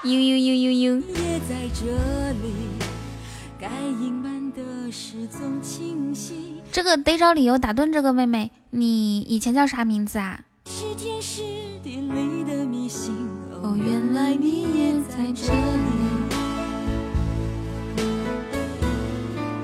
[0.05, 1.03] 嘤嘤嘤嘤！
[1.09, 1.85] 也在这
[2.41, 2.55] 里。
[3.61, 3.69] 该
[4.01, 4.63] 隐瞒的
[5.61, 6.63] 清晰。
[6.73, 8.51] 这个得找理由打断这个妹妹。
[8.71, 10.41] 你以前叫啥名字啊？
[10.65, 11.43] 是天时
[11.83, 13.15] 地利的迷信。
[13.63, 15.59] 哦，原来你也在这里。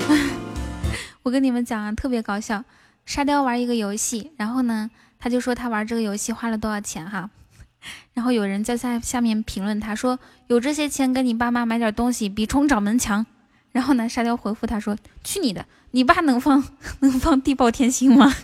[1.22, 2.62] 我跟你们讲啊，特别搞笑。
[3.05, 7.31] 沙雕玩一个游戏，然后呢，他就说他玩这个游戏花了多少钱哈。
[8.15, 13.27] 然后有人在下下面评论他说有这些钱给你爸妈买点东西比冲掌门强。
[13.73, 16.62] 然后呢，沙雕回复他说去你的，你爸能放
[17.01, 18.33] 能放地爆天星吗？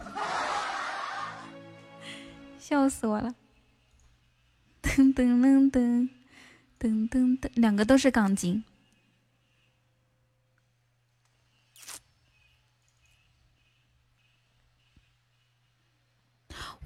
[2.59, 3.35] 笑死我了。
[4.83, 6.09] 噔噔噔噔
[6.81, 8.65] 噔噔噔，两个都是钢筋。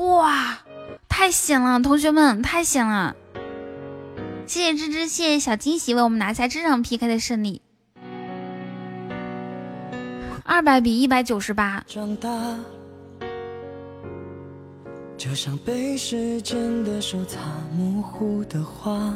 [0.02, 0.58] 哇，
[1.08, 3.14] 太险了，同学们太险了！
[4.46, 7.62] 谢谢芝芝，谢谢小惊喜为我们拿下这场 PK 的胜利，
[10.44, 11.84] 二百比一百九十八。
[11.86, 12.28] 长大，
[15.16, 17.38] 就像被时间的手擦
[17.76, 19.14] 模糊的画。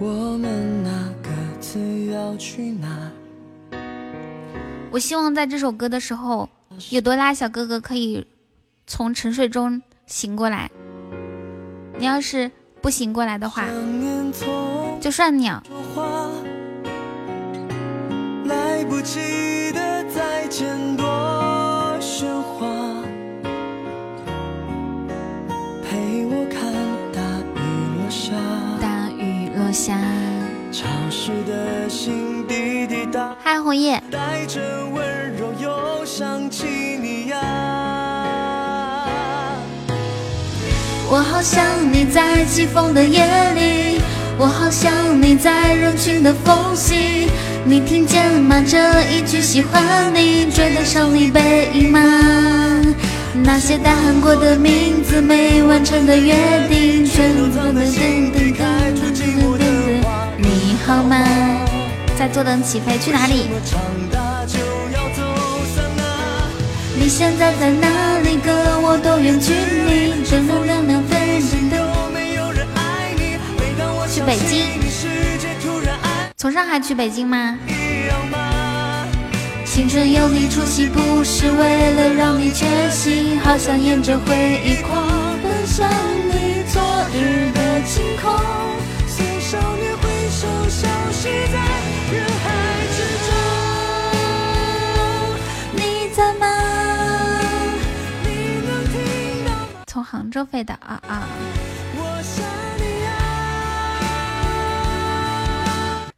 [0.00, 0.90] 我们那
[1.22, 3.10] 各自要去哪？
[4.90, 6.48] 我希望在这首歌的时候，
[6.90, 8.26] 有多拉小哥哥可以
[8.86, 10.70] 从沉睡中醒过来。
[11.98, 12.50] 你要是
[12.80, 13.66] 不醒过来的话，
[15.00, 15.62] 就算你啊。
[15.66, 16.30] 说话，
[18.44, 21.04] 来不及的再见多
[22.00, 22.66] 喧哗，
[25.82, 26.72] 陪我看
[27.12, 27.20] 大
[27.56, 27.58] 雨
[27.98, 28.32] 落下，
[28.80, 29.98] 大雨落下。
[30.70, 35.17] 潮湿的心滴滴答，嗨，红叶，带着温柔又
[36.18, 36.66] 想起
[37.00, 37.38] 你呀。
[41.08, 43.22] 我好想你在起风的夜
[43.54, 44.00] 里，
[44.36, 44.92] 我好想
[45.22, 47.28] 你在人群的缝隙。
[47.64, 48.60] 你听见吗？
[48.66, 48.76] 这
[49.12, 52.00] 一句喜欢你，追得上你背影吗？
[53.44, 56.34] 那些大喊过的名字，没完成的约
[56.68, 60.26] 定，全都藏在心底开出寂寞的花。
[60.36, 61.16] 你好吗？
[62.18, 63.46] 在坐等起飞，去哪里？
[66.98, 68.38] 你现在在哪里？
[68.38, 70.24] 哥，我多远距离？
[70.28, 71.18] 正负两两分
[71.48, 71.76] 真的。
[71.76, 73.38] 有没有人爱你？
[73.56, 74.66] 每当我去北京
[76.36, 77.56] 从上海去北京吗？
[77.68, 79.06] 一样吗？
[79.64, 85.06] 青春有你出席，不是为了让你缺席，好想沿着回忆狂
[85.42, 85.88] 奔向
[86.26, 86.82] 你昨
[87.14, 88.34] 日的晴空。
[89.06, 91.58] 似少年挥手，消失在
[92.12, 92.46] 人海
[100.10, 101.12] 杭州飞的啊啊！
[101.12, 101.28] 啊。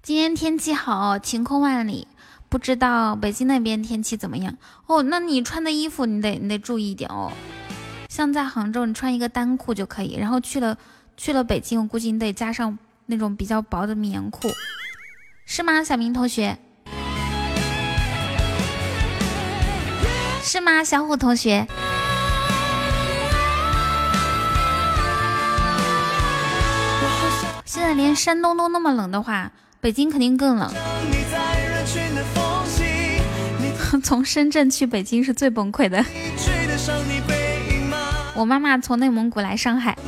[0.00, 2.06] 今天天气好，晴空万里。
[2.48, 4.56] 不知道北京那边天气怎么样
[4.86, 5.02] 哦？
[5.02, 7.32] 那你穿的衣服你得你得注意一点哦。
[8.08, 10.78] 像在杭州，你穿一个单裤就可以，然后去了
[11.16, 14.48] 去了北京，我估计你得加上那种比较薄的棉裤，
[15.46, 15.82] 是吗？
[15.82, 16.56] 小明同学，
[20.44, 20.84] 是吗？
[20.84, 21.66] 小虎同学，
[28.00, 30.72] 连山东都那么冷的话，北京肯定更冷。
[34.02, 36.02] 从深圳去北京是最崩溃的。
[38.34, 39.98] 我妈妈从内蒙古来上海，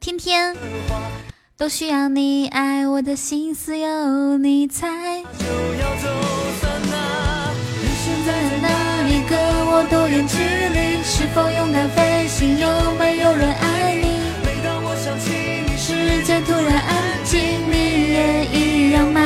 [0.00, 0.56] 天天
[1.58, 4.88] 都需要你爱，我的心思有你猜。
[5.38, 6.08] 就要走
[6.60, 7.50] 散啊！
[7.82, 8.68] 你现在在哪
[9.76, 11.02] 我多远距离？
[11.04, 12.58] 是否勇敢飞行？
[12.58, 12.66] 有
[12.98, 14.22] 没有人爱你？
[14.42, 15.28] 每当我想起
[15.68, 17.38] 你，世界突然安静，
[17.70, 17.76] 你
[18.08, 19.20] 也一样吗？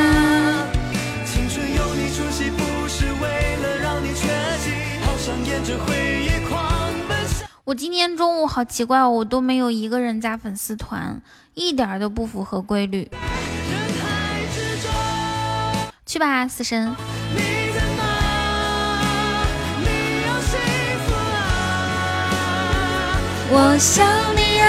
[1.25, 4.27] 青春有你出席，不是为了让你缺
[4.59, 6.61] 席，好想沿着回忆狂
[7.07, 7.47] 奔向。
[7.63, 11.21] 我今天中午好奇怪哦，我都没有一个人加粉丝团，
[11.53, 13.09] 一点都不符合规律。
[16.05, 16.93] 去吧，死神。
[23.53, 24.65] 我想你啊！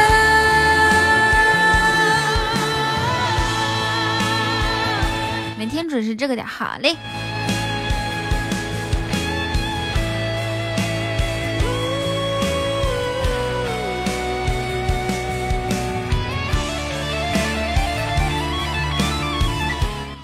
[5.57, 6.97] 每天准时这个点，好嘞。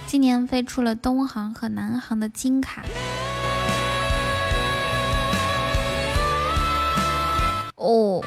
[0.08, 2.82] 今年飞出了东航和南航的金卡。
[7.76, 8.20] 哦，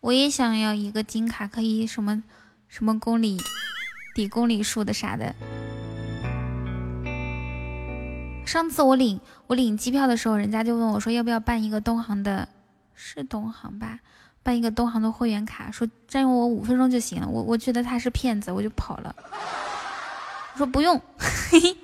[0.00, 2.22] 我也想要一个金卡，可以什么
[2.68, 3.38] 什么公里
[4.14, 5.34] 抵公里数的啥的。
[8.46, 12.48] 上次我领我领机票的时候，人家就问我说要不要办一个东航的，
[12.94, 14.00] 是东航吧？
[14.42, 17.28] 办一个东航的会员卡，说占用我五分钟就行了。
[17.28, 19.14] 我我觉得他是骗子，我就跑了。
[20.54, 20.98] 我说不用。
[21.18, 21.76] 嘿嘿。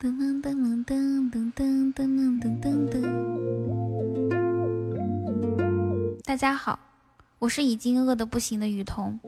[0.00, 4.41] 噔噔噔噔噔噔噔噔噔噔。
[6.24, 6.78] 大家好，
[7.40, 9.18] 我是已经饿得不行的雨桐。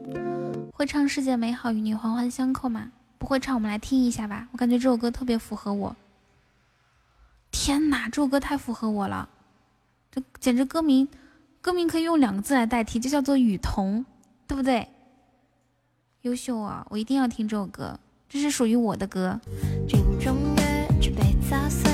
[0.73, 2.93] 会唱《世界美好与你环环相扣》吗？
[3.17, 4.47] 不会唱，我们来听一下吧。
[4.53, 5.93] 我感觉这首歌特别符合我。
[7.51, 9.27] 天哪，这首歌太符合我了，
[10.09, 11.05] 这简直歌名，
[11.61, 14.05] 歌名可以用两个字来代替，就叫做雨桐，
[14.47, 14.87] 对不对？
[16.21, 16.87] 优秀啊！
[16.89, 17.99] 我一定要听这首歌，
[18.29, 19.37] 这是属于我的歌。
[19.85, 21.91] 镜中月，举杯砸碎，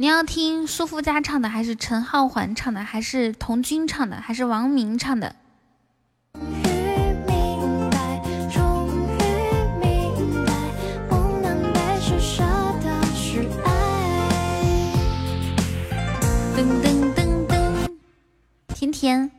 [0.00, 5.36] 你要听舒肤佳唱的，还是陈浩环唱的，还是童军唱的，还是王明唱的？
[6.32, 6.54] 终于
[7.26, 9.20] 明白，终于
[9.78, 10.54] 明白，
[11.06, 12.42] 不能被施舍
[12.82, 13.68] 的是爱。
[16.56, 17.54] 噔噔噔噔，
[18.74, 19.30] 甜甜，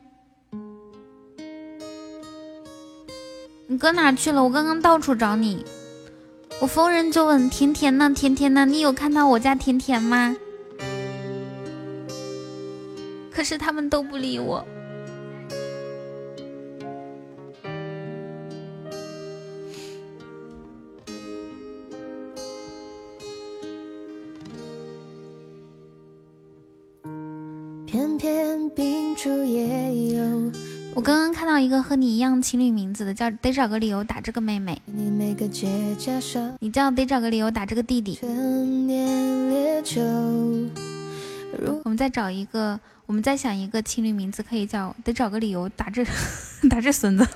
[3.66, 4.44] 你搁哪去了？
[4.44, 5.66] 我刚刚到处找你，
[6.60, 8.64] 我逢人就问甜甜呢，甜甜呢？
[8.64, 10.36] 你有看到我家甜甜吗？
[13.42, 14.64] 可是他们都不理我。
[27.84, 30.52] 偏偏秉烛夜游，
[30.94, 35.66] 我刚刚看到一个和你一样情侣名字的，叫得找个理由打这个妹妹，你每个结
[35.98, 38.20] 痂上你叫得找个理由打这个弟弟。
[41.84, 46.04] 我们再找一个，我们再想一个情侣名字，可以叫得找个理由打这
[46.70, 47.26] 打这孙子。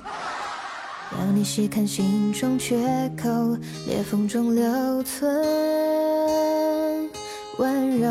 [1.11, 2.77] 让你细看心中缺
[3.21, 5.29] 口，裂缝中留存
[7.59, 8.07] 温柔。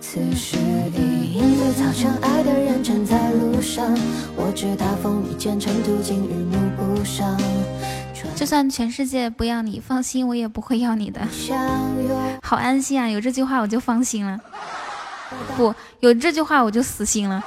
[0.00, 0.56] 此时
[0.96, 3.96] 已莺飞草长，爱的人正在路上。
[4.34, 7.38] 我知他风雨兼程，途经日暮不赏。
[8.34, 11.20] 就算全世界不要你，放心，我也不会要你的。
[12.42, 14.40] 好安心啊，有这句话我就放心了。
[15.56, 17.42] 不，有这句话我就死心了。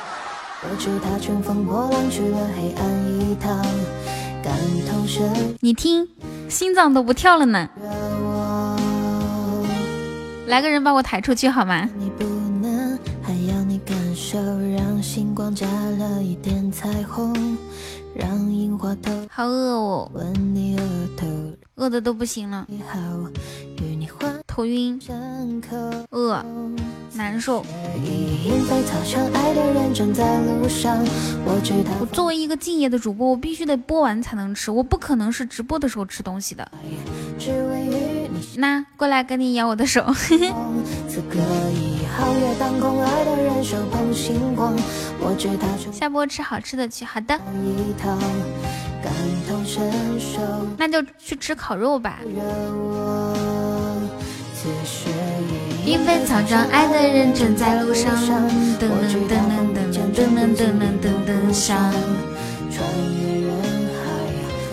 [5.61, 6.07] 你听，
[6.49, 7.69] 心脏都不跳了呢。
[10.47, 11.87] 来个人把我抬出去好吗？
[11.97, 12.23] 你不
[12.61, 14.39] 能，还要你感受，
[14.75, 17.57] 让星光加了一点彩虹，
[18.15, 20.81] 让樱花透好饿哦，吻你额
[21.15, 21.27] 头，
[21.75, 22.99] 饿的都不行了，你好，
[23.77, 24.99] 与你环头晕，
[26.09, 26.43] 饿，
[27.13, 27.63] 难受。
[31.95, 36.69] 我作为一个敬业的主播，我必须得播完才能吃，我不可能是直播的时候吃东西的。
[38.57, 40.05] 那过来跟你咬我的手，
[45.93, 47.05] 下播吃好吃的去。
[47.05, 47.33] 好的，
[47.63, 48.19] 一趟，
[49.01, 49.13] 感
[49.47, 50.41] 同身受。
[50.77, 52.19] 那就去吃烤肉吧。
[54.61, 55.09] 热我，此时
[55.85, 58.13] 已莺飞草长，爱的人正在路上。
[58.77, 58.83] 噔噔
[59.27, 60.67] 噔噔噔噔噔噔噔
[60.99, 61.93] 噔噔上。
[62.71, 63.51] 穿越人
[63.95, 64.01] 海，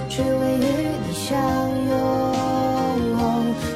[0.09, 0.67] 只为与
[1.07, 1.39] 你相
[1.89, 1.95] 拥。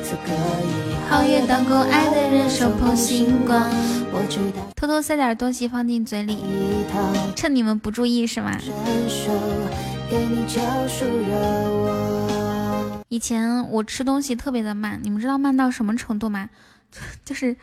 [0.03, 0.33] 此刻
[0.63, 0.67] 已
[1.11, 3.71] 皓月当空，爱的人手捧星光。
[4.13, 7.01] 我知道偷偷塞点东西放进嘴里，一套
[7.37, 8.59] 趁你们不注意是吗？
[8.59, 8.73] 伸
[9.09, 9.31] 手
[10.11, 11.37] 给你教书热
[11.71, 12.10] 我。
[13.11, 16.49] 以前我吃东西特别的慢，你们知道慢到什么程度吗？
[17.25, 17.57] 就是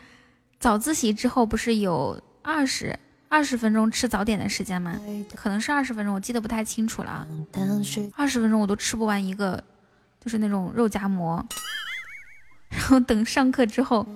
[0.60, 2.98] 早自习之后不是有二十
[3.30, 5.00] 二十分钟吃早点的时间吗？
[5.34, 7.26] 可能是二十分钟，我记得不太清楚了。
[8.14, 9.64] 二十分钟我都吃不完一个，
[10.22, 11.42] 就是那种肉夹馍。
[12.68, 14.06] 然后等上课之后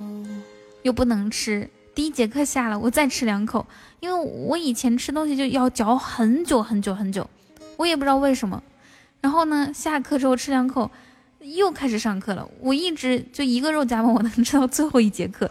[0.83, 3.67] 又不能吃，第一节课下了我再吃两口，
[4.01, 7.31] 因为我以前吃东西就要嚼很久很久很久，
[7.79, 8.63] 我也不知道为什么。
[9.23, 10.91] 然后呢，下课之后吃两口，
[11.43, 12.49] 又开始上课了。
[12.61, 15.51] 我一直就一个肉夹馍，我能吃到最后一节课，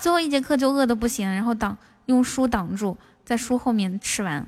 [0.00, 1.76] 最后一节课就饿的不行，然后挡
[2.06, 4.46] 用书挡住，在书后面吃完。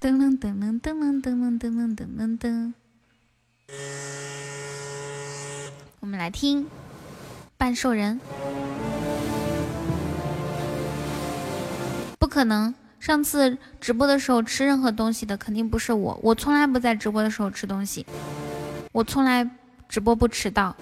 [0.00, 2.72] 噔噔噔噔噔噔噔噔噔噔噔噔。
[6.00, 6.66] 我们来听
[7.56, 8.20] 半兽人。
[12.18, 18.04] 不可能，上次直播的时候吃任何东西的肯定不是我，我从来不在直播的时候吃东西，
[18.94, 19.50] 我从来
[19.88, 20.72] 直播不迟到，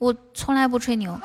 [0.00, 1.16] 我从来不吹牛。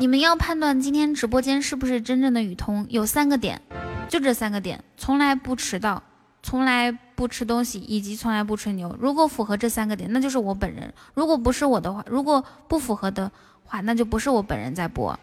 [0.00, 3.60] 你们要判断今天直播间是不是真正的雨桐，有三个点，
[4.08, 6.02] 就这三个点：从来不迟到，
[6.42, 8.96] 从来不吃东西，以及从来不吹牛。
[8.98, 13.30] 如果符合这三个点，那就是我本人；如果不是我的话，如果不符合的
[13.62, 15.14] 话，那就不是我本人在播，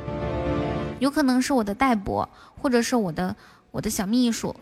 [0.99, 2.29] 有可能是我的代播，
[2.61, 3.35] 或者是我的
[3.71, 4.55] 我的小秘书。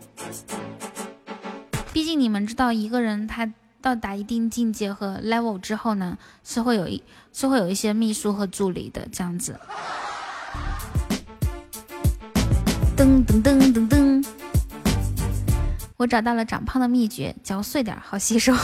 [1.98, 3.52] 毕竟你们知道，一个人他
[3.82, 7.02] 到达一定境界和 level 之后呢，是会有一
[7.32, 9.58] 是会有一些秘书和助理的这样子。
[12.96, 14.24] 噔噔噔噔噔，
[15.96, 18.54] 我找到了长胖的秘诀，嚼碎点好吸收。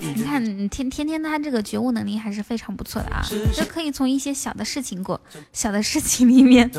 [0.00, 3.22] 你人看你天天天他这个觉悟能力还是非常不错的啊，
[3.54, 5.20] 这可以从一些小的事情过
[5.52, 6.70] 小的事情里面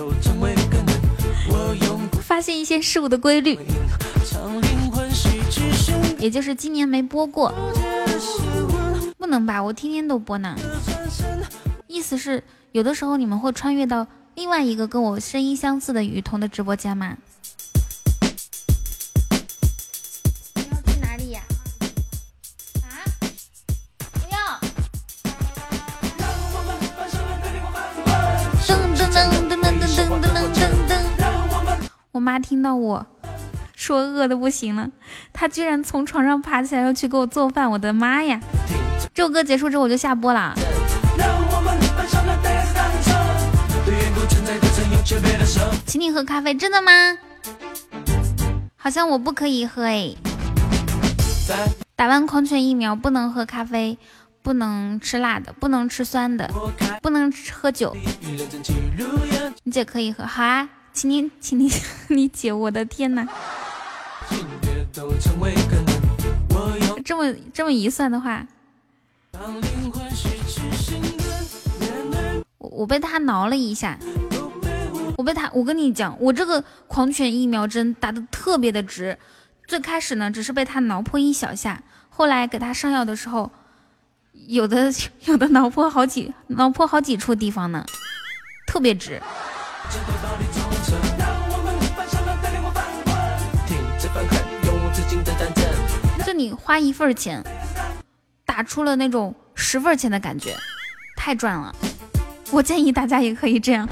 [2.22, 3.58] 发现一些事物的规律，
[6.18, 7.54] 也就是今年没播过，
[9.18, 9.62] 不能吧？
[9.62, 10.56] 我天天都播呢。
[11.88, 17.18] 意思是有的时候你们会穿越到另外一个跟我声音相似的雨桐的直播间吗？
[32.42, 33.06] 听到我
[33.76, 34.90] 说饿的不行了，
[35.32, 38.40] 他居然从床上爬起来要去给我做饭，我的妈呀！
[39.14, 40.54] 这首歌结束之后我就下播了。
[45.86, 46.92] 请你喝咖啡，真的吗？
[48.76, 50.16] 好像我不可以喝诶。
[51.48, 51.56] 在
[51.96, 53.98] 打完狂犬疫苗不能喝咖啡，
[54.42, 56.50] 不能吃辣的，不能吃酸的，
[57.02, 57.96] 不能喝酒。
[59.64, 61.72] 你姐可以喝，好啊，请你，请你，
[62.10, 63.28] 你姐，我的天呐，
[64.32, 66.00] 音乐都成为可能。
[66.50, 68.46] 我用这么这么一算的话，
[72.58, 73.98] 我我被他挠了一下，
[74.92, 79.18] 我我被他，我跟你讲，我这个狂犬疫苗针打的特别的直，
[79.68, 83.50] 最开始呢只是被他挠破一小下，后来给他上药的时候，
[84.34, 84.92] 有的
[85.26, 87.86] 有的挠破好几挠破好几处地方呢，
[88.68, 89.22] 特别直。
[96.40, 97.44] 你花一份钱，
[98.46, 100.56] 打出了那种十份钱的感觉，
[101.18, 101.76] 太赚了。
[102.50, 103.86] 我建议大家也可以这样，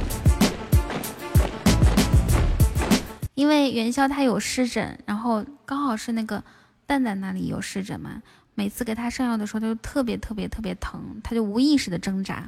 [3.35, 6.41] 因为元宵他有湿疹，然后刚好是那个
[6.85, 8.21] 蛋蛋那里有湿疹嘛，
[8.55, 12.45] 每次给他上药的时候，他就特别特别特别疼，他就无意识的挣扎。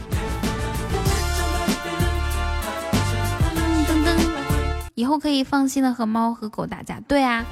[4.95, 7.01] 以后可以放心的和猫和狗打架。
[7.01, 7.43] 对啊，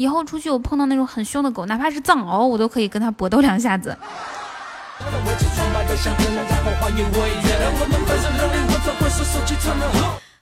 [0.00, 3.94] 以后出去我碰到那种很凶的狗，哪怕是藏獒，我都可以跟它搏斗两下子。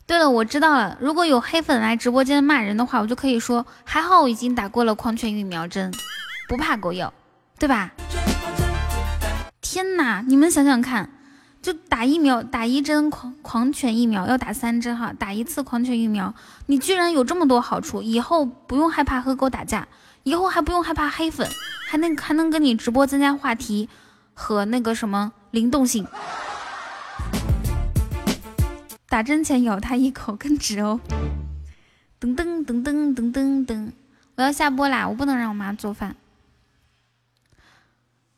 [0.06, 5.92] 对了，我知道了，如果有黑粉来直播间骂人的话，我就可以说还好我已经打过了狂犬疫苗针，
[6.48, 7.12] 不怕狗咬，
[7.58, 7.90] 对吧？
[9.60, 11.10] 天哪，你们想想看，
[11.60, 16.32] 就打疫苗，打一针狂狂犬疫苗要打三针哈，打一次狂犬疫苗，
[16.66, 19.86] 你居然有这么多好处，以后不用害怕和狗打架，
[20.22, 21.48] 以后还不用害怕黑粉，
[21.88, 23.88] 还能还能跟你直播增加话题
[24.34, 26.06] 和那个什么灵动性。
[29.08, 31.00] 打针前咬他一口更值哦。
[32.20, 33.92] 噔噔噔噔噔噔噔，
[34.36, 36.14] 我要下播啦，我不能让我妈做饭。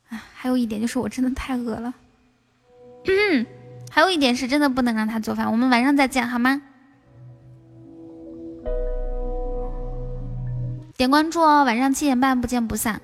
[0.08, 1.92] 哎，还有一点就是我真的太饿了。
[3.06, 3.46] 嗯，
[3.90, 6.62] 还有一点是真的不能让他做饭，我们晚上再见好吗？
[10.96, 13.00] 点关注哦，晚上七点半不见不散。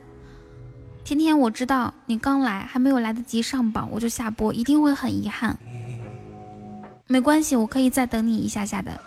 [1.03, 5.57] 天天我知道你刚来，还没有来得及上榜，我就下播，一定会很遗憾。
[7.07, 9.01] 没关系，我可以再等你一下下的。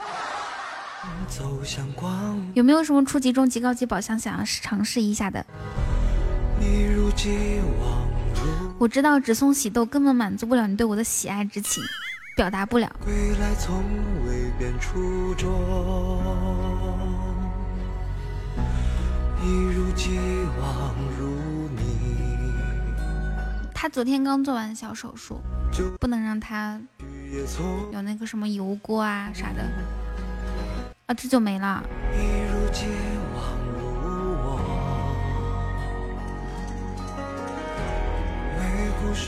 [2.56, 5.46] 有没有什么初级、中级、高级宝箱想要尝试一下的？
[6.60, 8.09] 一如既往
[8.80, 11.84] 我知道只送喜豆根本满足不了你对我的喜爱之情，
[12.38, 12.90] 表达不了。
[23.76, 25.42] 他昨天刚做完小手术，
[26.00, 26.80] 不能让他
[27.92, 29.62] 有那个什么油锅啊啥的，
[31.06, 31.84] 啊这就没了。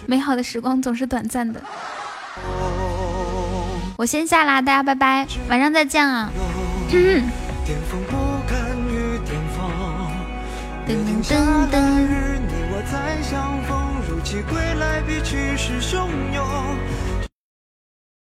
[0.05, 1.61] 美好的时光总是短暂的，
[3.97, 6.31] 我先下啦，大家拜拜，晚上再见啊。
[6.89, 7.23] 噔
[10.87, 11.23] 噔
[11.71, 12.01] 噔。